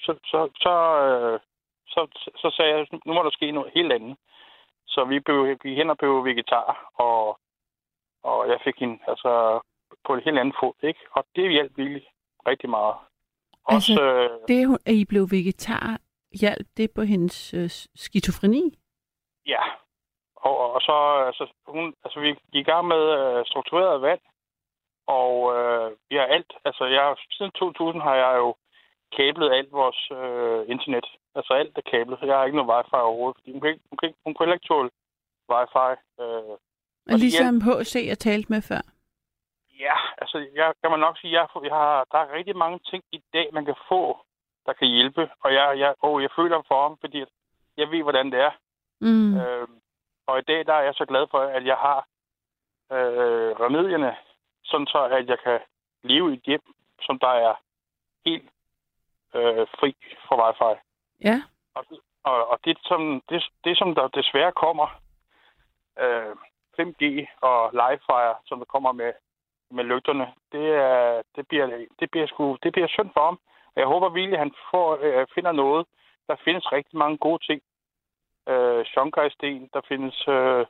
så, 0.00 0.12
så, 0.24 0.50
så, 0.64 0.74
øh, 1.06 1.40
så, 1.86 2.00
så 2.36 2.50
sagde 2.56 2.70
jeg, 2.76 2.86
nu 3.06 3.12
må 3.12 3.22
der 3.22 3.30
ske 3.30 3.50
noget 3.52 3.72
helt 3.74 3.92
andet. 3.92 4.16
Så 4.86 5.04
vi 5.04 5.20
blev, 5.20 5.56
gik 5.62 5.76
hen 5.76 5.90
og 5.90 5.98
blev 5.98 6.24
vegetar, 6.24 6.90
og, 6.94 7.38
og 8.22 8.48
jeg 8.48 8.58
fik 8.64 8.76
hende 8.78 8.98
altså, 9.08 9.60
på 10.06 10.14
et 10.14 10.24
helt 10.24 10.38
andet 10.38 10.54
fod, 10.60 10.72
ikke? 10.82 11.00
Og 11.12 11.26
det 11.36 11.50
hjalp 11.52 11.72
virkelig 11.76 12.06
rigtig 12.46 12.70
meget. 12.70 12.94
Også, 13.64 13.92
Altså- 13.92 14.02
øh, 14.04 14.30
Det, 14.48 14.66
hun- 14.66 14.78
at 14.86 14.92
I 14.94 15.04
blev 15.04 15.22
vegetar, 15.30 15.98
hjalp 16.40 16.66
det 16.76 16.90
på 16.94 17.02
hendes 17.02 17.54
øh, 17.54 17.70
skizofreni? 17.94 18.78
Ja. 19.46 19.62
Og, 20.46 20.72
og 20.74 20.80
så, 20.80 20.96
altså, 21.28 21.44
hun, 21.66 21.94
altså, 22.04 22.20
vi 22.20 22.28
gik 22.28 22.66
i 22.66 22.70
gang 22.70 22.86
med 22.86 23.02
øh, 23.18 23.46
struktureret 23.46 24.02
vand, 24.02 24.20
og 25.06 25.32
øh, 25.56 25.90
vi 26.08 26.16
har 26.16 26.26
alt, 26.36 26.52
altså, 26.64 26.84
jeg, 26.84 27.16
siden 27.30 27.52
2000 27.52 28.02
har 28.02 28.14
jeg 28.14 28.34
jo 28.36 28.54
kablet 29.16 29.52
alt 29.52 29.72
vores 29.72 30.00
øh, 30.20 30.60
internet. 30.74 31.06
Altså, 31.34 31.52
alt 31.52 31.78
er 31.78 31.90
kablet. 31.90 32.18
Jeg 32.22 32.36
har 32.36 32.44
ikke 32.44 32.58
noget 32.58 32.70
wifi 32.72 32.94
overhovedet, 32.94 33.36
fordi 33.38 33.52
hun, 33.52 33.60
kan 33.60 33.70
ikke, 33.70 33.84
hun, 33.90 33.96
kan 33.98 34.06
ikke, 34.08 34.20
hun 34.24 34.36
heller 34.38 34.54
ikke 34.54 34.68
tåle 34.68 34.90
wifi. 35.52 35.90
Øh, 36.22 36.54
Og 37.12 37.18
ligesom 37.24 37.60
H.C. 37.66 37.94
jeg 38.10 38.18
talte 38.18 38.52
med 38.52 38.62
før. 38.70 38.82
ja, 39.86 39.96
altså, 40.22 40.36
jeg 40.54 40.68
kan 40.80 40.90
man 40.90 41.00
nok 41.00 41.16
sige, 41.18 41.32
jeg, 41.38 41.46
jeg 41.64 41.76
har, 41.82 42.06
der 42.12 42.18
er 42.18 42.34
rigtig 42.38 42.56
mange 42.56 42.78
ting 42.90 43.02
i 43.12 43.20
dag, 43.32 43.46
man 43.52 43.64
kan 43.64 43.78
få, 43.88 44.02
der 44.66 44.72
kan 44.72 44.88
hjælpe. 44.88 45.30
Og 45.44 45.54
jeg, 45.54 45.78
jeg, 45.78 45.94
åh, 46.02 46.22
jeg 46.22 46.30
føler 46.38 46.62
for 46.68 46.82
ham, 46.82 46.96
fordi 47.00 47.18
jeg 47.76 47.90
ved, 47.90 48.02
hvordan 48.02 48.30
det 48.32 48.40
er. 48.40 48.52
Mm. 49.00 49.36
Øh, 49.40 49.68
og 50.28 50.38
i 50.38 50.42
dag 50.42 50.66
der 50.66 50.74
er 50.74 50.82
jeg 50.82 50.94
så 50.94 51.04
glad 51.04 51.26
for, 51.30 51.38
at 51.38 51.66
jeg 51.66 51.76
har 51.76 51.98
øh, 52.92 53.50
remedierne, 53.64 54.16
sådan 54.64 54.86
så 54.86 55.00
at 55.04 55.28
jeg 55.28 55.38
kan 55.38 55.60
leve 56.02 56.30
i 56.30 56.36
et 56.36 56.42
hjem, 56.46 56.62
som 57.02 57.18
der 57.18 57.28
er 57.28 57.54
helt 58.26 58.50
øh, 59.34 59.66
fri 59.78 59.96
for 60.28 60.36
wifi. 60.42 60.80
Ja. 61.24 61.42
Og, 61.74 61.84
og, 62.24 62.48
og 62.50 62.58
det, 62.64 62.78
som, 62.84 63.22
det, 63.28 63.42
det, 63.64 63.78
som 63.78 63.94
der 63.94 64.08
desværre 64.08 64.52
kommer, 64.52 64.88
øh, 66.02 66.36
5G 66.80 67.04
og 67.40 67.70
Livefire, 67.72 68.34
som 68.46 68.58
der 68.58 68.64
kommer 68.74 68.92
med, 68.92 69.12
med 69.70 69.84
lygterne, 69.84 70.26
det, 70.52 70.66
er, 70.74 71.22
det, 71.36 71.48
bliver, 71.48 71.66
det, 72.00 72.10
bliver 72.10 72.26
sgu, 72.26 72.56
det 72.62 72.72
bliver 72.72 72.88
synd 72.88 73.10
for 73.12 73.24
ham. 73.24 73.38
Jeg 73.76 73.86
håber 73.86 74.08
virkelig, 74.08 74.38
at 74.38 74.44
han 74.46 74.54
får, 74.70 74.98
øh, 75.00 75.26
finder 75.34 75.52
noget. 75.52 75.86
Der 76.28 76.36
findes 76.44 76.72
rigtig 76.72 76.98
mange 76.98 77.18
gode 77.18 77.46
ting. 77.46 77.62
Øh, 78.48 78.84
Shonkai-sten, 78.84 79.70
der 79.74 79.80
findes 79.88 80.28
øh, 80.28 80.66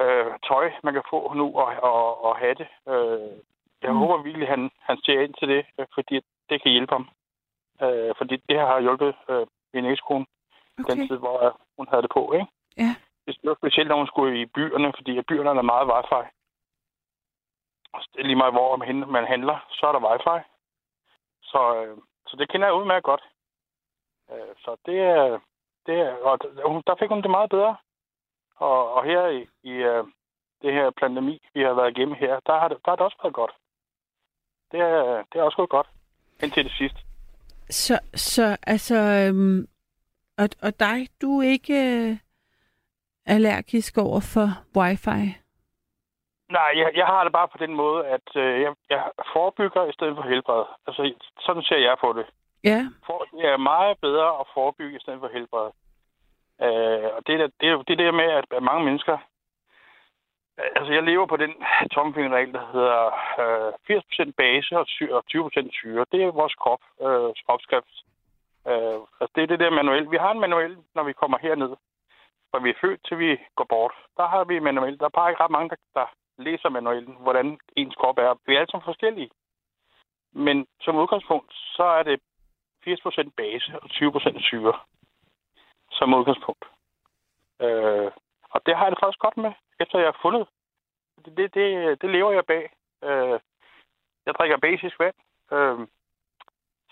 øh, 0.00 0.32
tøj, 0.48 0.72
man 0.82 0.94
kan 0.94 1.02
få 1.10 1.34
nu 1.34 1.46
og, 1.58 1.66
og, 1.82 2.24
og 2.24 2.36
have 2.36 2.54
det. 2.54 2.68
Øh, 2.88 3.30
jeg 3.82 3.92
Mm. 3.92 3.98
håber 3.98 4.22
virkelig, 4.22 4.48
at 4.48 4.58
han, 4.58 4.70
han 4.80 4.98
ser 5.04 5.20
ind 5.20 5.34
til 5.34 5.48
det, 5.48 5.66
øh, 5.78 5.86
fordi 5.94 6.20
det 6.50 6.62
kan 6.62 6.72
hjælpe 6.72 6.92
ham. 6.94 7.08
Øh, 7.82 8.14
fordi 8.18 8.36
det 8.48 8.58
har 8.58 8.80
hjulpet 8.80 9.14
øh, 9.28 9.46
min 9.74 9.84
ekskone 9.84 10.26
okay. 10.78 10.90
den 10.96 11.08
tid, 11.08 11.16
hvor 11.16 11.46
øh, 11.46 11.52
hun 11.76 11.88
havde 11.88 12.02
det 12.02 12.10
på, 12.14 12.32
ikke? 12.32 12.46
Ja. 12.76 12.94
Det 13.26 13.36
var 13.42 13.54
specielt, 13.54 13.88
når 13.88 13.96
hun 13.96 14.06
skulle 14.06 14.40
i 14.40 14.46
byerne, 14.46 14.92
fordi 14.96 15.18
i 15.18 15.22
byerne 15.22 15.50
er 15.50 15.54
der 15.54 15.62
meget 15.62 15.88
wifi. 15.92 16.28
Lige 18.14 18.36
meget, 18.36 18.52
hvor 18.54 18.76
man 19.06 19.26
handler, 19.26 19.66
så 19.70 19.86
er 19.86 19.92
der 19.92 20.06
wifi. 20.08 20.38
Så, 21.42 21.60
øh, 21.76 21.96
så 22.26 22.36
det 22.36 22.48
kender 22.48 22.66
jeg 22.66 22.74
udmærket 22.74 23.04
godt. 23.04 23.24
Øh, 24.32 24.54
så 24.58 24.76
det 24.86 24.98
er... 25.00 25.38
Det 25.86 26.10
og 26.22 26.38
hun- 26.70 26.82
der 26.86 26.94
fik 26.98 27.08
hun 27.08 27.22
det 27.22 27.30
meget 27.30 27.50
bedre. 27.50 27.76
Og, 28.56 28.92
og 28.94 29.04
her 29.04 29.26
i, 29.26 29.46
i, 29.62 29.70
øh, 29.70 30.04
det 30.62 30.72
her 30.72 30.90
pandemi, 30.90 31.42
vi 31.54 31.60
har 31.62 31.74
været 31.74 31.90
igennem 31.98 32.14
her, 32.14 32.40
der 32.46 32.58
har 32.60 32.68
det, 32.68 32.78
der 32.84 32.90
har 32.90 32.96
det 32.96 33.04
også 33.04 33.16
været 33.22 33.34
godt. 33.34 33.52
Det 34.72 34.80
er, 34.80 35.22
det 35.32 35.38
er 35.38 35.42
også 35.42 35.56
gået 35.56 35.68
godt, 35.70 35.88
indtil 36.42 36.64
det 36.64 36.72
sidste. 36.72 36.98
Så, 37.70 38.00
så 38.14 38.56
altså, 38.66 38.94
øhm, 38.96 39.66
og, 40.38 40.48
og 40.62 40.80
dig, 40.80 41.08
du 41.22 41.38
er 41.40 41.48
ikke 41.48 41.74
øh, 41.74 42.16
allergisk 43.26 43.98
over 43.98 44.20
for 44.34 44.48
wifi? 44.80 45.22
Nej, 46.50 46.70
jeg, 46.76 46.90
jeg 46.94 47.06
har 47.06 47.24
det 47.24 47.32
bare 47.32 47.48
på 47.48 47.58
den 47.58 47.74
måde, 47.74 48.06
at 48.06 48.36
øh, 48.36 48.60
jeg, 48.60 48.74
jeg 48.90 49.10
forebygger 49.32 49.84
i 49.84 49.92
stedet 49.92 50.16
for 50.16 50.22
helbred. 50.22 50.64
Altså, 50.86 51.14
sådan 51.40 51.62
ser 51.62 51.76
jeg 51.76 51.96
på 52.00 52.12
det. 52.12 52.26
Ja. 52.64 52.80
For, 53.06 53.26
det 53.32 53.44
er 53.44 53.56
meget 53.56 53.98
bedre 53.98 54.40
at 54.40 54.46
forebygge 54.54 54.96
i 54.96 55.00
stedet 55.00 55.20
for 55.20 55.28
helbred. 55.28 55.70
Øh, 56.66 57.08
og 57.16 57.20
det 57.26 57.34
er 57.34 57.48
det, 57.60 57.68
er, 57.68 57.82
det 57.82 57.98
der 57.98 58.12
med, 58.12 58.24
at, 58.24 58.62
mange 58.62 58.84
mennesker... 58.84 59.18
Altså, 60.76 60.92
jeg 60.92 61.02
lever 61.02 61.26
på 61.26 61.36
den 61.36 61.54
tommelfingerregel, 61.92 62.52
der 62.52 62.66
hedder 62.72 63.00
øh, 63.42 63.98
80% 64.28 64.32
base 64.36 64.78
og 64.78 64.86
20% 65.34 65.70
syre. 65.72 66.06
Det 66.12 66.22
er 66.22 66.30
vores 66.30 66.54
krop, 66.54 66.82
øh, 67.00 67.34
opskrift. 67.48 67.94
Øh, 68.68 68.98
altså, 69.20 69.32
det 69.34 69.42
er 69.42 69.46
det 69.46 69.60
der 69.60 69.70
manuel. 69.70 70.10
Vi 70.10 70.16
har 70.16 70.30
en 70.32 70.40
manuel, 70.40 70.76
når 70.94 71.02
vi 71.02 71.12
kommer 71.12 71.38
herned. 71.38 71.72
Fra 72.50 72.58
vi 72.58 72.70
er 72.70 72.80
født 72.80 73.00
til 73.08 73.18
vi 73.18 73.40
går 73.56 73.66
bort. 73.68 73.92
Der 74.16 74.26
har 74.26 74.44
vi 74.44 74.58
manuel. 74.58 74.98
Der 74.98 75.04
er 75.04 75.18
bare 75.18 75.30
ikke 75.30 75.42
ret 75.42 75.50
mange, 75.50 75.70
der, 75.70 75.76
der 75.94 76.06
læser 76.38 76.68
manualen, 76.68 77.16
hvordan 77.20 77.58
ens 77.76 77.94
krop 77.94 78.18
er. 78.18 78.38
Vi 78.46 78.54
er 78.54 78.58
alle 78.58 78.70
sammen 78.70 78.90
forskellige. 78.90 79.30
Men 80.32 80.66
som 80.80 80.96
udgangspunkt, 80.96 81.52
så 81.76 81.84
er 81.84 82.02
det 82.02 82.20
80% 82.86 83.30
base 83.36 83.72
og 83.82 83.88
20% 83.90 84.40
syre 84.40 84.74
som 85.90 86.14
udgangspunkt. 86.14 86.64
Øh, 87.60 88.10
og 88.50 88.60
det 88.66 88.76
har 88.76 88.84
jeg 88.84 88.92
det 88.92 89.00
faktisk 89.02 89.18
godt 89.18 89.36
med, 89.36 89.52
efter 89.80 89.98
jeg 89.98 90.08
har 90.08 90.18
fundet. 90.22 90.48
Det, 91.24 91.36
det, 91.36 91.54
det, 91.54 92.02
det 92.02 92.10
lever 92.10 92.32
jeg 92.32 92.46
bag. 92.46 92.64
Øh, 93.04 93.40
jeg 94.26 94.34
drikker 94.34 94.56
basisk 94.56 94.98
vand, 94.98 95.14
øh, 95.52 95.78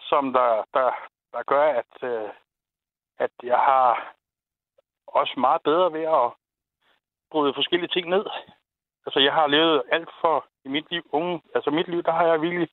som 0.09 0.32
der, 0.32 0.64
der, 0.74 0.91
der 1.32 1.43
gør, 1.43 1.64
at, 1.80 1.95
øh, 2.03 2.30
at 3.18 3.30
jeg 3.43 3.59
har 3.59 4.14
også 5.07 5.34
meget 5.41 5.62
bedre 5.62 5.93
ved 5.93 6.03
at 6.03 6.32
bryde 7.30 7.55
forskellige 7.55 7.88
ting 7.88 8.09
ned. 8.09 8.24
Altså, 9.07 9.20
jeg 9.20 9.32
har 9.32 9.47
levet 9.47 9.82
alt 9.93 10.11
for 10.20 10.47
i 10.64 10.68
mit 10.68 10.91
liv, 10.91 11.03
unge, 11.12 11.43
altså 11.55 11.70
mit 11.70 11.88
liv, 11.88 12.03
der 12.03 12.12
har 12.12 12.26
jeg 12.26 12.43
virkelig 12.43 12.68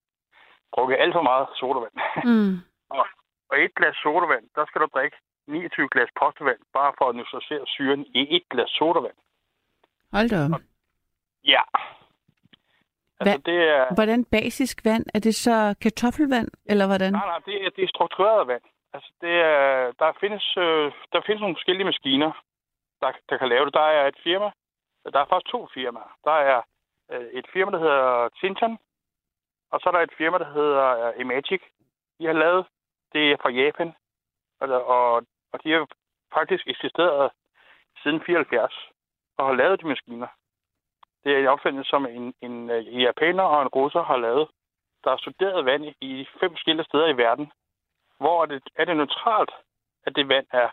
drukket 0.75 0.97
alt 0.99 1.13
for 1.13 1.21
meget 1.21 1.47
sodavand. 1.55 1.93
Mm. 2.23 2.57
og, 2.89 3.05
og 3.49 3.55
et 3.63 3.75
glas 3.75 3.95
sodavand, 4.03 4.45
der 4.55 4.65
skal 4.65 4.81
du 4.81 4.87
drikke 4.93 5.17
29 5.47 5.89
glas 5.89 6.09
postevand, 6.19 6.59
bare 6.73 6.93
for 6.97 7.05
at 7.09 7.15
neutralisere 7.15 7.65
syren 7.67 8.05
i 8.19 8.35
et 8.35 8.45
glas 8.49 8.69
sodavand. 8.69 9.17
Hold 10.13 10.29
da 10.29 10.37
op. 10.45 10.61
Ja. 11.43 11.63
Altså, 13.19 13.37
Hva? 13.37 13.51
det 13.51 13.59
er... 13.69 13.93
Hvordan 13.93 14.25
basisk 14.25 14.85
vand? 14.85 15.05
Er 15.13 15.19
det 15.19 15.35
så 15.35 15.75
kartoffelvand, 15.81 16.49
eller 16.65 16.85
hvordan? 16.87 17.13
Nej, 17.13 17.25
nej, 17.25 17.39
det 17.45 17.65
er, 17.65 17.69
det 17.69 17.83
er 17.83 17.87
struktureret 17.87 18.47
vand. 18.47 18.65
Altså, 18.93 19.11
det 19.21 19.33
er, 19.51 19.91
der, 19.99 20.11
findes, 20.19 20.57
øh, 20.57 20.91
der 21.13 21.21
findes 21.25 21.41
nogle 21.41 21.55
forskellige 21.55 21.85
maskiner, 21.85 22.31
der, 23.01 23.11
der 23.29 23.37
kan 23.37 23.49
lave 23.49 23.65
det. 23.65 23.73
Der 23.73 23.87
er 23.97 24.07
et 24.07 24.19
firma, 24.23 24.49
der 25.13 25.19
er 25.19 25.25
faktisk 25.31 25.51
to 25.51 25.67
firmaer. 25.73 26.11
Der 26.23 26.37
er 26.51 26.61
øh, 27.11 27.27
et 27.39 27.47
firma, 27.53 27.71
der 27.71 27.79
hedder 27.79 28.29
Tintan, 28.39 28.77
og 29.71 29.79
så 29.79 29.89
er 29.89 29.93
der 29.93 29.99
et 29.99 30.17
firma, 30.17 30.37
der 30.37 30.49
hedder 30.53 31.07
øh, 31.07 31.21
Emagic. 31.21 31.61
De 32.19 32.25
har 32.25 32.33
lavet, 32.33 32.65
det 33.13 33.31
er 33.31 33.37
fra 33.41 33.49
Japan, 33.49 33.93
og, 34.59 34.69
og, 34.69 35.23
og 35.51 35.63
de 35.63 35.71
har 35.71 35.87
faktisk 36.33 36.67
eksisteret 36.67 37.31
siden 38.03 38.21
74 38.25 38.73
og 39.37 39.45
har 39.47 39.53
lavet 39.53 39.81
de 39.81 39.87
maskiner. 39.87 40.27
Det 41.23 41.33
er 41.33 41.39
en 41.39 41.47
opfindelse, 41.47 41.89
som 41.89 42.05
en, 42.05 42.33
en, 42.41 42.69
en 42.69 43.01
japaner 43.01 43.43
og 43.43 43.61
en 43.61 43.67
russer 43.67 44.03
har 44.03 44.17
lavet. 44.17 44.47
Der 45.03 45.11
er 45.11 45.17
studeret 45.17 45.65
vand 45.65 45.83
i 46.01 46.27
fem 46.39 46.51
forskellige 46.51 46.85
steder 46.85 47.07
i 47.07 47.17
verden. 47.17 47.51
Hvor 48.17 48.41
er 48.41 48.45
det, 48.45 48.63
er 48.75 48.85
det 48.85 48.97
neutralt, 48.97 49.51
at 50.05 50.15
det 50.15 50.27
vand 50.27 50.45
er 50.51 50.69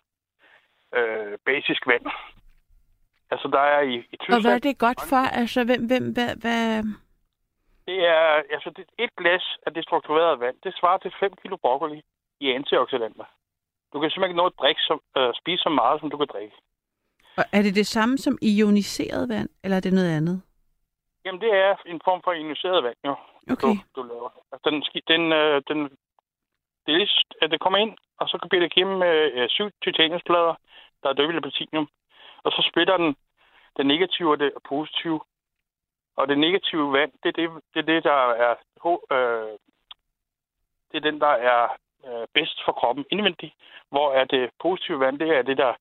øh, 0.95 1.39
basisk 1.45 1.87
vand. 1.87 2.07
Altså, 3.31 3.49
der 3.49 3.61
er 3.61 3.81
i, 3.81 3.97
i 4.13 4.17
Tyskland... 4.17 4.39
Og 4.39 4.43
hvad 4.43 4.55
er 4.55 4.59
det 4.59 4.79
godt 4.79 5.01
for? 5.11 5.23
Altså, 5.41 5.65
hvem, 5.65 5.87
hvem, 5.87 6.13
hvad, 6.13 6.31
hvad... 6.43 6.83
Det 7.87 8.07
er, 8.07 8.43
altså, 8.55 8.71
det, 8.77 8.85
et 8.99 9.17
glas 9.17 9.57
af 9.67 9.75
det 9.75 9.85
strukturerede 9.85 10.41
vand, 10.41 10.57
det 10.65 10.75
svarer 10.79 10.99
til 10.99 11.13
5 11.21 11.33
kilo 11.43 11.57
broccoli 11.57 12.03
i 12.45 12.47
antioxidanter. 12.59 13.27
Du 13.93 14.01
kan 14.01 14.11
simpelthen 14.11 14.31
ikke 14.31 14.43
nå 14.43 14.47
at 14.47 14.59
drikke 14.63 14.81
så, 14.89 14.95
øh, 15.19 15.33
spise 15.41 15.63
så 15.63 15.71
meget, 15.81 16.01
som 16.01 16.11
du 16.11 16.17
kan 16.17 16.31
drikke. 16.35 16.57
Og 17.41 17.45
er 17.57 17.63
det 17.63 17.75
det 17.75 17.87
samme 17.87 18.19
som 18.19 18.39
ioniseret 18.43 19.29
vand, 19.29 19.49
eller 19.65 19.77
er 19.77 19.81
det 19.81 19.93
noget 19.93 20.17
andet? 20.17 20.43
Jamen, 21.25 21.41
det 21.41 21.53
er 21.55 21.73
en 21.87 22.01
form 22.05 22.21
for 22.25 22.33
ioniseret 22.33 22.85
vand, 22.85 22.97
jo. 23.05 23.15
Okay. 23.53 23.69
Du, 23.69 24.03
du 24.03 24.03
laver. 24.13 24.31
Altså, 24.53 24.67
den, 24.71 24.77
den, 25.13 25.33
øh, 25.33 25.63
den, 25.69 25.79
det, 26.87 26.95
er, 27.03 27.07
at 27.43 27.51
det 27.51 27.61
kommer 27.61 27.79
ind, 27.79 27.93
og 28.21 28.29
så 28.29 28.47
bliver 28.51 28.63
det 28.65 28.75
gennem 28.75 29.03
øh, 29.03 29.49
syv 29.49 29.71
titaniumsplader, 29.85 30.55
der 31.03 31.09
er 31.09 31.13
døbt 31.13 31.37
i 31.37 31.41
platinum. 31.41 31.89
Og 32.45 32.51
så 32.53 32.69
splitter 32.71 32.97
den 32.97 33.17
det 33.77 33.87
negative 33.87 34.31
og 34.31 34.39
det 34.39 34.53
positive. 34.69 35.21
Og 36.17 36.29
det 36.29 36.39
negative 36.39 36.93
vand, 36.93 37.13
det 37.23 37.29
er 37.29 37.37
det, 37.41 37.63
det, 37.75 37.81
er 37.81 37.87
det 37.93 38.05
der 38.05 38.21
er 38.47 38.55
øh, 39.13 39.59
det 40.91 40.97
er 40.97 41.11
den, 41.11 41.21
der 41.21 41.35
er 41.53 41.77
øh, 42.07 42.27
bedst 42.35 42.65
for 42.65 42.73
kroppen 42.73 43.05
indvendigt, 43.11 43.55
hvor 43.89 44.13
er 44.13 44.25
det 44.25 44.51
positive 44.61 45.01
vand, 45.01 45.19
det 45.19 45.29
er 45.29 45.43
det, 45.43 45.57
der, 45.59 45.75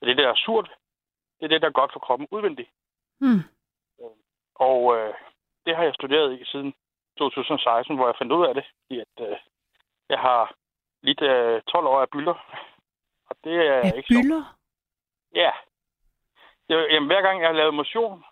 det 0.00 0.16
der 0.16 0.28
er 0.28 0.34
surt. 0.34 0.70
Det 1.38 1.44
er 1.44 1.48
det, 1.48 1.62
der 1.62 1.68
er 1.68 1.80
godt 1.80 1.92
for 1.92 2.00
kroppen 2.00 2.28
udvendigt. 2.30 2.70
Hmm. 3.20 3.42
Og 4.54 4.96
øh, 4.96 5.14
det 5.66 5.76
har 5.76 5.84
jeg 5.84 5.94
studeret 5.94 6.40
i 6.40 6.44
siden 6.44 6.74
2016, 7.18 7.96
hvor 7.96 8.06
jeg 8.06 8.14
fandt 8.18 8.32
ud 8.32 8.46
af 8.46 8.54
det, 8.54 8.64
i 8.90 9.00
at 9.00 9.14
øh, 9.20 9.36
jeg 10.08 10.18
har 10.18 10.54
lidt 11.02 11.22
øh, 11.22 11.62
12 11.62 11.86
år 11.86 12.00
af 12.00 12.10
bylder. 12.10 12.34
Og 13.30 13.36
det 13.44 13.56
er 13.66 13.80
Af 13.80 13.92
ikke 13.96 14.08
byller? 14.08 14.42
Så... 14.42 14.54
Ja. 15.34 15.50
Jeg, 16.68 16.86
jamen, 16.90 17.06
hver 17.06 17.22
gang 17.22 17.40
jeg 17.40 17.48
har 17.48 17.54
lavet 17.54 17.74
motion, 17.74 18.24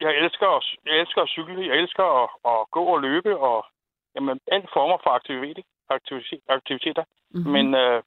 jeg 0.00 0.16
elsker, 0.16 0.48
at, 0.48 0.64
jeg 0.86 0.96
elsker 1.00 1.22
at 1.22 1.28
cykle, 1.28 1.66
jeg 1.66 1.76
elsker 1.76 2.04
at, 2.22 2.28
at 2.52 2.70
gå 2.70 2.84
og 2.84 3.00
løbe, 3.00 3.38
og 3.38 3.66
jamen, 4.14 4.40
alle 4.46 4.68
former 4.72 4.98
for 5.02 5.10
aktivitet, 5.10 5.66
aktiviteter. 6.48 7.04
Mm-hmm. 7.30 7.52
Men 7.52 7.74
øh, 7.74 8.02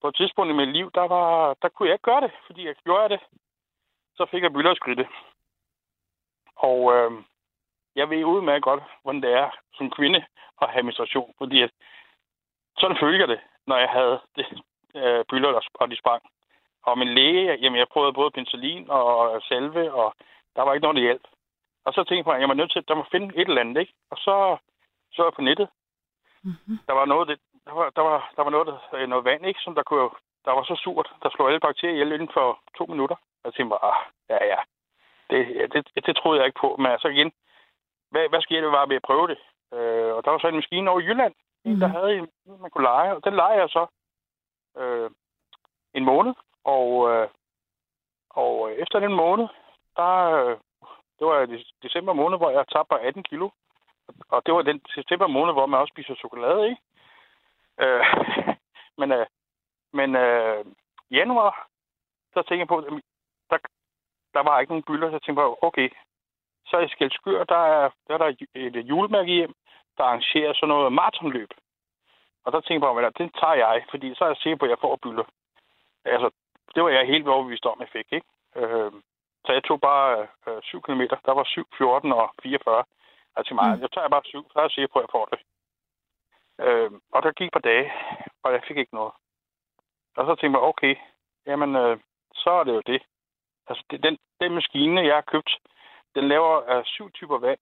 på 0.00 0.08
et 0.08 0.16
tidspunkt 0.16 0.50
i 0.50 0.54
mit 0.54 0.68
liv, 0.68 0.90
der, 0.94 1.06
var, 1.14 1.54
der 1.62 1.68
kunne 1.68 1.88
jeg 1.88 1.94
ikke 1.94 2.10
gøre 2.10 2.20
det, 2.20 2.32
fordi 2.46 2.66
jeg 2.66 2.74
gjorde 2.84 3.08
det. 3.08 3.20
Så 4.16 4.26
fik 4.30 4.42
jeg 4.42 4.52
bylderskridte. 4.52 5.06
Og 6.56 6.94
øh, 6.94 7.12
jeg 7.96 8.10
ved 8.10 8.24
udmærket 8.24 8.62
godt, 8.62 8.82
hvordan 9.02 9.22
det 9.22 9.32
er 9.32 9.50
som 9.74 9.90
kvinde 9.90 10.24
at 10.62 10.70
have 10.70 10.82
menstruation, 10.82 11.34
fordi 11.38 11.62
at, 11.62 11.70
sådan 12.78 12.96
følger 13.00 13.26
det, 13.26 13.40
når 13.66 13.76
jeg 13.76 13.88
havde 13.88 14.20
det, 14.36 14.46
øh, 14.94 15.24
bylder, 15.30 15.60
og 15.74 15.90
de 15.90 15.96
sprang. 15.96 16.22
Og 16.82 16.98
min 16.98 17.08
læge, 17.08 17.54
jamen 17.54 17.78
jeg 17.78 17.88
prøvede 17.88 18.12
både 18.12 18.30
penicillin 18.30 18.90
og 18.90 19.42
salve, 19.42 19.92
og 19.92 20.14
der 20.56 20.62
var 20.62 20.74
ikke 20.74 20.82
noget, 20.82 20.96
der 20.96 21.02
hjalp. 21.02 21.26
Og 21.84 21.92
så 21.92 22.04
tænkte 22.04 22.30
jeg, 22.30 22.36
at 22.36 22.40
jeg 22.40 22.48
var 22.48 22.54
nødt 22.54 22.72
til, 22.72 22.78
at 22.78 22.88
der 22.88 22.94
må 22.94 23.04
finde 23.10 23.36
et 23.36 23.48
eller 23.48 23.60
andet, 23.60 23.80
ikke? 23.80 23.94
Og 24.10 24.16
så 24.16 24.56
så 25.12 25.24
jeg 25.24 25.32
på 25.32 25.42
nettet. 25.42 25.68
Mm-hmm. 26.44 26.78
Der 26.88 26.92
var 26.92 27.04
noget, 27.04 27.28
det, 27.28 27.38
der 27.66 27.72
var, 27.72 27.90
der 27.96 28.02
var, 28.02 28.32
der 28.36 28.42
var 28.42 28.50
noget, 28.50 28.66
der, 28.66 29.06
noget 29.06 29.24
vand, 29.24 29.46
ikke, 29.46 29.60
som 29.60 29.74
der 29.74 29.82
kunne, 29.82 30.10
der 30.44 30.52
var 30.52 30.64
så 30.64 30.76
surt, 30.84 31.08
der 31.22 31.30
slog 31.30 31.48
alle 31.48 31.60
bakterier 31.60 31.94
ihjel 31.94 32.12
inden 32.12 32.30
for 32.36 32.58
to 32.78 32.84
minutter. 32.86 33.16
Og 33.16 33.44
jeg 33.44 33.54
tænkte 33.54 33.72
bare, 33.74 33.84
ah, 33.90 34.00
ja, 34.30 34.38
ja, 34.52 34.60
det, 35.30 35.40
det, 35.72 36.06
det, 36.06 36.16
troede 36.16 36.38
jeg 36.38 36.46
ikke 36.46 36.60
på. 36.60 36.76
Men 36.78 36.86
altså 36.86 37.08
igen, 37.08 37.32
hvad, 38.10 38.28
hvad 38.28 38.40
sker 38.42 38.60
det 38.60 38.72
bare 38.72 38.88
ved 38.88 38.96
at 38.96 39.08
prøve 39.08 39.28
det? 39.28 39.38
Øh, 39.74 40.14
og 40.16 40.24
der 40.24 40.30
var 40.30 40.38
så 40.38 40.48
en 40.48 40.60
maskine 40.60 40.90
over 40.90 41.00
i 41.00 41.04
Jylland, 41.04 41.34
mm-hmm. 41.64 41.80
der 41.80 41.86
havde 41.86 42.14
en, 42.18 42.28
man 42.60 42.70
kunne 42.70 42.84
lege, 42.84 43.14
og 43.14 43.24
den 43.24 43.34
leger 43.34 43.60
jeg 43.60 43.68
så 43.68 43.86
øh, 44.80 45.10
en 45.94 46.04
måned. 46.04 46.34
Og, 46.64 47.10
øh, 47.10 47.28
og 48.30 48.72
efter 48.72 48.98
den 49.00 49.12
måned, 49.12 49.48
der, 49.96 50.14
øh, 50.30 50.56
det 51.18 51.26
var 51.26 51.42
i 51.42 51.64
december 51.82 52.12
måned, 52.12 52.38
hvor 52.38 52.50
jeg 52.50 52.68
tabte 52.68 53.00
18 53.00 53.22
kilo. 53.22 53.48
Og 54.28 54.46
det 54.46 54.54
var 54.54 54.62
den 54.62 54.80
september 54.94 55.26
måned, 55.26 55.52
hvor 55.52 55.66
man 55.66 55.80
også 55.80 55.92
spiser 55.92 56.14
chokolade, 56.14 56.68
ikke? 56.68 56.82
Øh, 57.80 58.04
men 58.98 59.12
øh, 59.12 59.26
men 59.98 60.16
øh, 60.16 60.64
januar, 61.10 61.68
så 62.32 62.42
tænkte 62.42 62.62
jeg 62.64 62.68
på, 62.68 62.80
der, 63.50 63.58
der 64.34 64.42
var 64.42 64.60
ikke 64.60 64.72
nogen 64.72 64.88
bylder, 64.88 65.08
så 65.08 65.14
jeg 65.14 65.22
tænkte 65.22 65.40
på, 65.40 65.58
okay, 65.62 65.88
så 66.66 66.78
i 66.78 66.88
Skelskør, 66.88 67.44
der 67.44 67.62
er, 67.74 67.90
der 68.06 68.14
er 68.14 68.18
der 68.18 68.34
et 68.54 68.76
julemærke 68.90 69.32
hjem, 69.32 69.54
der 69.96 70.04
arrangerer 70.04 70.52
sådan 70.54 70.68
noget 70.68 70.92
maratonløb. 70.92 71.50
Og 72.44 72.52
der 72.52 72.60
tænkte 72.60 72.86
jeg 72.86 72.94
på, 72.94 72.98
at 72.98 73.18
den 73.18 73.30
tager 73.40 73.54
jeg, 73.54 73.84
fordi 73.90 74.14
så 74.14 74.24
er 74.24 74.28
jeg 74.28 74.36
sikker 74.36 74.56
på, 74.56 74.64
at 74.64 74.70
jeg 74.70 74.78
får 74.80 74.96
bylder. 74.96 75.24
Altså, 76.04 76.30
det 76.74 76.82
var 76.82 76.88
jeg 76.88 77.06
helt 77.06 77.28
overbevist 77.28 77.66
om, 77.66 77.80
jeg 77.80 77.88
fik, 77.88 78.12
ikke? 78.12 78.26
Øh, 78.56 78.92
så 79.44 79.52
jeg 79.52 79.64
tog 79.64 79.80
bare 79.80 80.26
øh, 80.46 80.62
7 80.62 80.82
km. 80.82 81.02
Der 81.26 81.32
var 81.32 81.44
7, 81.44 81.66
14 81.78 82.12
og 82.12 82.34
44. 82.42 82.84
Og 83.36 83.46
til 83.46 83.54
mig, 83.54 83.76
mm. 83.76 83.80
jeg 83.82 83.90
tager 83.90 84.08
bare 84.08 84.24
syv, 84.24 84.50
så 84.52 84.60
jeg 84.60 84.70
sikker 84.70 84.92
på, 84.92 84.98
at 84.98 85.02
jeg 85.02 85.14
får 85.16 85.26
det. 85.32 85.40
Øh, 86.64 86.90
og 87.12 87.22
der 87.22 87.32
gik 87.32 87.52
par 87.52 87.60
dage, 87.60 87.92
og 88.42 88.52
jeg 88.52 88.62
fik 88.68 88.76
ikke 88.76 88.94
noget. 88.94 89.12
Og 90.16 90.26
så 90.26 90.34
tænkte 90.34 90.58
jeg, 90.58 90.68
okay, 90.70 90.96
jamen, 91.46 91.76
øh, 91.76 91.98
så 92.34 92.50
er 92.50 92.64
det 92.64 92.74
jo 92.74 92.82
det. 92.86 93.02
Altså, 93.68 93.84
det, 93.90 94.02
den, 94.02 94.18
den 94.40 94.54
maskine, 94.54 95.00
jeg 95.00 95.14
har 95.14 95.30
købt, 95.34 95.50
Den 96.14 96.28
laver 96.28 96.78
uh, 96.78 96.84
syv 96.84 97.10
typer 97.10 97.38
vand. 97.38 97.58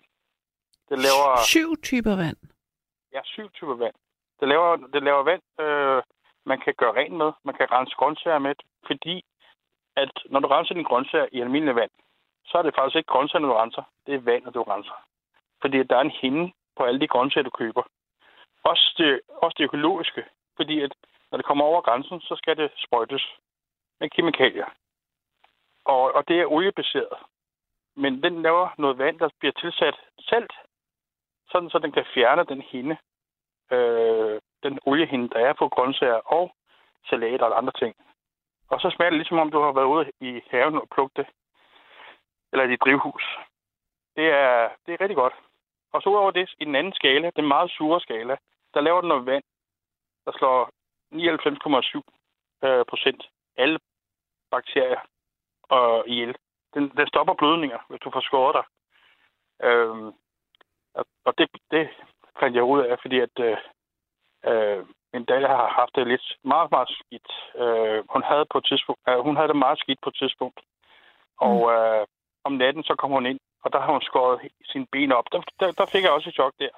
Den 0.89 0.99
laver... 1.07 1.29
Syv 1.53 1.77
typer 1.83 2.17
vand. 2.17 2.37
Ja, 3.13 3.21
syv 3.25 3.51
typer 3.51 3.75
vand. 3.75 3.95
Det 4.41 4.49
laver, 4.49 4.77
det 4.77 5.03
laver 5.03 5.23
vand, 5.23 5.43
øh, 5.61 6.03
man 6.45 6.61
kan 6.61 6.75
gøre 6.75 6.95
rent 7.01 7.17
med. 7.17 7.33
Man 7.45 7.55
kan 7.55 7.73
rense 7.73 7.95
grøntsager 7.97 8.39
med, 8.39 8.55
fordi 8.87 9.25
at 9.97 10.13
når 10.25 10.41
du 10.41 10.49
renser 10.49 10.75
dine 10.75 10.85
grøntsager 10.91 11.27
i 11.33 11.41
almindelig 11.41 11.77
vand, 11.77 11.91
så 12.45 12.59
er 12.59 12.63
det 12.63 12.75
faktisk 12.75 12.97
ikke 12.97 13.13
grøntsagerne, 13.13 13.49
du 13.49 13.53
renser. 13.53 13.83
Det 14.07 14.15
er 14.15 14.19
vandet, 14.19 14.55
du 14.55 14.63
renser. 14.63 14.97
Fordi 15.63 15.83
der 15.83 15.97
er 15.97 16.01
en 16.01 16.19
hende 16.23 16.53
på 16.77 16.85
alle 16.85 17.01
de 17.01 17.09
grøntsager, 17.09 17.45
du 17.45 17.51
køber. 17.51 17.83
Også 18.65 18.95
det, 18.99 19.21
også 19.29 19.55
det 19.59 19.65
økologiske. 19.65 20.25
Fordi 20.57 20.81
at 20.81 20.95
når 21.31 21.37
det 21.37 21.47
kommer 21.47 21.65
over 21.65 21.81
grænsen, 21.81 22.21
så 22.21 22.37
skal 22.37 22.57
det 22.57 22.71
sprøjtes 22.77 23.25
med 24.01 24.11
kemikalier. 24.11 24.67
Og, 25.85 26.15
og 26.15 26.29
det 26.29 26.41
er 26.41 26.53
oliebaseret. 26.53 27.19
Men 27.97 28.23
den 28.23 28.43
laver 28.43 28.69
noget 28.79 28.99
vand, 28.99 29.19
der 29.19 29.29
bliver 29.39 29.53
tilsat 29.53 29.97
salt, 30.19 30.53
sådan 31.49 31.71
så 31.71 31.79
den 31.79 31.93
kan 31.93 32.05
fjerne 32.15 32.45
den 32.45 32.63
hinde, 32.63 32.97
øh, 33.71 34.41
den 34.63 34.79
oliehinde, 34.87 35.29
der 35.29 35.39
er 35.49 35.53
på 35.53 35.69
grøntsager 35.69 36.21
og 36.37 36.55
salat 37.09 37.43
og 37.43 37.59
andre 37.59 37.73
ting. 37.73 37.95
Og 38.69 38.81
så 38.81 38.91
smager 38.91 39.11
det 39.11 39.19
ligesom 39.19 39.39
om, 39.39 39.51
du 39.51 39.61
har 39.61 39.73
været 39.73 39.93
ude 39.95 40.11
i 40.21 40.43
haven 40.51 40.75
og 40.75 40.89
plukket 40.95 41.17
det. 41.17 41.27
Eller 42.53 42.65
i 42.65 42.71
dit 42.71 42.81
drivhus. 42.81 43.25
Det 44.17 44.27
er, 44.27 44.69
det 44.87 44.95
er 44.95 45.01
rigtig 45.01 45.17
godt. 45.17 45.35
Og 45.93 46.03
så 46.03 46.09
udover 46.09 46.31
det, 46.31 46.51
i 46.61 46.65
den 46.65 46.75
anden 46.75 46.93
skala, 46.93 47.31
den 47.37 47.49
meget 47.49 47.71
sure 47.71 48.01
skala, 48.01 48.37
der 48.75 48.81
laver 48.81 49.01
den 49.01 49.09
noget 49.09 49.27
vand, 49.27 49.45
der 50.25 50.33
slår 50.33 50.71
99,7 51.13 52.69
øh, 52.69 52.85
procent 52.85 53.29
alle 53.57 53.79
bakterier 54.51 55.01
og 55.63 56.09
ihjel. 56.09 56.37
Den, 56.75 56.89
den 56.89 57.07
stopper 57.09 57.35
blødninger, 57.35 57.79
hvis 57.89 58.01
du 58.01 58.11
får 58.11 58.21
skåret 58.21 58.55
dig. 58.59 58.65
Øhm, 59.69 60.13
og 61.25 61.39
det, 61.39 61.49
det 61.71 61.89
fandt 62.41 62.57
jeg 62.57 62.65
ud 62.65 62.81
af, 62.81 62.99
fordi 63.03 63.19
at 63.21 63.37
øh, 63.41 63.57
øh, 64.51 64.87
min 65.13 65.25
datter 65.25 65.49
har 65.49 65.69
haft 65.69 65.97
det 65.97 66.07
lidt 66.07 66.27
meget, 66.45 66.71
meget 66.71 66.89
skidt. 66.89 67.31
Øh, 67.63 68.05
hun, 68.13 68.23
havde 68.23 68.47
på 68.53 68.59
et 68.59 68.65
tidspunkt, 68.65 69.01
øh, 69.09 69.19
hun 69.19 69.37
havde 69.37 69.49
det 69.49 69.57
meget 69.57 69.79
skidt 69.79 70.01
på 70.03 70.09
et 70.09 70.17
tidspunkt. 70.23 70.61
Og 71.39 71.57
mm. 71.57 71.73
øh, 71.75 72.07
om 72.45 72.53
natten, 72.53 72.83
så 72.85 72.95
kom 72.95 73.11
hun 73.11 73.27
ind, 73.27 73.41
og 73.63 73.73
der 73.73 73.81
har 73.81 73.93
hun 73.93 74.03
skåret 74.03 74.41
sine 74.65 74.87
ben 74.93 75.13
op. 75.13 75.25
Der, 75.33 75.43
der, 75.61 75.73
der 75.73 75.87
fik 75.87 76.03
jeg 76.03 76.11
også 76.11 76.29
et 76.29 76.35
chok 76.35 76.53
der. 76.59 76.69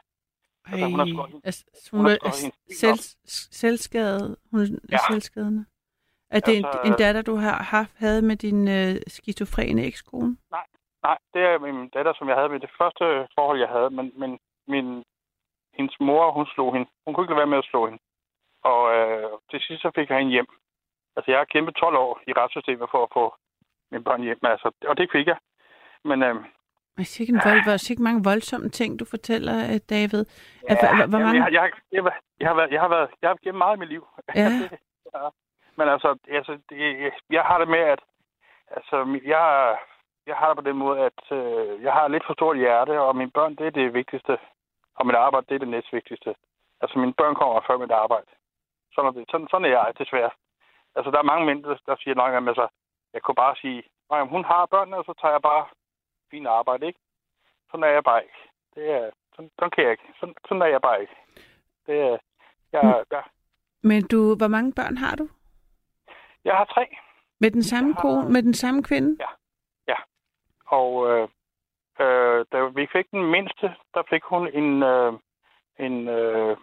Altså, 0.67 0.87
hun 0.87 0.99
har 0.99 1.07
skåret, 1.15 1.41
altså, 1.45 1.65
hun, 1.93 2.01
hun 2.01 2.11
altså, 2.11 2.53
selv, 2.81 2.99
selvskadet. 3.61 4.37
Hun 4.51 4.61
er 4.61 4.67
ja. 4.93 4.99
selvskadende. 5.11 5.65
Er 6.31 6.41
det 6.41 6.57
altså, 6.57 6.81
en, 6.85 6.93
en 6.93 6.99
datter, 6.99 7.23
du 7.23 7.35
har 7.37 7.63
haft, 7.63 7.93
havde 7.97 8.23
med 8.23 8.37
din 8.37 8.69
øh, 8.69 8.95
skizofrene 9.07 9.83
ekskone? 9.85 10.37
Nej, 10.51 10.67
nej, 11.03 11.19
det 11.35 11.43
er 11.43 11.59
min 11.59 11.89
datter, 11.89 12.13
som 12.19 12.29
jeg 12.29 12.37
havde 12.37 12.49
med 12.49 12.61
det 12.61 12.71
første 12.79 13.05
forhold, 13.35 13.59
jeg 13.61 13.69
havde. 13.69 13.91
Men, 13.91 14.13
men 14.21 14.39
min, 14.69 15.05
hendes 15.77 15.97
mor, 16.01 16.33
hun 16.33 16.47
slog 16.55 16.73
hende. 16.75 16.89
Hun 17.05 17.15
kunne 17.15 17.25
ikke 17.25 17.33
lade 17.33 17.43
være 17.45 17.55
med 17.55 17.59
at 17.59 17.71
slå 17.71 17.87
hende. 17.87 18.03
Og 18.63 18.83
øh, 18.97 19.31
til 19.51 19.61
sidst 19.61 19.83
så 19.83 19.91
fik 19.95 20.09
jeg 20.11 20.19
hende 20.19 20.33
hjem. 20.33 20.51
Altså, 21.17 21.31
jeg 21.31 21.39
har 21.41 21.53
kæmpet 21.53 21.75
12 21.75 21.97
år 21.97 22.21
i 22.29 22.33
retssystemet 22.33 22.89
for 22.91 23.03
at 23.03 23.13
få 23.13 23.35
min 23.93 24.05
børn 24.05 24.23
hjem. 24.23 24.39
Altså, 24.43 24.71
og 24.89 24.97
det 24.97 25.09
fik 25.13 25.27
jeg. 25.27 25.39
Men... 26.05 26.23
Øh, 26.23 26.37
jeg 26.99 27.07
siger 27.07 27.25
ikke, 27.27 27.49
vold, 27.49 27.63
hvor 27.65 27.91
ikke 27.91 28.03
mange 28.03 28.25
voldsomme 28.25 28.69
ting, 28.69 28.99
du 29.01 29.05
fortæller, 29.05 29.57
øh, 29.71 29.81
David. 29.91 30.25
Ja, 30.69 30.75
hvor, 30.81 31.07
hvor 31.07 31.19
mange... 31.19 31.45
jeg, 31.45 31.53
jeg, 31.53 31.71
jeg, 31.93 32.03
jeg, 32.41 32.49
har 32.49 32.55
været, 32.55 32.71
jeg 32.71 32.81
har 32.81 32.89
været, 32.89 33.11
jeg 33.23 33.31
har 33.31 33.37
gennem 33.45 33.59
meget 33.59 33.77
i 33.77 33.79
mit 33.79 33.89
liv. 33.89 34.07
Ja. 34.35 34.49
ja. 35.15 35.25
Men 35.79 35.89
altså, 35.89 36.17
altså 36.29 36.53
det, 36.69 37.13
jeg 37.31 37.43
har 37.43 37.59
det 37.59 37.69
med, 37.69 37.79
at 37.95 38.01
altså, 38.77 38.97
jeg, 39.25 39.77
jeg 40.27 40.37
har 40.37 40.49
det 40.49 40.57
på 40.57 40.69
den 40.71 40.77
måde, 40.77 41.01
at 41.01 41.23
øh, 41.39 41.83
jeg 41.83 41.93
har 41.93 42.09
lidt 42.09 42.27
for 42.27 42.35
stort 42.35 42.57
hjerte, 42.57 43.01
og 43.01 43.17
mine 43.17 43.31
børn, 43.31 43.57
det 43.57 43.67
er 43.67 43.71
det 43.71 43.95
vigtigste. 43.95 44.39
Og 44.99 45.07
mit 45.07 45.17
arbejde, 45.17 45.47
det 45.49 45.55
er 45.55 45.59
det 45.59 45.69
næstvigtigste. 45.69 46.35
Altså, 46.81 46.99
mine 46.99 47.15
børn 47.21 47.35
kommer 47.35 47.61
før 47.67 47.79
mit 47.79 47.91
arbejde. 47.91 48.31
Sådan 48.95 49.09
er, 49.09 49.13
det. 49.13 49.25
Sådan, 49.31 49.49
sådan 49.51 49.65
er 49.65 49.69
jeg, 49.69 49.93
desværre. 49.99 50.31
Altså, 50.97 51.11
der 51.11 51.19
er 51.19 51.31
mange 51.33 51.47
mænd, 51.47 51.65
der 51.87 51.97
siger 52.03 52.15
nok, 52.15 52.35
at 52.35 52.49
altså, 52.49 52.67
jeg 53.15 53.23
kunne 53.23 53.35
bare 53.45 53.57
sige, 53.57 53.83
at 54.11 54.29
hun 54.29 54.45
har 54.45 54.67
børnene, 54.67 54.97
og 54.97 55.05
så 55.05 55.15
tager 55.21 55.33
jeg 55.33 55.43
bare 55.43 55.65
fint 56.35 56.47
arbejde, 56.47 56.87
ikke? 56.87 57.01
Sådan 57.71 57.85
er 57.85 57.93
jeg 57.99 58.05
bare 58.05 58.23
ikke. 58.23 58.41
Det 58.75 58.85
er, 58.91 59.11
sådan, 59.35 59.51
sådan 59.59 59.71
kan 59.71 59.85
jeg 59.85 59.93
ikke. 59.93 60.09
Sådan, 60.21 60.35
sådan 60.49 60.63
er 60.63 60.67
jeg 60.67 60.83
bare 60.83 61.01
ikke. 61.01 61.17
Det 61.87 61.97
er, 62.01 62.17
jeg, 62.73 63.05
jeg, 63.11 63.23
Men 63.83 64.07
du, 64.13 64.21
hvor 64.41 64.49
mange 64.49 64.73
børn 64.73 64.97
har 64.97 65.17
du? 65.17 65.29
Jeg 66.45 66.55
har 66.57 66.65
tre. 66.65 66.85
Med 67.41 67.51
den 67.51 67.63
samme 67.63 67.95
har... 67.95 68.01
kone? 68.01 68.33
Med 68.33 68.43
den 68.43 68.55
samme 68.55 68.83
kvinde? 68.83 69.17
Ja. 69.25 69.31
Ja. 69.93 69.99
Og 70.67 70.89
øh, 71.11 71.29
øh, 72.01 72.47
da 72.53 72.59
vi 72.79 72.87
fik 72.93 73.11
den 73.11 73.25
mindste, 73.31 73.67
der 73.95 74.03
fik 74.11 74.23
hun 74.25 74.49
en, 74.49 74.83
øh, 74.83 75.13
en 75.79 76.09
øh, 76.09 76.57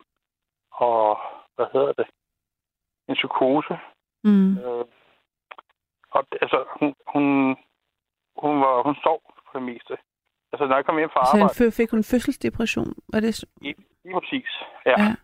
og 0.71 1.19
hvad 1.55 1.65
hedder 1.73 1.93
det? 1.93 2.07
En 3.07 3.15
psykose. 3.15 3.79
Mm. 4.23 4.57
Øh, 4.57 4.85
og 6.11 6.23
altså, 6.41 6.65
hun, 6.79 6.95
hun, 7.13 7.23
hun, 8.41 8.61
var, 8.61 8.83
hun 8.83 8.95
sov 9.03 9.21
for 9.51 9.59
det 9.59 9.67
meste. 9.71 9.97
Altså, 10.51 10.65
når 10.67 10.75
jeg 10.75 10.85
kom 10.85 10.97
hjem 10.97 11.09
fra 11.13 11.19
arbejde... 11.19 11.53
Så 11.53 11.71
fik 11.77 11.91
hun 11.91 12.03
fødselsdepression? 12.03 12.93
Var 13.13 13.19
det 13.19 13.35
så? 13.35 13.45
I, 13.61 13.73
lige 14.03 14.15
præcis, 14.19 14.51
ja. 14.85 14.95
ja. 15.01 15.15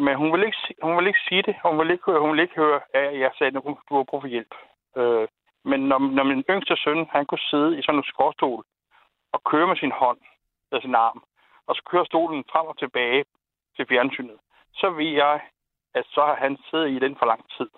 Men 0.00 0.16
hun 0.16 0.32
ville, 0.32 0.46
ikke, 0.46 0.58
hun 0.82 0.96
ville 0.96 1.10
ikke 1.10 1.26
sige 1.28 1.42
det. 1.42 1.56
Hun 1.64 1.78
ville 1.78 1.92
ikke, 1.92 2.18
hun 2.22 2.30
ville 2.30 2.42
ikke 2.42 2.54
høre, 2.54 2.80
at 2.94 3.20
jeg 3.20 3.30
sagde, 3.38 3.48
at 3.48 3.54
du 3.54 3.74
har 3.88 4.04
brug 4.04 4.20
for 4.22 4.26
hjælp. 4.26 4.54
Øh, 4.96 5.28
men 5.64 5.80
når, 5.90 5.98
når 5.98 6.24
min 6.24 6.44
yngste 6.50 6.76
søn, 6.76 7.06
han 7.10 7.26
kunne 7.26 7.46
sidde 7.50 7.78
i 7.78 7.82
sådan 7.82 7.98
en 7.98 8.10
skorstol 8.12 8.64
og 9.32 9.40
køre 9.50 9.66
med 9.66 9.76
sin 9.76 9.92
hånd, 9.92 10.20
eller 10.70 10.82
sin 10.82 10.94
arm, 10.94 11.24
og 11.66 11.74
så 11.74 11.82
køre 11.90 12.06
stolen 12.06 12.44
frem 12.52 12.66
og 12.66 12.78
tilbage 12.78 13.24
til 13.76 13.86
fjernsynet, 13.88 14.38
så 14.74 14.90
ved 14.90 15.12
jeg, 15.24 15.40
at 15.94 16.04
så 16.14 16.20
har 16.28 16.34
han 16.34 16.58
siddet 16.70 16.90
i 16.90 16.98
den 16.98 17.16
for 17.18 17.26
lang 17.26 17.42
tid. 17.56 17.70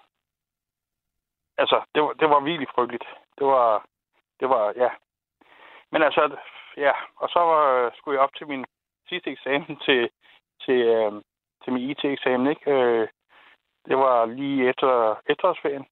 Altså, 1.58 1.82
det 1.94 2.02
var, 2.02 2.12
det 2.12 2.30
var 2.30 2.40
virkelig 2.40 2.68
frygteligt. 2.74 3.04
Det 3.38 3.46
var, 3.46 3.86
det 4.40 4.48
var, 4.48 4.72
ja. 4.76 4.90
Men 5.92 6.02
altså, 6.02 6.36
ja, 6.76 6.92
og 7.16 7.28
så 7.28 7.38
var, 7.38 7.92
skulle 7.96 8.14
jeg 8.14 8.24
op 8.24 8.34
til 8.34 8.46
min 8.48 8.64
sidste 9.08 9.30
eksamen 9.30 9.76
til, 9.86 10.10
til, 10.64 10.80
øh, 10.96 11.12
til 11.64 11.72
min 11.72 11.90
IT-eksamen, 11.90 12.46
ikke? 12.46 12.70
Øh, 12.70 13.08
det 13.88 13.96
var 13.98 14.26
lige 14.26 14.68
efter 14.68 15.20
efterårsferien. 15.26 15.86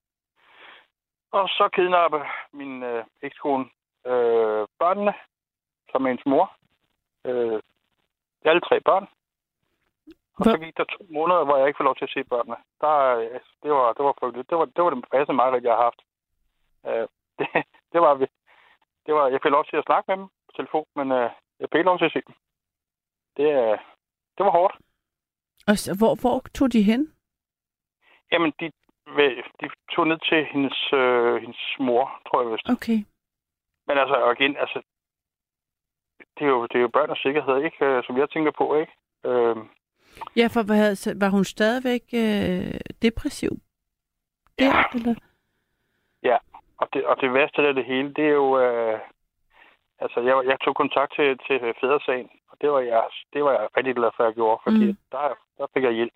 Og 1.31 1.49
så 1.49 1.69
kidnappede 1.73 2.25
min 2.53 2.83
øh, 2.83 3.03
ekskone 3.21 3.65
øh, 4.05 4.67
børnene, 4.79 5.13
som 5.91 6.03
er 6.03 6.07
hendes 6.07 6.25
mor. 6.25 6.51
Øh, 7.25 7.61
alle 8.45 8.61
tre 8.61 8.81
børn. 8.81 9.07
Og 10.37 10.45
så 10.45 10.57
gik 10.57 10.77
der 10.77 10.83
to 10.83 11.05
måneder, 11.09 11.43
hvor 11.43 11.57
jeg 11.57 11.67
ikke 11.67 11.77
får 11.77 11.89
lov 11.89 11.95
til 11.95 12.09
at 12.09 12.15
se 12.15 12.23
børnene. 12.23 12.57
Der, 12.81 12.95
øh, 13.17 13.39
det, 13.63 13.71
var, 13.71 13.93
det 13.93 14.05
var 14.05 14.15
frygteligt. 14.19 14.49
Det 14.49 14.57
var, 14.57 14.65
det 14.65 14.83
var 14.83 14.89
det 14.89 15.05
bedste 15.11 15.33
meget, 15.33 15.63
jeg 15.63 15.75
har 15.75 15.83
haft. 15.83 16.01
Øh, 16.87 17.07
det, 17.39 17.47
det, 17.93 18.01
var, 18.01 18.27
det 19.07 19.15
var, 19.15 19.27
jeg 19.27 19.39
fik 19.43 19.51
lov 19.51 19.65
til 19.65 19.77
at 19.77 19.87
snakke 19.87 20.05
med 20.07 20.17
dem 20.17 20.27
på 20.47 20.51
telefon, 20.55 20.85
men 20.95 21.11
øh, 21.11 21.29
jeg 21.59 21.67
fik 21.73 21.85
lov 21.85 21.97
til 21.97 22.05
at 22.05 22.11
se 22.11 22.21
dem. 22.27 22.35
Det, 23.37 23.49
øh, 23.63 23.77
det 24.35 24.41
var 24.45 24.51
hårdt. 24.59 24.75
Og 25.67 25.77
så, 25.77 25.89
hvor, 25.99 26.13
hvor 26.21 26.39
tog 26.57 26.73
de 26.73 26.83
hen? 26.83 27.13
Jamen, 28.31 28.53
de, 28.59 28.71
de 29.61 29.65
tog 29.95 30.07
ned 30.07 30.19
til 30.29 30.45
hendes, 30.45 30.79
øh, 30.93 31.35
hendes 31.43 31.63
mor, 31.79 32.21
tror 32.27 32.41
jeg 32.41 32.51
vist. 32.51 32.69
Okay. 32.69 32.99
Men 33.87 33.97
altså, 33.97 34.35
igen, 34.37 34.57
altså, 34.57 34.81
det 36.37 36.43
er 36.47 36.51
jo, 36.55 36.63
det 36.63 36.75
er 36.75 36.85
jo 36.87 36.95
børn 36.97 37.09
og 37.09 37.17
sikkerhed, 37.17 37.57
ikke? 37.63 37.85
Øh, 37.85 38.03
som 38.03 38.17
jeg 38.17 38.29
tænker 38.29 38.51
på, 38.51 38.75
ikke? 38.75 38.93
Øh, 39.25 39.55
ja, 40.35 40.47
for 40.47 40.63
var, 40.71 40.79
var 41.19 41.29
hun 41.29 41.43
stadigvæk 41.43 42.03
øh, 42.13 42.79
depressiv? 43.01 43.51
Der, 44.59 44.65
ja. 44.65 44.83
Eller? 44.93 45.15
Ja, 46.23 46.37
og 46.77 46.87
det, 46.93 47.05
og 47.05 47.21
det 47.21 47.33
værste 47.33 47.67
af 47.67 47.73
det 47.73 47.85
hele, 47.85 48.13
det 48.13 48.25
er 48.25 48.35
jo... 48.43 48.59
Øh, 48.59 48.99
altså, 49.99 50.19
jeg, 50.19 50.45
jeg 50.45 50.59
tog 50.59 50.75
kontakt 50.75 51.13
til, 51.15 51.37
til 51.47 51.75
fædresagen, 51.81 52.29
og 52.51 52.57
det 52.61 52.71
var, 52.71 52.79
jeg, 52.79 53.03
det 53.33 53.43
var 53.43 53.51
jeg 53.51 53.67
rigtig 53.77 53.95
glad 53.95 54.11
for, 54.15 54.23
at 54.23 54.27
jeg 54.27 54.35
gjorde, 54.35 54.59
fordi 54.63 54.85
mm. 54.91 54.97
der, 55.11 55.35
der 55.57 55.67
fik 55.73 55.83
jeg 55.83 55.91
hjælp. 55.91 56.13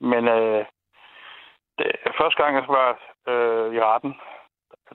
Men 0.00 0.28
øh, 0.28 0.64
det, 1.78 1.90
første 2.18 2.42
gang, 2.42 2.56
jeg 2.56 2.64
var 2.68 2.90
øh, 3.26 3.74
i 3.74 3.80
retten, 3.80 4.14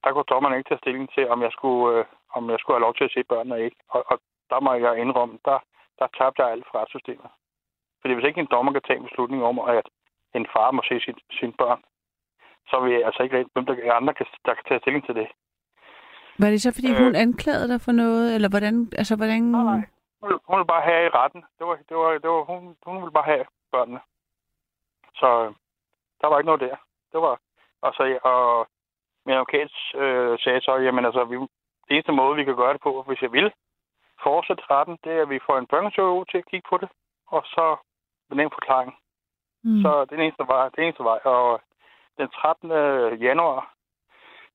der 0.03 0.11
kunne 0.11 0.31
dommeren 0.33 0.57
ikke 0.57 0.69
tage 0.69 0.83
stilling 0.83 1.09
til, 1.13 1.29
om 1.29 1.41
jeg 1.41 1.51
skulle, 1.51 1.99
øh, 1.99 2.05
om 2.33 2.49
jeg 2.49 2.59
skulle 2.59 2.75
have 2.75 2.85
lov 2.87 2.95
til 2.95 3.03
at 3.03 3.11
se 3.11 3.23
børnene 3.23 3.63
ikke. 3.65 3.77
Og, 3.89 4.03
og 4.11 4.19
der 4.49 4.59
må 4.59 4.73
jeg 4.73 4.97
indrømme, 4.97 5.39
der, 5.45 5.59
der 5.99 6.07
tabte 6.17 6.41
jeg 6.43 6.51
alt 6.51 6.65
fra 6.67 6.79
retssystemet. 6.81 7.29
Fordi 8.01 8.13
hvis 8.13 8.25
ikke 8.25 8.39
en 8.39 8.51
dommer 8.51 8.71
kan 8.71 8.81
tage 8.81 8.99
en 8.99 9.07
beslutning 9.09 9.43
om, 9.43 9.59
at 9.59 9.87
en 10.35 10.47
far 10.53 10.71
må 10.71 10.81
se 10.89 10.99
sin, 10.99 11.17
sine 11.39 11.53
børn, 11.53 11.83
så 12.69 12.79
vil 12.79 12.93
jeg 12.93 13.05
altså 13.05 13.23
ikke 13.23 13.45
hvem 13.53 13.65
der 13.65 13.93
andre, 13.93 14.13
kan, 14.13 14.25
der 14.45 14.53
kan 14.53 14.63
tage 14.67 14.79
stilling 14.79 15.05
til 15.05 15.15
det. 15.15 15.27
Var 16.39 16.49
det 16.49 16.61
så, 16.61 16.71
fordi 16.73 16.91
øh, 16.91 16.97
hun 17.03 17.15
anklagede 17.15 17.67
dig 17.67 17.81
for 17.81 17.91
noget, 17.91 18.35
eller 18.35 18.49
hvordan? 18.49 18.75
Altså, 18.97 19.15
hvordan... 19.15 19.41
Nej. 19.41 19.81
Hun, 20.21 20.31
hun 20.47 20.57
ville 20.57 20.71
bare 20.75 20.81
have 20.89 21.05
i 21.05 21.09
retten. 21.09 21.41
Det 21.57 21.67
var, 21.67 21.75
det 21.89 21.97
var, 21.97 22.11
det 22.23 22.29
var, 22.29 22.43
hun, 22.43 22.75
hun 22.85 22.95
ville 23.01 23.17
bare 23.17 23.31
have 23.33 23.45
børnene. 23.71 23.99
Så 25.15 25.53
der 26.21 26.27
var 26.27 26.39
ikke 26.39 26.51
noget 26.51 26.61
der. 26.61 26.77
Det 27.11 27.19
var, 27.21 27.39
og, 27.81 27.93
så, 27.93 28.19
og 28.23 28.67
min 29.25 29.35
advokat 29.35 29.71
øh, 29.95 30.39
sagde 30.39 30.61
så, 30.61 30.75
jamen 30.75 31.05
altså, 31.05 31.23
vi, 31.23 31.35
det 31.85 31.93
eneste 31.95 32.11
måde, 32.11 32.35
vi 32.35 32.43
kan 32.43 32.55
gøre 32.55 32.73
det 32.73 32.81
på, 32.81 33.03
hvis 33.07 33.21
jeg 33.21 33.31
vil 33.31 33.51
fortsætte 34.23 34.63
retten, 34.69 34.97
det 35.03 35.11
er, 35.11 35.21
at 35.21 35.29
vi 35.29 35.39
får 35.45 35.57
en 35.57 35.67
børnepsykolog 35.67 36.27
til 36.27 36.37
at 36.37 36.49
kigge 36.51 36.67
på 36.69 36.77
det, 36.77 36.89
og 37.27 37.41
så 37.45 37.65
den 38.29 38.51
forklaring. 38.57 38.93
Mm. 39.63 39.81
Så 39.81 39.89
det 40.05 40.11
er 40.11 40.15
den 40.15 40.25
eneste 40.25 40.47
vej. 40.47 40.69
Det 40.69 40.83
eneste 40.83 41.03
vej. 41.03 41.19
Og 41.23 41.61
den 42.19 42.29
13. 42.29 42.69
januar 43.27 43.73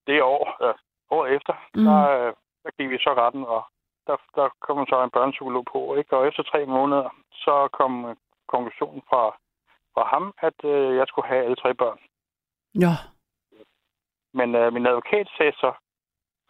det 0.07 0.23
år, 0.23 0.45
øh, 0.65 0.75
år 1.11 1.27
efter, 1.27 1.55
mm. 1.75 1.85
der, 1.85 2.01
øh, 2.11 2.33
der 2.63 2.71
gik 2.79 2.91
vi 2.91 2.99
så 2.99 3.15
retten, 3.23 3.45
og 3.45 3.63
der, 4.07 4.17
der 4.35 4.49
kom 4.61 4.87
så 4.87 5.03
en 5.03 5.11
børnepsykolog 5.11 5.65
på. 5.73 5.95
Ikke? 5.95 6.17
Og 6.17 6.29
efter 6.29 6.43
tre 6.43 6.67
måneder, 6.67 7.09
så 7.33 7.69
kom 7.73 8.05
øh, 8.05 8.17
konklusionen 8.47 9.03
fra, 9.09 9.23
fra 9.95 10.05
ham, 10.13 10.35
at 10.39 10.59
øh, 10.65 10.97
jeg 10.97 11.07
skulle 11.09 11.29
have 11.29 11.45
alle 11.45 11.57
tre 11.57 11.75
børn. 11.75 11.99
Ja. 12.75 12.95
Men 14.33 14.55
øh, 14.55 14.73
min 14.73 14.87
advokat 14.87 15.29
sagde 15.37 15.53
så, 15.53 15.73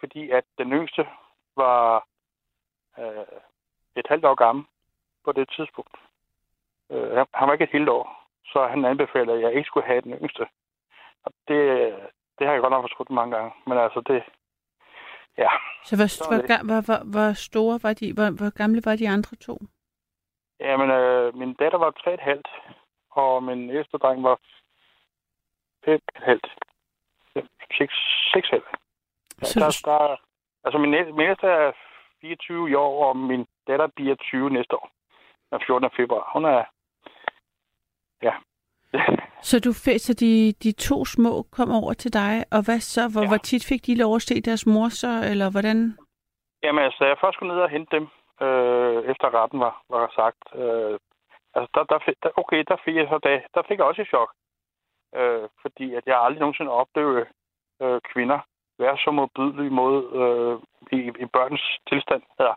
fordi 0.01 0.31
at 0.31 0.45
den 0.59 0.73
yngste 0.73 1.07
var 1.57 2.07
øh, 2.99 3.39
et 3.97 4.07
halvt 4.09 4.25
år 4.25 4.35
gammel 4.35 4.65
på 5.25 5.33
det 5.33 5.49
tidspunkt. 5.57 5.97
Øh, 6.91 7.27
han 7.35 7.47
var 7.47 7.53
ikke 7.53 7.65
et 7.65 7.79
helt 7.79 7.89
år, 7.89 8.27
så 8.45 8.67
han 8.67 8.85
anbefalede, 8.85 9.37
at 9.37 9.43
jeg 9.43 9.55
ikke 9.55 9.67
skulle 9.67 9.87
have 9.87 10.01
den 10.01 10.13
yngste. 10.13 10.47
Og 11.25 11.33
det, 11.49 11.61
det 12.39 12.47
har 12.47 12.53
jeg 12.53 12.61
godt 12.61 12.71
nok 12.71 12.83
forskudt 12.83 13.11
mange 13.11 13.37
gange. 13.37 13.53
Men 13.67 13.79
altså, 13.79 14.01
det... 14.07 14.23
Ja. 15.39 15.51
Så 15.85 15.97
hvor, 15.97 16.07
så 16.07 16.25
hvor, 16.29 16.65
hvor, 16.67 16.81
hvor, 16.87 17.01
hvor 17.13 17.33
store 17.33 17.79
var 17.83 17.93
de? 17.93 18.13
Hvor, 18.13 18.31
hvor 18.39 18.51
gamle 18.61 18.83
var 18.85 18.97
de 18.97 19.09
andre 19.09 19.37
to? 19.37 19.59
Jamen, 20.61 20.91
øh, 20.91 21.37
min 21.37 21.55
datter 21.55 21.79
var 21.79 21.91
3,5, 21.91 22.43
og 23.11 23.43
min 23.43 23.71
ældste 23.71 23.99
dreng 23.99 24.23
var 24.23 24.39
5,5. 25.87 26.41
6,5. 27.37 27.45
Så 29.43 29.61
der, 29.61 29.81
der, 29.85 30.17
altså, 30.65 30.79
min, 30.79 30.91
min 30.91 31.29
ældste 31.29 31.47
er 31.47 31.73
24 32.21 32.71
i 32.71 32.75
år, 32.75 33.09
og 33.09 33.17
min 33.17 33.47
datter 33.67 33.87
bliver 33.87 34.15
20 34.15 34.51
næste 34.51 34.75
år. 34.75 34.91
Den 35.51 35.61
14. 35.67 35.91
februar. 35.97 36.31
Hun 36.33 36.45
er... 36.45 36.65
Ja. 38.23 38.35
så 39.49 39.55
du 39.67 39.73
så 40.07 40.13
de, 40.25 40.53
de 40.65 40.73
to 40.73 41.05
små 41.05 41.33
kom 41.57 41.71
over 41.81 41.93
til 41.93 42.13
dig, 42.13 42.35
og 42.55 42.61
hvad 42.67 42.81
så? 42.81 43.03
Hvor, 43.13 43.23
ja. 43.23 43.29
hvor 43.29 43.37
tit 43.37 43.65
fik 43.71 43.87
de 43.87 43.95
lov 44.03 44.15
at 44.17 44.23
se 44.23 44.41
deres 44.49 44.67
mor 44.67 44.89
så, 44.89 45.13
eller 45.31 45.49
hvordan? 45.51 45.79
Jamen, 46.63 46.85
altså, 46.85 47.05
jeg 47.05 47.17
først 47.21 47.35
skulle 47.35 47.55
ned 47.55 47.63
og 47.63 47.71
hente 47.77 47.97
dem, 47.97 48.05
øh, 48.45 48.99
efter 49.13 49.27
retten 49.39 49.61
var, 49.61 49.75
var 49.91 50.13
sagt. 50.21 50.43
Øh, 50.63 50.99
altså, 51.55 51.69
der, 51.75 51.85
der, 51.91 51.99
der, 52.23 52.31
okay, 52.43 52.65
der 52.71 52.77
fik 52.85 52.97
jeg 52.97 53.07
så 53.11 53.19
det. 53.29 53.43
Der 53.55 53.63
fik 53.69 53.79
jeg 53.79 53.87
også 53.87 54.03
et 54.03 54.09
chok. 54.15 54.31
Øh, 55.19 55.49
fordi 55.63 55.95
at 55.95 56.05
jeg 56.07 56.23
aldrig 56.25 56.41
nogensinde 56.41 56.71
oplevede 56.71 57.27
øh, 57.83 58.01
kvinder 58.13 58.41
være 58.79 58.97
så 58.99 59.11
modbydelige 59.11 59.71
mod 59.71 59.97
øh, 60.21 60.57
i, 60.99 61.01
i 61.25 61.27
børnens 61.27 61.79
tilstand. 61.89 62.23
Ja. 62.41 62.53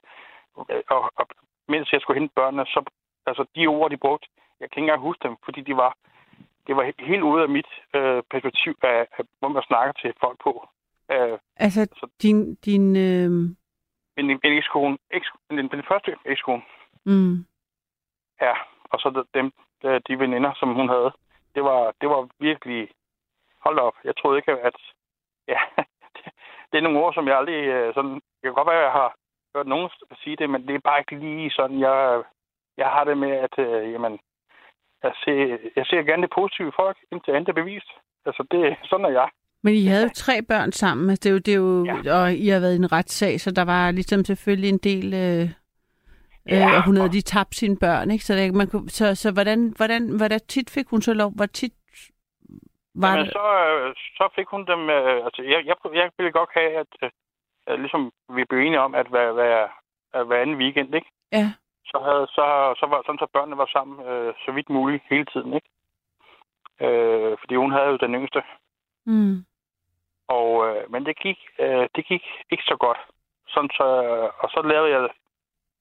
Og, 0.96 1.12
og, 1.20 1.28
mens 1.68 1.94
jeg 1.94 2.02
skulle 2.02 2.20
hente 2.20 2.34
børnene, 2.36 2.66
så 2.66 2.84
altså 3.26 3.46
de 3.56 3.68
ord, 3.68 3.92
de 3.92 3.98
brugte, 3.98 4.28
jeg 4.60 4.70
kan 4.70 4.82
ikke 4.82 4.86
engang 4.86 5.02
huske 5.02 5.28
dem, 5.28 5.36
fordi 5.46 5.62
de 5.62 5.78
var, 5.78 5.96
det 6.68 6.76
var 6.76 6.92
helt 7.00 7.24
ude 7.24 7.44
af 7.44 7.50
mit 7.50 7.72
øh, 7.96 8.24
perspektiv 8.32 8.74
af, 8.84 9.08
af, 9.18 9.24
hvor 9.40 9.48
man 9.48 9.64
snakker 9.68 9.94
til 10.02 10.14
folk 10.20 10.38
på. 10.44 10.68
Øh, 11.12 11.38
altså 11.56 11.88
så, 12.00 12.08
din... 12.22 12.56
din 12.56 12.96
øh... 12.96 13.32
Min, 14.18 14.28
min 14.28 14.58
ekskone, 14.60 14.98
eks, 15.12 15.28
den, 15.50 15.70
den 15.70 15.84
første 15.88 16.16
ekskone. 16.26 16.62
Mm. 17.06 17.36
Ja, 18.42 18.54
og 18.84 19.00
så 19.00 19.24
dem, 19.34 19.52
de 20.08 20.20
veninder, 20.20 20.54
som 20.60 20.74
hun 20.74 20.90
havde. 20.90 21.12
Det 21.56 21.64
var, 21.64 21.94
det 22.02 22.10
var 22.10 22.28
virkelig... 22.40 22.90
Hold 23.66 23.80
op, 23.80 23.94
jeg 24.04 24.18
troede 24.18 24.38
ikke, 24.38 24.52
at... 24.52 24.78
Ja, 25.48 25.60
det 26.72 26.78
er 26.78 26.82
nogle 26.82 27.00
ord, 27.00 27.14
som 27.14 27.28
jeg 27.28 27.38
aldrig 27.38 27.68
øh, 27.68 27.94
sådan... 27.94 28.14
Det 28.14 28.44
kan 28.44 28.54
godt 28.54 28.68
være, 28.68 28.78
at 28.78 28.84
jeg 28.84 28.92
har 28.92 29.16
hørt 29.56 29.68
nogen 29.68 29.90
sige 30.24 30.36
det, 30.36 30.50
men 30.50 30.68
det 30.68 30.76
er 30.76 30.80
bare 30.80 31.00
ikke 31.00 31.20
lige 31.26 31.52
sådan, 31.52 31.80
jeg, 31.80 32.24
jeg 32.78 32.88
har 32.88 33.04
det 33.04 33.18
med, 33.18 33.32
at 33.32 33.60
øh, 33.60 33.92
jamen, 33.92 34.20
jeg, 35.04 35.14
ser, 35.24 35.58
jeg 35.76 35.86
ser 35.86 36.04
gerne 36.04 36.22
det 36.22 36.32
positive 36.36 36.72
folk, 36.76 36.98
indtil 37.12 37.32
andet 37.32 37.50
er 37.50 37.54
bevist. 37.54 37.92
Altså, 38.26 38.44
det, 38.52 38.78
sådan 38.84 39.06
er 39.06 39.10
jeg. 39.10 39.30
Men 39.64 39.74
I 39.74 39.86
havde 39.86 40.04
jo 40.04 40.10
tre 40.16 40.42
børn 40.42 40.72
sammen, 40.72 41.10
altså, 41.10 41.24
det 41.24 41.30
er 41.30 41.34
jo, 41.34 41.40
det 41.40 41.54
er 41.54 41.58
jo, 41.58 41.86
ja. 42.06 42.22
og 42.22 42.34
I 42.34 42.48
har 42.48 42.60
været 42.60 42.74
i 42.74 42.84
en 42.86 42.92
retssag, 42.92 43.40
så 43.40 43.52
der 43.52 43.66
var 43.66 43.92
ligesom 43.92 44.26
selvfølgelig 44.26 44.70
en 44.70 44.78
del... 44.78 45.14
Øh, 45.14 45.42
øh 45.42 45.50
ja. 46.50 46.70
øh, 46.70 46.76
og 46.76 46.86
hun 46.86 46.98
havde 46.98 47.12
lige 47.12 47.22
tabt 47.22 47.56
sine 47.56 47.78
børn, 47.80 48.12
ikke? 48.12 48.26
Så, 48.26 48.34
det, 48.34 48.54
man 48.54 48.68
kunne, 48.68 48.90
så, 48.90 49.16
så 49.16 49.32
hvordan, 49.32 49.74
hvordan, 49.78 50.18
hvordan 50.18 50.40
tit 50.40 50.70
fik 50.70 50.88
hun 50.90 51.02
så 51.02 51.14
lov? 51.14 51.32
Hvor 51.36 51.46
tit 51.46 51.74
var 52.96 53.12
Jamen, 53.12 53.26
det? 53.26 53.34
Så, 53.34 53.46
så 54.18 54.30
fik 54.36 54.48
hun 54.48 54.66
dem... 54.72 54.90
Øh, 54.90 55.26
altså, 55.26 55.42
jeg, 55.44 55.60
jeg, 55.66 55.76
jeg 55.94 56.12
ville 56.18 56.32
godt 56.32 56.50
have, 56.54 56.72
at 56.84 57.12
øh, 57.70 57.80
ligesom 57.80 58.12
vi 58.36 58.44
blev 58.50 58.60
enige 58.60 58.80
om, 58.80 58.96
at 58.96 59.08
hver, 59.08 59.32
hver, 59.32 59.68
hver 60.24 60.42
anden 60.42 60.58
weekend, 60.58 60.96
ikke? 60.96 61.10
Ja. 61.32 61.48
Så, 61.92 61.98
havde, 62.06 62.28
så, 62.28 62.46
så 62.80 62.86
var 62.86 63.02
sådan, 63.06 63.20
så 63.20 63.28
børnene 63.34 63.58
var 63.58 63.70
sammen 63.76 64.08
øh, 64.08 64.34
så 64.46 64.52
vidt 64.52 64.70
muligt 64.70 65.04
hele 65.10 65.26
tiden, 65.26 65.54
ikke? 65.54 65.70
Øh, 66.86 67.38
fordi 67.40 67.56
hun 67.56 67.72
havde 67.72 67.88
jo 67.88 67.98
den 67.98 68.16
yngste. 68.16 68.42
Mm. 69.06 69.46
Og, 70.28 70.50
øh, 70.68 70.92
men 70.92 71.06
det 71.06 71.18
gik, 71.20 71.40
øh, 71.60 71.88
det 71.96 72.06
gik 72.06 72.24
ikke 72.52 72.64
så 72.64 72.76
godt. 72.80 72.98
Sådan 73.48 73.70
så, 73.70 73.88
og 74.40 74.50
så 74.50 74.62
lavede 74.62 74.92
jeg... 74.92 75.02
Øh, 75.04 75.10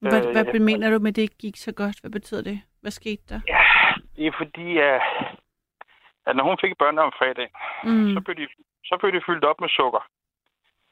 hvad, 0.01 0.33
hvad 0.33 0.45
jeg, 0.55 0.63
mener 0.63 0.91
du 0.91 0.99
med, 0.99 1.13
det 1.13 1.23
ikke 1.23 1.39
gik 1.39 1.57
så 1.57 1.73
godt? 1.75 2.01
Hvad 2.01 2.11
betyder 2.11 2.43
det? 2.43 2.61
Hvad 2.81 2.91
skete 2.91 3.23
der? 3.29 3.41
Ja, 3.49 3.65
det 4.17 4.27
er 4.27 4.33
fordi, 4.39 4.79
at 4.79 5.03
at 6.27 6.37
når 6.37 6.45
hun 6.45 6.59
fik 6.61 6.79
børn 6.79 6.99
om 6.99 7.13
fredag, 7.19 7.49
mm. 7.85 8.15
så, 8.15 8.21
blev 8.25 8.37
de, 8.37 8.47
så 8.85 8.97
blev 9.01 9.13
de 9.13 9.27
fyldt 9.27 9.45
op 9.45 9.61
med 9.61 9.69
sukker, 9.69 10.03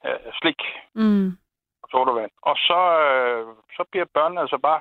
øh, 0.07 0.33
slik 0.41 0.61
mm. 0.95 1.27
og 1.83 1.89
sodavand. 1.91 2.31
Og 2.43 2.57
så, 2.57 2.81
øh, 3.11 3.47
så 3.77 3.85
bliver 3.91 4.07
børnene 4.15 4.41
altså 4.41 4.59
bare... 4.59 4.81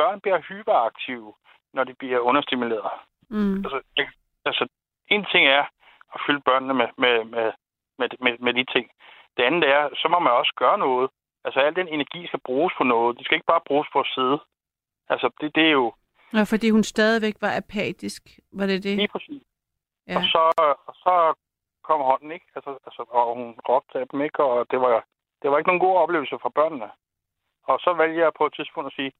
Børn 0.00 0.20
bliver 0.20 0.40
hyperaktive, 0.48 1.34
når 1.76 1.84
de 1.84 1.94
bliver 1.94 2.18
understimuleret. 2.18 2.90
Mm. 3.30 3.56
Altså, 3.64 3.80
jeg, 3.96 4.08
altså, 4.44 4.64
en 5.08 5.24
ting 5.32 5.44
er 5.46 5.64
at 6.14 6.20
fylde 6.26 6.42
børnene 6.48 6.74
med, 6.74 6.88
med, 6.98 7.24
med, 7.24 7.52
med, 7.98 8.08
med, 8.24 8.34
med 8.38 8.52
de 8.54 8.64
ting. 8.74 8.86
Det 9.36 9.42
andet 9.42 9.64
er, 9.68 9.82
så 10.00 10.08
må 10.08 10.18
man 10.18 10.32
også 10.32 10.52
gøre 10.56 10.78
noget. 10.78 11.10
Altså, 11.44 11.60
al 11.60 11.76
den 11.76 11.88
energi 11.88 12.26
skal 12.26 12.40
bruges 12.48 12.74
på 12.78 12.84
noget. 12.84 13.18
Det 13.18 13.24
skal 13.24 13.34
ikke 13.36 13.52
bare 13.54 13.66
bruges 13.68 13.88
på 13.92 14.00
at 14.00 14.12
sidde. 14.14 14.38
Altså, 15.08 15.30
det, 15.40 15.54
det 15.54 15.64
er 15.66 15.74
jo... 15.80 15.92
Ja, 16.34 16.42
fordi 16.52 16.70
hun 16.70 16.82
stadigvæk 16.82 17.36
var 17.40 17.52
apatisk. 17.56 18.22
Var 18.52 18.66
det 18.66 18.82
det? 18.84 18.96
Lige 18.96 19.08
præcis. 19.08 19.42
Ja. 20.06 20.16
Og, 20.16 20.22
så, 20.32 20.42
og 20.88 20.94
så 20.94 21.34
kom 21.84 22.00
hånden, 22.00 22.30
ikke? 22.32 22.46
Altså, 22.56 22.70
altså, 22.86 23.02
og 23.08 23.34
hun 23.36 23.48
råbte 23.68 23.98
af 23.98 24.08
dem, 24.08 24.20
ikke? 24.20 24.44
Og 24.44 24.66
det 24.70 24.80
var, 24.80 25.04
det 25.42 25.50
var 25.50 25.58
ikke 25.58 25.68
nogen 25.70 25.86
god 25.86 25.96
oplevelse 25.96 26.36
for 26.42 26.48
børnene. 26.48 26.90
Og 27.70 27.78
så 27.84 27.90
valgte 27.92 28.20
jeg 28.20 28.32
på 28.38 28.46
et 28.46 28.54
tidspunkt 28.54 28.86
at 28.86 28.96
sige, 28.98 29.12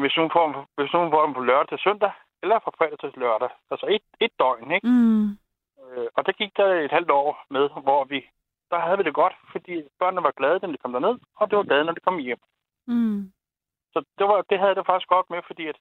hvis 0.00 0.16
nogen 0.16 0.30
får, 0.36 0.66
hvis 0.76 0.92
nogen 0.92 1.10
får 1.10 1.22
dem 1.24 1.34
på 1.34 1.40
lørdag 1.40 1.68
til 1.68 1.78
søndag, 1.78 2.12
eller 2.42 2.58
fra 2.58 2.72
fredag 2.78 2.98
til 2.98 3.12
lørdag, 3.16 3.50
altså 3.70 3.86
et, 3.90 4.06
et 4.20 4.32
døgn, 4.38 4.70
ikke? 4.72 4.86
Mm. 4.88 5.28
Øh, 5.82 6.08
og 6.16 6.26
det 6.26 6.36
gik 6.36 6.56
der 6.56 6.66
et 6.66 6.90
halvt 6.90 7.10
år 7.10 7.44
med, 7.50 7.64
hvor 7.82 8.04
vi, 8.04 8.18
der 8.70 8.78
havde 8.78 8.98
vi 8.98 9.04
det 9.04 9.14
godt, 9.14 9.34
fordi 9.52 9.82
børnene 9.98 10.22
var 10.22 10.30
glade, 10.30 10.58
når 10.62 10.72
de 10.72 10.82
kom 10.82 10.92
derned, 10.92 11.18
og 11.36 11.50
det 11.50 11.58
var 11.58 11.64
glade, 11.64 11.84
når 11.84 11.92
de 11.92 12.06
kom 12.06 12.18
hjem. 12.18 12.42
Mm. 12.86 13.32
Så 13.92 14.04
det, 14.18 14.26
var, 14.28 14.44
det 14.50 14.58
havde 14.58 14.74
det 14.74 14.86
faktisk 14.86 15.08
godt 15.08 15.30
med, 15.30 15.40
fordi 15.46 15.66
at, 15.66 15.78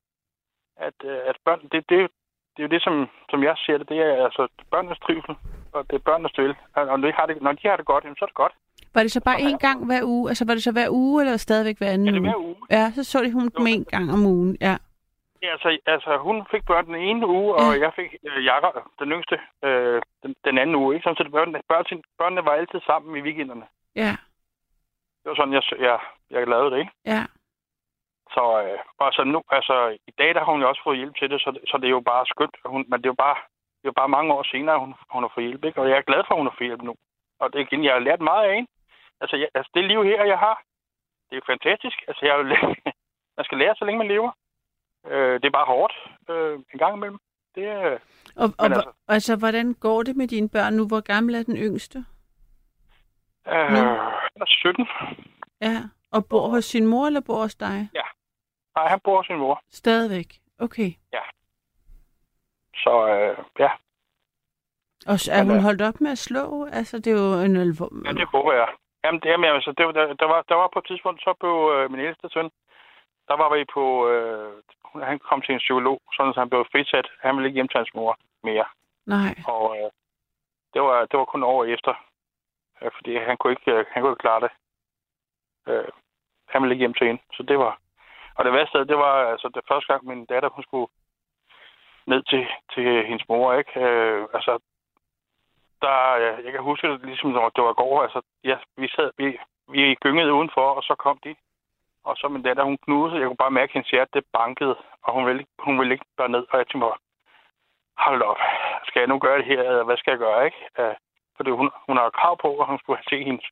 at, 0.75 0.97
øh, 1.03 1.19
at 1.25 1.37
børn, 1.45 1.61
det, 1.71 1.89
det, 1.89 2.09
det 2.53 2.59
er 2.59 2.67
jo 2.67 2.73
det, 2.75 2.83
som, 2.83 3.09
som 3.29 3.43
jeg 3.43 3.55
ser 3.65 3.77
det, 3.77 3.89
det 3.89 3.99
er 3.99 4.23
altså 4.27 4.47
børnenes 4.71 4.99
trivsel, 4.99 5.35
og 5.73 5.89
det 5.89 5.95
er 5.95 6.07
børnenes 6.09 6.31
støl. 6.31 6.55
Og 6.73 6.99
når 6.99 7.07
de 7.07 7.13
har 7.13 7.25
det, 7.25 7.41
når 7.41 7.51
de 7.51 7.67
har 7.67 7.77
det 7.77 7.85
godt, 7.85 8.03
så 8.03 8.25
er 8.25 8.25
det 8.25 8.41
godt. 8.43 8.53
Var 8.93 9.01
det 9.01 9.11
så 9.11 9.21
bare 9.25 9.39
én 9.39 9.57
gang 9.57 9.85
hver 9.85 10.03
uge? 10.03 10.29
Altså 10.29 10.45
var 10.47 10.53
det 10.53 10.63
så 10.63 10.71
hver 10.71 10.89
uge, 10.89 11.21
eller 11.21 11.37
stadigvæk 11.37 11.77
hver 11.77 11.91
anden 11.91 12.07
ja, 12.07 12.11
det 12.11 12.17
er 12.17 12.21
hver 12.21 12.37
uge. 12.37 12.55
Ja, 12.71 12.91
så 12.95 13.03
så 13.03 13.23
de 13.23 13.31
hun 13.31 13.49
dem 13.57 13.67
én 13.67 13.83
gang 13.83 14.11
om 14.13 14.25
ugen, 14.25 14.57
ja. 14.61 14.77
Ja, 15.43 15.51
altså, 15.51 15.77
altså 15.85 16.17
hun 16.17 16.45
fik 16.51 16.65
børn 16.65 16.85
den 16.85 16.95
ene 16.95 17.27
uge, 17.27 17.53
og 17.55 17.73
ja. 17.73 17.81
jeg 17.83 17.91
fik 17.95 18.15
øh, 18.29 18.45
Jakob, 18.45 18.73
den 18.99 19.11
yngste, 19.11 19.39
øh, 19.63 20.01
den, 20.23 20.35
den 20.45 20.57
anden 20.57 20.75
uge. 20.75 20.95
Ikke? 20.95 21.03
Så 21.03 21.29
børnene, 21.31 21.61
børnene, 21.67 22.03
børnene 22.17 22.45
var 22.45 22.51
altid 22.51 22.79
sammen 22.85 23.17
i 23.17 23.21
weekenderne. 23.21 23.65
Ja. 23.95 24.11
Det 25.21 25.27
var 25.29 25.35
sådan, 25.35 25.53
jeg, 25.53 25.63
jeg, 25.79 25.99
jeg 26.29 26.47
lavede 26.47 26.71
det, 26.71 26.79
ikke? 26.79 26.91
Ja. 27.05 27.23
Så 28.35 28.43
øh, 28.63 28.79
altså 28.99 29.23
nu, 29.23 29.41
altså, 29.49 29.97
i 30.07 30.13
dag 30.17 30.33
der 30.33 30.43
har 30.43 30.51
hun 30.51 30.61
jo 30.61 30.69
også 30.69 30.81
fået 30.83 30.97
hjælp 30.97 31.15
til 31.15 31.29
det, 31.29 31.41
så, 31.41 31.49
så 31.69 31.77
det 31.77 31.85
er 31.85 31.97
jo 31.99 32.09
bare 32.11 32.25
skønt. 32.25 32.55
Hun, 32.65 32.85
men 32.87 32.97
det 32.99 33.05
er 33.05 33.13
jo 33.15 33.23
bare, 33.25 33.37
det 33.79 33.85
er 33.87 33.91
jo 33.93 33.99
bare 34.01 34.15
mange 34.15 34.33
år 34.33 34.43
senere, 34.43 34.79
hun, 34.79 34.93
hun 35.13 35.23
har 35.23 35.31
fået 35.33 35.45
hjælp. 35.47 35.63
Ikke? 35.65 35.81
Og 35.81 35.89
jeg 35.89 35.97
er 35.97 36.09
glad 36.09 36.21
for, 36.23 36.33
at 36.33 36.39
hun 36.39 36.47
har 36.47 36.55
fået 36.57 36.69
hjælp 36.69 36.81
nu. 36.81 36.95
Og 37.39 37.53
det 37.53 37.57
er 37.57 37.65
igen, 37.65 37.83
jeg 37.83 37.93
har 37.93 37.99
lært 37.99 38.21
meget 38.21 38.47
af 38.47 38.55
hende. 38.55 38.69
Altså, 39.21 39.35
jeg, 39.37 39.49
altså 39.55 39.71
det 39.73 39.83
liv 39.83 40.03
her, 40.03 40.23
jeg 40.23 40.39
har, 40.39 40.55
det 41.29 41.37
er 41.37 41.51
fantastisk. 41.53 41.97
Altså, 42.07 42.25
jeg 42.25 42.35
man 43.37 43.45
skal 43.45 43.57
lære, 43.57 43.75
så 43.75 43.85
længe 43.85 43.97
man 43.97 44.07
lever. 44.07 44.31
Øh, 45.07 45.33
det 45.41 45.45
er 45.45 45.57
bare 45.59 45.65
hårdt 45.65 45.93
øh, 46.29 46.53
en 46.73 46.79
gang 46.79 46.95
imellem. 46.95 47.19
Det 47.55 47.63
er, 47.67 47.97
og, 48.35 48.49
og 48.57 48.65
altså, 48.65 48.91
altså, 49.07 49.35
hvordan 49.35 49.73
går 49.73 50.03
det 50.03 50.15
med 50.15 50.27
dine 50.27 50.49
børn 50.49 50.73
nu? 50.73 50.87
Hvor 50.87 51.01
gammel 51.01 51.35
er 51.35 51.43
den 51.43 51.57
yngste? 51.57 51.97
Øh, 53.47 53.53
er 54.41 54.45
17. 54.45 54.87
Ja, 55.61 55.77
og 56.11 56.25
bor 56.29 56.47
hos 56.49 56.65
sin 56.65 56.85
mor, 56.87 57.07
eller 57.07 57.21
bor 57.21 57.41
hos 57.41 57.55
dig? 57.55 57.89
Ja, 57.93 58.07
Nej, 58.75 58.87
han 58.87 58.99
bor 59.03 59.17
hos 59.17 59.25
sin 59.25 59.37
mor. 59.37 59.61
Stadigvæk? 59.69 60.39
Okay. 60.59 60.91
Ja. 61.13 61.21
Så 62.75 63.07
øh, 63.07 63.37
ja. 63.59 63.71
Og 65.07 65.17
er 65.31 65.43
hun 65.43 65.59
holdt 65.59 65.81
op 65.81 66.01
med 66.01 66.11
at 66.11 66.17
slå? 66.17 66.65
Altså, 66.65 66.97
det 66.97 67.07
er 67.07 67.21
jo 67.21 67.41
en 67.45 67.55
alvor... 67.55 67.89
Ja, 68.05 68.11
det 68.13 68.27
håber 68.27 68.53
jeg. 68.53 68.67
Jamen, 69.03 69.19
det, 69.21 69.29
jamen 69.29 69.49
altså, 69.49 69.71
det, 69.77 69.95
der, 69.95 70.13
der, 70.13 70.25
var, 70.25 70.41
der 70.49 70.55
var 70.55 70.69
på 70.73 70.79
et 70.79 70.87
tidspunkt, 70.87 71.21
så 71.21 71.33
blev 71.39 71.55
øh, 71.75 71.91
min 71.91 71.99
ældste 71.99 72.29
søn, 72.29 72.49
der 73.27 73.35
var 73.41 73.55
vi 73.55 73.65
på, 73.73 74.09
øh, 74.09 74.53
han 75.03 75.19
kom 75.19 75.41
til 75.41 75.53
en 75.53 75.63
psykolog, 75.65 76.01
sådan 76.15 76.29
at 76.29 76.35
han 76.35 76.49
blev 76.49 76.65
frisat. 76.71 77.07
Han 77.19 77.35
ville 77.35 77.47
ikke 77.47 77.57
hjem 77.57 77.67
til 77.67 77.77
hans 77.77 77.93
mor 77.93 78.17
mere. 78.43 78.65
Nej. 79.05 79.33
Og 79.47 79.77
øh, 79.77 79.89
det, 80.73 80.81
var, 80.81 81.05
det 81.05 81.19
var 81.19 81.25
kun 81.25 81.43
år 81.43 81.65
efter, 81.65 81.93
øh, 82.81 82.91
fordi 82.95 83.17
han 83.17 83.37
kunne 83.37 83.53
ikke, 83.53 83.71
øh, 83.71 83.85
han 83.91 84.01
kunne 84.01 84.11
ikke 84.11 84.25
klare 84.27 84.41
det. 84.45 84.51
Øh, 85.67 85.91
han 86.49 86.61
ville 86.61 86.73
ikke 86.73 86.83
hjem 86.83 86.93
til 86.93 87.07
hende, 87.07 87.21
så 87.33 87.43
det 87.43 87.57
var... 87.59 87.79
Og 88.35 88.45
det 88.45 88.53
værste, 88.53 88.77
det 88.91 88.97
var 88.97 89.31
altså 89.31 89.47
det 89.55 89.63
første 89.67 89.93
gang, 89.93 90.05
min 90.05 90.25
datter, 90.25 90.49
hun 90.49 90.63
skulle 90.63 90.87
ned 92.05 92.23
til, 92.23 92.47
til 92.73 93.05
hendes 93.05 93.27
mor, 93.29 93.53
ikke? 93.53 93.79
Øh, 93.79 94.27
altså, 94.33 94.59
der, 95.81 96.15
jeg 96.45 96.51
kan 96.51 96.61
huske 96.61 96.87
det 96.87 97.05
ligesom, 97.05 97.29
når 97.29 97.49
det 97.49 97.63
var 97.63 97.71
i 97.71 97.81
går, 97.81 98.03
altså, 98.03 98.21
ja, 98.43 98.57
vi 98.77 98.87
sad, 98.87 99.11
vi, 99.17 99.39
vi 99.67 99.95
gyngede 99.95 100.33
udenfor, 100.33 100.67
og 100.77 100.83
så 100.83 100.95
kom 100.95 101.19
de. 101.23 101.35
Og 102.03 102.17
så 102.17 102.27
min 102.27 102.43
datter, 102.43 102.63
hun 102.63 102.77
knusede, 102.77 103.19
jeg 103.19 103.27
kunne 103.27 103.43
bare 103.45 103.57
mærke, 103.59 103.69
at 103.69 103.73
hendes 103.73 103.89
hjerte, 103.89 104.11
det 104.13 104.25
bankede, 104.33 104.75
og 105.03 105.13
hun 105.13 105.25
ville, 105.25 105.45
hun 105.59 105.79
ville 105.79 105.93
ikke 105.93 106.05
ned, 106.35 106.45
og 106.51 106.57
jeg 106.57 106.67
tænkte 106.67 106.77
mig, 106.77 106.97
hold 107.97 108.21
op, 108.21 108.37
skal 108.87 108.99
jeg 108.99 109.07
nu 109.07 109.19
gøre 109.19 109.37
det 109.37 109.45
her, 109.45 109.61
eller 109.61 109.83
hvad 109.83 109.97
skal 109.97 110.11
jeg 110.11 110.19
gøre, 110.19 110.45
ikke? 110.45 110.61
Uh, 110.79 110.95
fordi 111.37 111.49
hun, 111.49 111.71
hun 111.87 111.97
har 111.97 112.09
krav 112.09 112.37
på, 112.41 112.59
at 112.59 112.67
hun 112.67 112.79
skulle 112.79 112.97
have 112.97 113.09
set 113.09 113.25
hendes. 113.25 113.45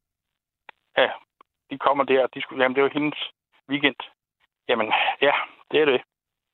Ja, 0.97 1.09
de 1.69 1.77
kommer 1.77 2.03
der, 2.03 2.23
og 2.23 2.33
de 2.33 2.41
skulle, 2.41 2.63
jamen 2.63 2.75
det 2.75 2.83
var 2.83 2.89
hendes 2.89 3.31
weekend. 3.69 3.99
Jamen, 4.67 4.93
ja, 5.21 5.33
det 5.71 5.81
er 5.81 5.85
det. 5.85 6.01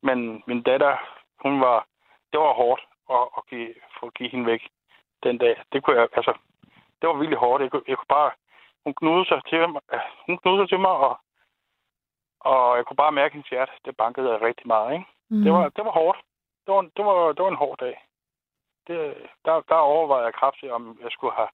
Men 0.03 0.43
min 0.47 0.61
datter, 0.61 0.97
hun 1.43 1.61
var, 1.61 1.85
det 2.31 2.39
var 2.39 2.53
hårdt 2.53 2.81
at, 3.09 3.27
at 3.37 3.43
give, 3.49 3.73
få 3.99 4.09
give 4.09 4.29
hende 4.29 4.45
væk 4.45 4.67
den 5.27 5.37
dag. 5.37 5.55
Det 5.71 5.83
kunne 5.83 5.97
jeg, 5.99 6.07
altså, 6.19 6.33
det 6.99 7.05
var 7.09 7.15
virkelig 7.21 7.39
hårdt. 7.39 7.63
Jeg 7.63 7.71
kunne, 7.71 7.87
jeg 7.87 7.97
kunne 7.97 8.15
bare, 8.17 8.31
hun 8.83 8.93
knudede 8.93 9.27
sig 9.31 9.41
til 9.49 9.59
mig, 9.69 9.81
øh, 9.93 9.99
hun 10.25 10.37
knudede 10.37 10.61
sig 10.61 10.69
til 10.69 10.79
mig, 10.79 10.95
og, 11.07 11.15
og 12.39 12.77
jeg 12.77 12.85
kunne 12.85 13.01
bare 13.03 13.17
mærke 13.19 13.33
hendes 13.33 13.49
hjerte, 13.49 13.71
det 13.85 13.97
bankede 13.97 14.41
rigtig 14.47 14.67
meget, 14.67 14.93
ikke? 14.93 15.05
Mm. 15.29 15.43
Det 15.43 15.51
var, 15.53 15.69
det 15.75 15.85
var 15.85 15.91
hårdt. 15.91 16.19
Det 16.65 16.73
var, 16.73 16.81
det 16.97 17.05
var, 17.05 17.17
det 17.33 17.41
var 17.43 17.51
en 17.51 17.63
hård 17.63 17.77
dag. 17.77 17.95
Det, 18.87 18.97
der, 19.45 19.61
der 19.69 19.75
overvejede 19.75 20.25
jeg 20.25 20.33
kraftigt, 20.33 20.71
om 20.71 20.99
jeg 21.03 21.11
skulle 21.11 21.35
have 21.35 21.49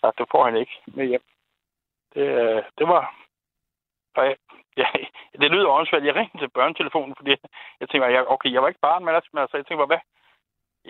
sagt, 0.00 0.18
det 0.18 0.26
får 0.30 0.44
han 0.44 0.56
ikke 0.56 0.76
med 0.86 1.06
hjem. 1.06 1.24
Det, 2.14 2.26
øh, 2.40 2.62
det 2.78 2.88
var... 2.88 3.14
Og 4.16 4.24
jeg, 4.26 4.36
ja, 4.82 4.86
det 5.40 5.50
lyder 5.50 5.68
åndssvagt. 5.68 6.04
Jeg 6.04 6.14
ringte 6.14 6.38
til 6.38 6.48
børnetelefonen, 6.48 7.16
fordi 7.16 7.30
jeg 7.80 7.88
tænkte, 7.88 8.06
jeg, 8.06 8.28
okay, 8.28 8.52
jeg 8.52 8.62
var 8.62 8.68
ikke 8.68 8.86
barn, 8.88 9.04
men 9.04 9.14
altså, 9.14 9.30
men 9.32 9.40
altså, 9.42 9.56
jeg 9.56 9.66
tænkte, 9.66 9.86
hvad? 9.86 9.98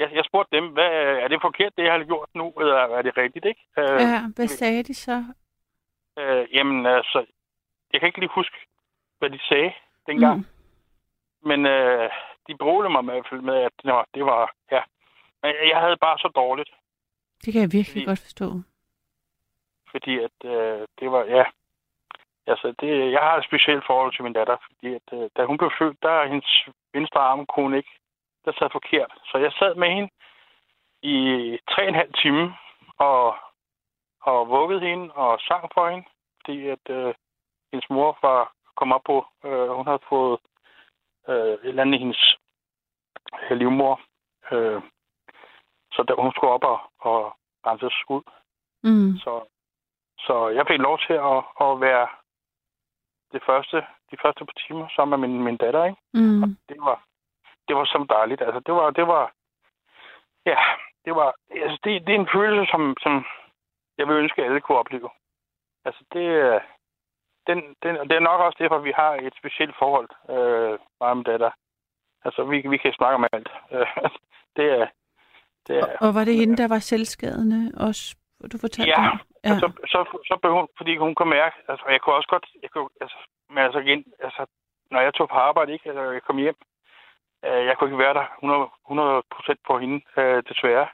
Jeg, 0.01 0.09
jeg 0.19 0.25
spurgte 0.25 0.57
dem, 0.57 0.67
hvad, 0.77 0.91
er 1.25 1.29
det 1.29 1.39
forkert, 1.43 1.77
det 1.77 1.85
jeg 1.85 1.93
har 1.93 2.05
gjort 2.05 2.29
nu, 2.35 2.47
eller 2.61 2.75
er 2.99 3.03
det 3.03 3.17
rigtigt, 3.17 3.45
ikke? 3.45 3.63
Øh, 3.79 4.01
Ja, 4.13 4.21
hvad 4.37 4.47
sagde 4.49 4.83
de 4.83 4.95
så? 4.95 5.25
øh, 6.19 6.45
jamen, 6.57 6.87
altså, 6.87 7.19
jeg 7.93 8.01
kan 8.01 8.07
ikke 8.07 8.21
lige 8.21 8.31
huske, 8.41 8.57
hvad 9.19 9.31
de 9.31 9.39
sagde 9.49 9.73
dengang. 10.07 10.37
Mm. 10.39 10.47
Men 11.49 11.67
øh, 11.67 12.11
de 12.47 12.57
brugte 12.57 12.89
mig 12.89 13.03
i 13.03 13.05
hvert 13.05 13.27
fald 13.31 13.41
med, 13.41 13.55
at 13.69 13.73
det 13.83 13.93
var, 13.93 14.07
det 14.15 14.25
var 14.25 14.53
ja. 14.73 14.83
Men 15.43 15.51
jeg 15.73 15.81
havde 15.81 15.97
bare 15.97 16.19
så 16.19 16.29
dårligt, 16.35 16.71
Det 17.45 17.53
kan 17.53 17.63
jeg 17.63 17.73
virkelig 17.73 17.95
Fordi- 18.03 18.05
godt 18.11 18.19
forstå. 18.19 18.49
fordi 19.91 20.19
at 20.19 20.39
øh, 20.45 20.87
det 21.01 21.09
var, 21.13 21.25
ja. 21.25 21.45
Altså, 22.47 22.75
det, 22.81 23.13
jeg 23.13 23.21
har 23.21 23.37
et 23.37 23.45
specielt 23.45 23.85
forhold 23.87 24.13
til 24.15 24.25
min 24.25 24.33
datter, 24.33 24.57
fordi 24.67 24.95
at, 24.95 25.09
øh, 25.13 25.31
da 25.37 25.45
hun 25.45 25.59
blev 25.59 25.71
født, 25.79 26.03
der 26.03 26.11
er 26.11 26.27
hendes 26.29 26.69
venstre 26.95 27.21
arm 27.21 27.47
kunne 27.47 27.77
ikke, 27.77 27.91
der 28.45 28.53
sad 28.53 28.71
forkert. 28.73 29.13
Så 29.25 29.39
jeg 29.39 29.53
sad 29.53 29.75
med 29.75 29.89
hende 29.89 30.11
i 31.03 31.17
tre 31.71 31.83
og 31.83 31.89
en 31.89 31.95
halv 31.95 32.13
time 32.23 32.55
og, 32.99 33.37
og 34.23 34.49
vuggede 34.49 34.81
hende 34.81 35.13
og 35.15 35.41
sang 35.41 35.71
for 35.75 35.89
hende, 35.89 36.07
fordi 36.41 36.67
at 36.67 36.85
øh, 36.91 37.15
hendes 37.73 37.91
mor 37.91 38.19
var 38.23 38.53
kom 38.77 38.93
op 38.93 39.03
på, 39.07 39.27
øh, 39.45 39.69
hun 39.69 39.87
havde 39.87 40.09
fået 40.09 40.39
øh, 41.29 41.55
et 41.65 41.69
eller 41.69 41.83
andet 41.83 41.99
i 41.99 42.03
hendes 42.05 42.37
øh, 43.51 43.57
livmor. 43.57 44.01
Øh, 44.53 44.83
så 45.93 46.03
der, 46.09 46.23
hun 46.23 46.33
skulle 46.33 46.53
op 46.53 46.65
og, 46.65 46.81
og 46.99 47.37
renses 47.67 47.99
ud. 48.09 48.23
Mm. 48.83 49.13
Så, 49.25 49.33
så 50.19 50.49
jeg 50.49 50.65
fik 50.69 50.81
lov 50.81 50.99
til 51.07 51.17
at, 51.33 51.41
at 51.65 51.81
være 51.87 52.09
det 53.33 53.43
første, 53.47 53.77
de 54.11 54.17
første 54.23 54.45
par 54.45 54.57
timer 54.67 54.87
sammen 54.97 55.21
med 55.21 55.29
min, 55.29 55.45
min 55.45 55.57
datter, 55.57 55.85
ikke? 55.85 56.01
Mm. 56.15 56.57
Det 56.69 56.77
var, 56.81 57.05
det 57.69 57.77
var 57.77 57.85
så 57.85 58.07
dejligt. 58.11 58.43
Altså, 58.43 58.61
det 58.61 58.75
var, 58.75 58.91
det 58.91 59.07
var, 59.07 59.33
ja, 60.47 60.59
det 61.05 61.15
var, 61.15 61.35
altså, 61.51 61.79
det, 61.85 62.07
det 62.07 62.15
er 62.15 62.19
en 62.19 62.35
følelse, 62.35 62.71
som, 62.71 62.97
som 63.03 63.25
jeg 63.99 64.09
vil 64.09 64.17
ønske, 64.17 64.43
at 64.43 64.49
alle 64.49 64.61
kunne 64.61 64.79
opleve. 64.79 65.11
Altså, 65.85 66.05
det, 66.13 66.27
øh, 66.45 66.61
den, 67.47 67.59
den, 67.83 67.97
og 67.97 68.05
det 68.09 68.17
er 68.17 68.29
nok 68.31 68.41
også 68.41 68.59
derfor, 68.61 68.77
at 68.77 68.85
vi 68.85 68.93
har 68.97 69.13
et 69.15 69.35
specielt 69.41 69.75
forhold, 69.79 70.09
øh, 70.35 70.79
mig 71.01 71.11
og 71.11 71.27
datter. 71.27 71.51
Altså, 72.25 72.45
vi, 72.45 72.57
vi 72.73 72.77
kan 72.77 72.93
snakke 72.93 73.15
om 73.15 73.27
alt. 73.33 73.49
Det 74.57 74.67
er, 74.81 74.87
det 75.67 75.79
er, 75.79 75.83
Og, 75.83 76.09
og 76.09 76.15
var 76.15 76.25
det 76.25 76.37
hende, 76.37 76.57
der 76.57 76.69
var 76.69 76.79
selvskadende 76.79 77.73
også, 77.87 78.17
du 78.53 78.59
fortalte 78.59 78.91
Ja? 78.91 79.03
Ja. 79.45 79.59
Så, 79.63 79.73
så, 79.93 80.01
så 80.29 80.39
blev 80.43 80.53
hun, 80.53 80.69
fordi 80.77 80.97
hun 80.97 81.15
kunne 81.15 81.31
mærke, 81.31 81.57
altså 81.69 81.85
jeg 81.89 82.01
kunne 82.01 82.15
også 82.15 82.29
godt, 82.29 82.47
jeg 82.63 82.71
kunne, 82.71 82.89
altså, 83.01 83.19
men 83.49 83.59
altså 83.59 83.79
igen, 83.79 84.05
altså, 84.27 84.47
når 84.91 85.01
jeg 85.01 85.15
tog 85.15 85.29
på 85.29 85.35
arbejde, 85.35 85.73
ikke, 85.73 85.89
altså 85.89 86.03
jeg 86.03 86.23
kom 86.23 86.37
hjem, 86.37 86.57
jeg 87.43 87.75
kunne 87.79 87.89
ikke 87.91 87.99
være 88.05 88.15
der 88.15 88.27
100, 88.39 88.69
100% 89.55 89.55
på 89.67 89.79
hende, 89.79 90.01
øh, 90.17 90.43
desværre. 90.49 90.89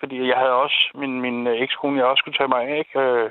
Fordi 0.00 0.28
jeg 0.28 0.36
havde 0.38 0.52
også, 0.52 0.90
min, 0.94 1.20
min 1.20 1.46
øh, 1.46 1.60
ekskone, 1.60 1.98
jeg 1.98 2.06
også 2.06 2.20
skulle 2.20 2.38
tage 2.38 2.48
mig 2.48 2.62
af, 2.68 2.78
ikke? 2.78 3.00
Øh, 3.00 3.30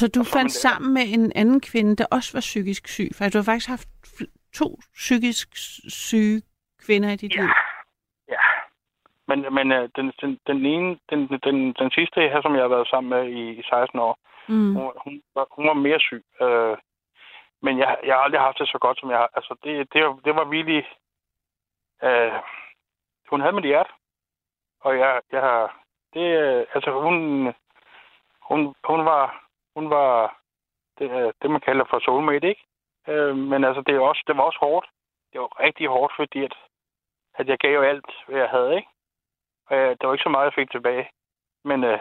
Så 0.00 0.08
du 0.08 0.24
fandt 0.24 0.52
sammen 0.52 0.94
med 0.94 1.02
en 1.16 1.32
anden 1.34 1.60
kvinde, 1.60 1.96
der 1.96 2.06
også 2.10 2.30
var 2.36 2.40
psykisk 2.40 2.88
syg? 2.88 3.08
For 3.16 3.24
du 3.28 3.38
har 3.38 3.44
faktisk 3.44 3.68
haft 3.68 3.88
to 4.54 4.66
psykisk 4.94 5.48
syge 5.88 6.42
kvinder 6.86 7.10
i 7.12 7.16
dit 7.16 7.34
Ja. 7.36 7.40
liv. 7.40 7.50
ja. 8.28 8.40
Men, 9.28 9.54
men 9.54 9.72
øh, 9.72 9.88
den, 9.96 10.12
den, 10.20 10.38
den 10.46 10.66
ene, 10.66 10.98
den, 11.10 11.20
den, 11.46 11.72
den 11.72 11.90
sidste 11.90 12.20
her, 12.20 12.42
som 12.42 12.54
jeg 12.54 12.62
har 12.62 12.68
været 12.76 12.88
sammen 12.88 13.10
med 13.10 13.22
i, 13.28 13.50
i 13.60 13.62
16 13.62 13.98
år, 13.98 14.18
Mm. 14.48 14.74
Hun, 14.74 14.90
hun, 15.04 15.22
var, 15.34 15.46
hun 15.56 15.66
var 15.66 15.72
mere 15.72 16.00
syg. 16.00 16.24
Øh, 16.42 16.76
men 17.62 17.78
jeg, 17.78 17.96
jeg 18.06 18.14
har 18.14 18.22
aldrig 18.22 18.40
haft 18.40 18.58
det 18.58 18.68
så 18.68 18.78
godt, 18.80 19.00
som 19.00 19.10
jeg 19.10 19.18
har. 19.18 19.30
Altså, 19.36 19.54
det, 19.64 19.92
det, 19.92 20.04
var- 20.04 20.20
det 20.24 20.34
var 20.36 20.44
virkelig... 20.44 20.84
Øh, 22.04 22.32
hun 23.30 23.40
havde 23.40 23.52
mit 23.52 23.64
hjerte. 23.64 23.90
Og 24.80 24.98
jeg, 24.98 25.20
jeg 25.32 25.40
har... 25.40 25.80
Det, 26.14 26.26
øh, 26.42 26.66
altså, 26.74 26.90
hun, 27.02 27.14
hun, 28.48 28.74
hun 28.84 29.04
var... 29.04 29.40
Hun 29.76 29.90
var 29.90 30.40
det, 30.98 31.10
øh, 31.10 31.32
det, 31.42 31.50
man 31.50 31.60
kalder 31.60 31.84
for 31.90 31.98
soulmate, 31.98 32.48
ikke? 32.48 32.64
Øh, 33.08 33.36
men 33.36 33.64
altså, 33.64 33.82
det, 33.86 33.94
er 33.94 34.00
også, 34.00 34.22
det 34.26 34.36
var 34.36 34.42
også 34.42 34.58
hårdt. 34.62 34.86
Det 35.32 35.40
var 35.40 35.60
rigtig 35.60 35.88
hårdt, 35.88 36.12
fordi 36.16 36.44
at, 36.44 36.54
at 37.34 37.48
jeg 37.48 37.58
gav 37.58 37.74
jo 37.74 37.82
alt, 37.82 38.10
hvad 38.28 38.38
jeg 38.40 38.48
havde, 38.48 38.76
ikke? 38.76 38.88
Og 39.66 39.76
øh, 39.76 39.96
der 40.00 40.06
var 40.06 40.14
ikke 40.14 40.22
så 40.22 40.28
meget, 40.28 40.44
jeg 40.44 40.54
fik 40.54 40.70
tilbage. 40.70 41.10
Men 41.64 41.84
øh, 41.84 41.98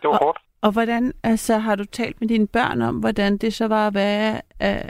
det 0.00 0.08
var 0.08 0.18
Og- 0.18 0.24
hårdt. 0.24 0.38
Og 0.62 0.72
hvordan, 0.72 1.12
altså, 1.24 1.58
har 1.58 1.76
du 1.76 1.84
talt 1.84 2.20
med 2.20 2.28
dine 2.28 2.48
børn 2.48 2.82
om, 2.82 3.00
hvordan 3.00 3.38
det 3.38 3.54
så 3.54 3.68
var 3.68 3.86
at 3.86 3.94
være 3.94 4.32
uh, 4.66 4.88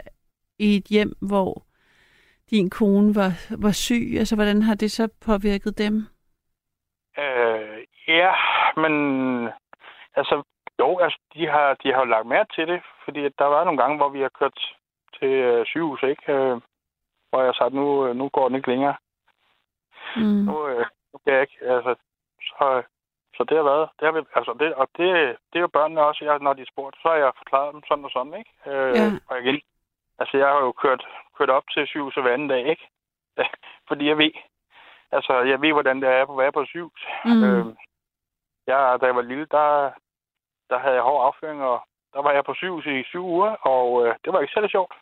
i 0.65 0.69
et 0.77 0.87
hjem, 0.95 1.11
hvor 1.29 1.51
din 2.51 2.69
kone 2.69 3.15
var, 3.15 3.31
var 3.63 3.71
syg? 3.71 4.05
Altså, 4.19 4.35
hvordan 4.35 4.61
har 4.61 4.75
det 4.75 4.91
så 4.91 5.05
påvirket 5.25 5.77
dem? 5.77 5.95
Øh, 7.23 7.77
ja, 8.07 8.33
men 8.81 8.93
altså, 10.15 10.43
jo, 10.79 10.97
altså, 10.97 11.19
de 11.33 11.47
har, 11.47 11.73
de 11.83 11.87
har 11.93 11.99
jo 11.99 12.05
lagt 12.13 12.27
mærke 12.27 12.53
til 12.55 12.67
det, 12.67 12.81
fordi 13.03 13.21
der 13.39 13.45
var 13.45 13.63
nogle 13.63 13.81
gange, 13.81 13.97
hvor 13.97 14.09
vi 14.09 14.21
har 14.21 14.31
kørt 14.39 14.59
til 15.19 15.33
øh, 15.49 15.65
sygehus, 15.65 16.03
ikke? 16.03 16.33
Øh, 16.33 16.61
hvor 17.29 17.41
jeg 17.43 17.53
sagde, 17.55 17.75
nu, 17.75 18.07
øh, 18.07 18.15
nu 18.15 18.29
går 18.29 18.47
den 18.47 18.57
ikke 18.57 18.69
længere. 18.69 18.95
Mm. 20.15 20.43
Nu, 20.47 20.67
øh, 20.67 20.85
nu 21.13 21.19
kan 21.23 21.33
jeg 21.33 21.41
ikke, 21.41 21.57
altså, 21.75 21.95
så, 22.41 22.83
så 23.35 23.43
det 23.49 23.57
har 23.57 23.63
været, 23.63 23.89
det 23.99 24.05
har 24.07 24.11
vi, 24.11 24.21
altså, 24.35 24.53
det, 24.59 24.73
og 24.73 24.87
det, 24.97 25.07
det 25.49 25.57
er 25.57 25.65
jo 25.67 25.75
børnene 25.77 26.01
også, 26.01 26.25
jeg, 26.25 26.39
når 26.39 26.53
de 26.53 26.65
spurgte, 26.71 26.99
så 27.01 27.07
har 27.07 27.15
jeg 27.15 27.31
forklaret 27.37 27.73
dem 27.73 27.83
sådan 27.87 28.05
og 28.05 28.11
sådan, 28.11 28.33
ikke? 28.41 28.53
Øh, 28.71 28.95
Ja. 28.97 29.05
Og 29.29 29.35
igen, 29.41 29.61
altså, 30.21 30.37
jeg 30.37 30.47
har 30.47 30.59
jo 30.59 30.71
kørt, 30.71 31.03
kørt 31.37 31.49
op 31.49 31.63
til 31.73 31.87
sygehuset 31.87 32.23
hver 32.23 32.33
anden 32.33 32.47
dag, 32.47 32.63
ikke? 32.67 32.85
fordi 33.87 34.07
jeg 34.07 34.17
ved, 34.17 34.31
altså, 35.11 35.33
jeg 35.51 35.61
ved, 35.61 35.71
hvordan 35.73 36.01
det 36.01 36.09
er 36.09 36.21
at 36.21 36.37
være 36.37 36.51
på 36.51 36.65
sygehus. 36.65 37.03
Mm. 37.25 37.43
Øh, 37.43 37.65
jeg, 38.67 38.97
da 39.01 39.05
jeg 39.05 39.15
var 39.15 39.21
lille, 39.21 39.45
der, 39.45 39.91
der 40.69 40.77
havde 40.79 40.95
jeg 40.95 41.03
hård 41.03 41.25
afføring, 41.25 41.63
og 41.63 41.77
der 42.13 42.21
var 42.21 42.31
jeg 42.31 42.45
på 42.45 42.53
sygehus 42.53 42.85
i 42.85 43.03
syv 43.03 43.23
uger, 43.25 43.51
og 43.55 44.05
øh, 44.07 44.15
det 44.25 44.33
var 44.33 44.39
ikke 44.41 44.53
særlig 44.53 44.69
sjovt. 44.71 44.93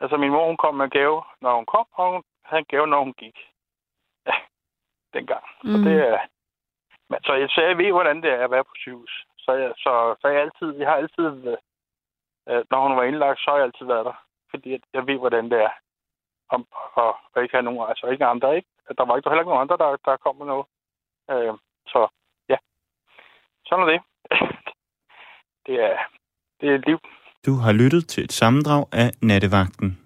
Altså, 0.00 0.16
min 0.16 0.30
mor, 0.30 0.46
hun 0.46 0.56
kom 0.56 0.74
med 0.74 0.90
gave, 0.90 1.22
når 1.40 1.54
hun 1.56 1.66
kom, 1.66 1.86
og 1.92 2.12
hun 2.12 2.22
havde 2.44 2.58
en 2.60 2.64
gave, 2.72 2.86
når 2.86 2.98
hun 2.98 3.12
gik. 3.12 3.38
Ja, 4.26 4.34
dengang. 5.14 5.44
Så 5.62 5.76
Mm. 5.78 5.84
det 5.84 6.08
er... 6.08 6.18
Men, 7.08 7.18
så, 7.24 7.32
jeg, 7.34 7.48
så 7.50 7.60
jeg 7.62 7.78
ved, 7.78 7.92
hvordan 7.92 8.22
det 8.22 8.30
er 8.30 8.44
at 8.44 8.50
være 8.50 8.64
på 8.64 8.74
sygehus. 8.76 9.26
Så 9.38 9.52
jeg, 9.52 9.72
så, 9.76 10.16
så 10.20 10.28
jeg, 10.28 10.40
altid, 10.40 10.78
jeg 10.78 10.88
har 10.88 10.96
altid, 10.96 11.48
øh, 11.48 11.56
Øh, 12.48 12.64
når 12.70 12.88
hun 12.88 12.96
var 12.96 13.02
indlagt, 13.02 13.40
så 13.40 13.50
har 13.50 13.56
jeg 13.56 13.66
altid 13.66 13.86
været 13.86 14.06
der. 14.06 14.16
Fordi 14.50 14.70
jeg, 14.70 14.80
jeg 14.92 15.06
ved, 15.06 15.18
hvordan 15.18 15.44
det 15.50 15.58
er. 15.68 15.72
Om, 16.54 16.66
og, 16.94 17.16
og 17.32 17.42
ikke 17.42 17.54
have 17.56 17.62
nogen, 17.62 17.88
altså 17.88 18.06
ikke 18.06 18.24
andre, 18.24 18.56
ikke? 18.56 18.68
Der 18.98 19.04
var 19.04 19.16
ikke 19.16 19.24
der 19.24 19.30
var 19.30 19.34
heller 19.34 19.44
ikke 19.44 19.52
nogen 19.54 19.66
andre, 19.66 19.78
der, 19.82 19.96
der 20.04 20.16
kom 20.16 20.36
med 20.36 20.46
noget. 20.46 20.66
Øh, 21.30 21.54
så 21.86 22.08
ja, 22.48 22.56
sådan 23.66 23.84
er 23.84 23.90
det. 23.92 24.00
det 25.66 25.74
er, 25.86 25.96
det 26.60 26.68
er 26.68 26.74
et 26.74 26.86
liv. 26.86 26.98
Du 27.46 27.54
har 27.64 27.72
lyttet 27.72 28.08
til 28.08 28.24
et 28.24 28.32
sammendrag 28.32 28.84
af 28.92 29.10
Nattevagten. 29.22 30.03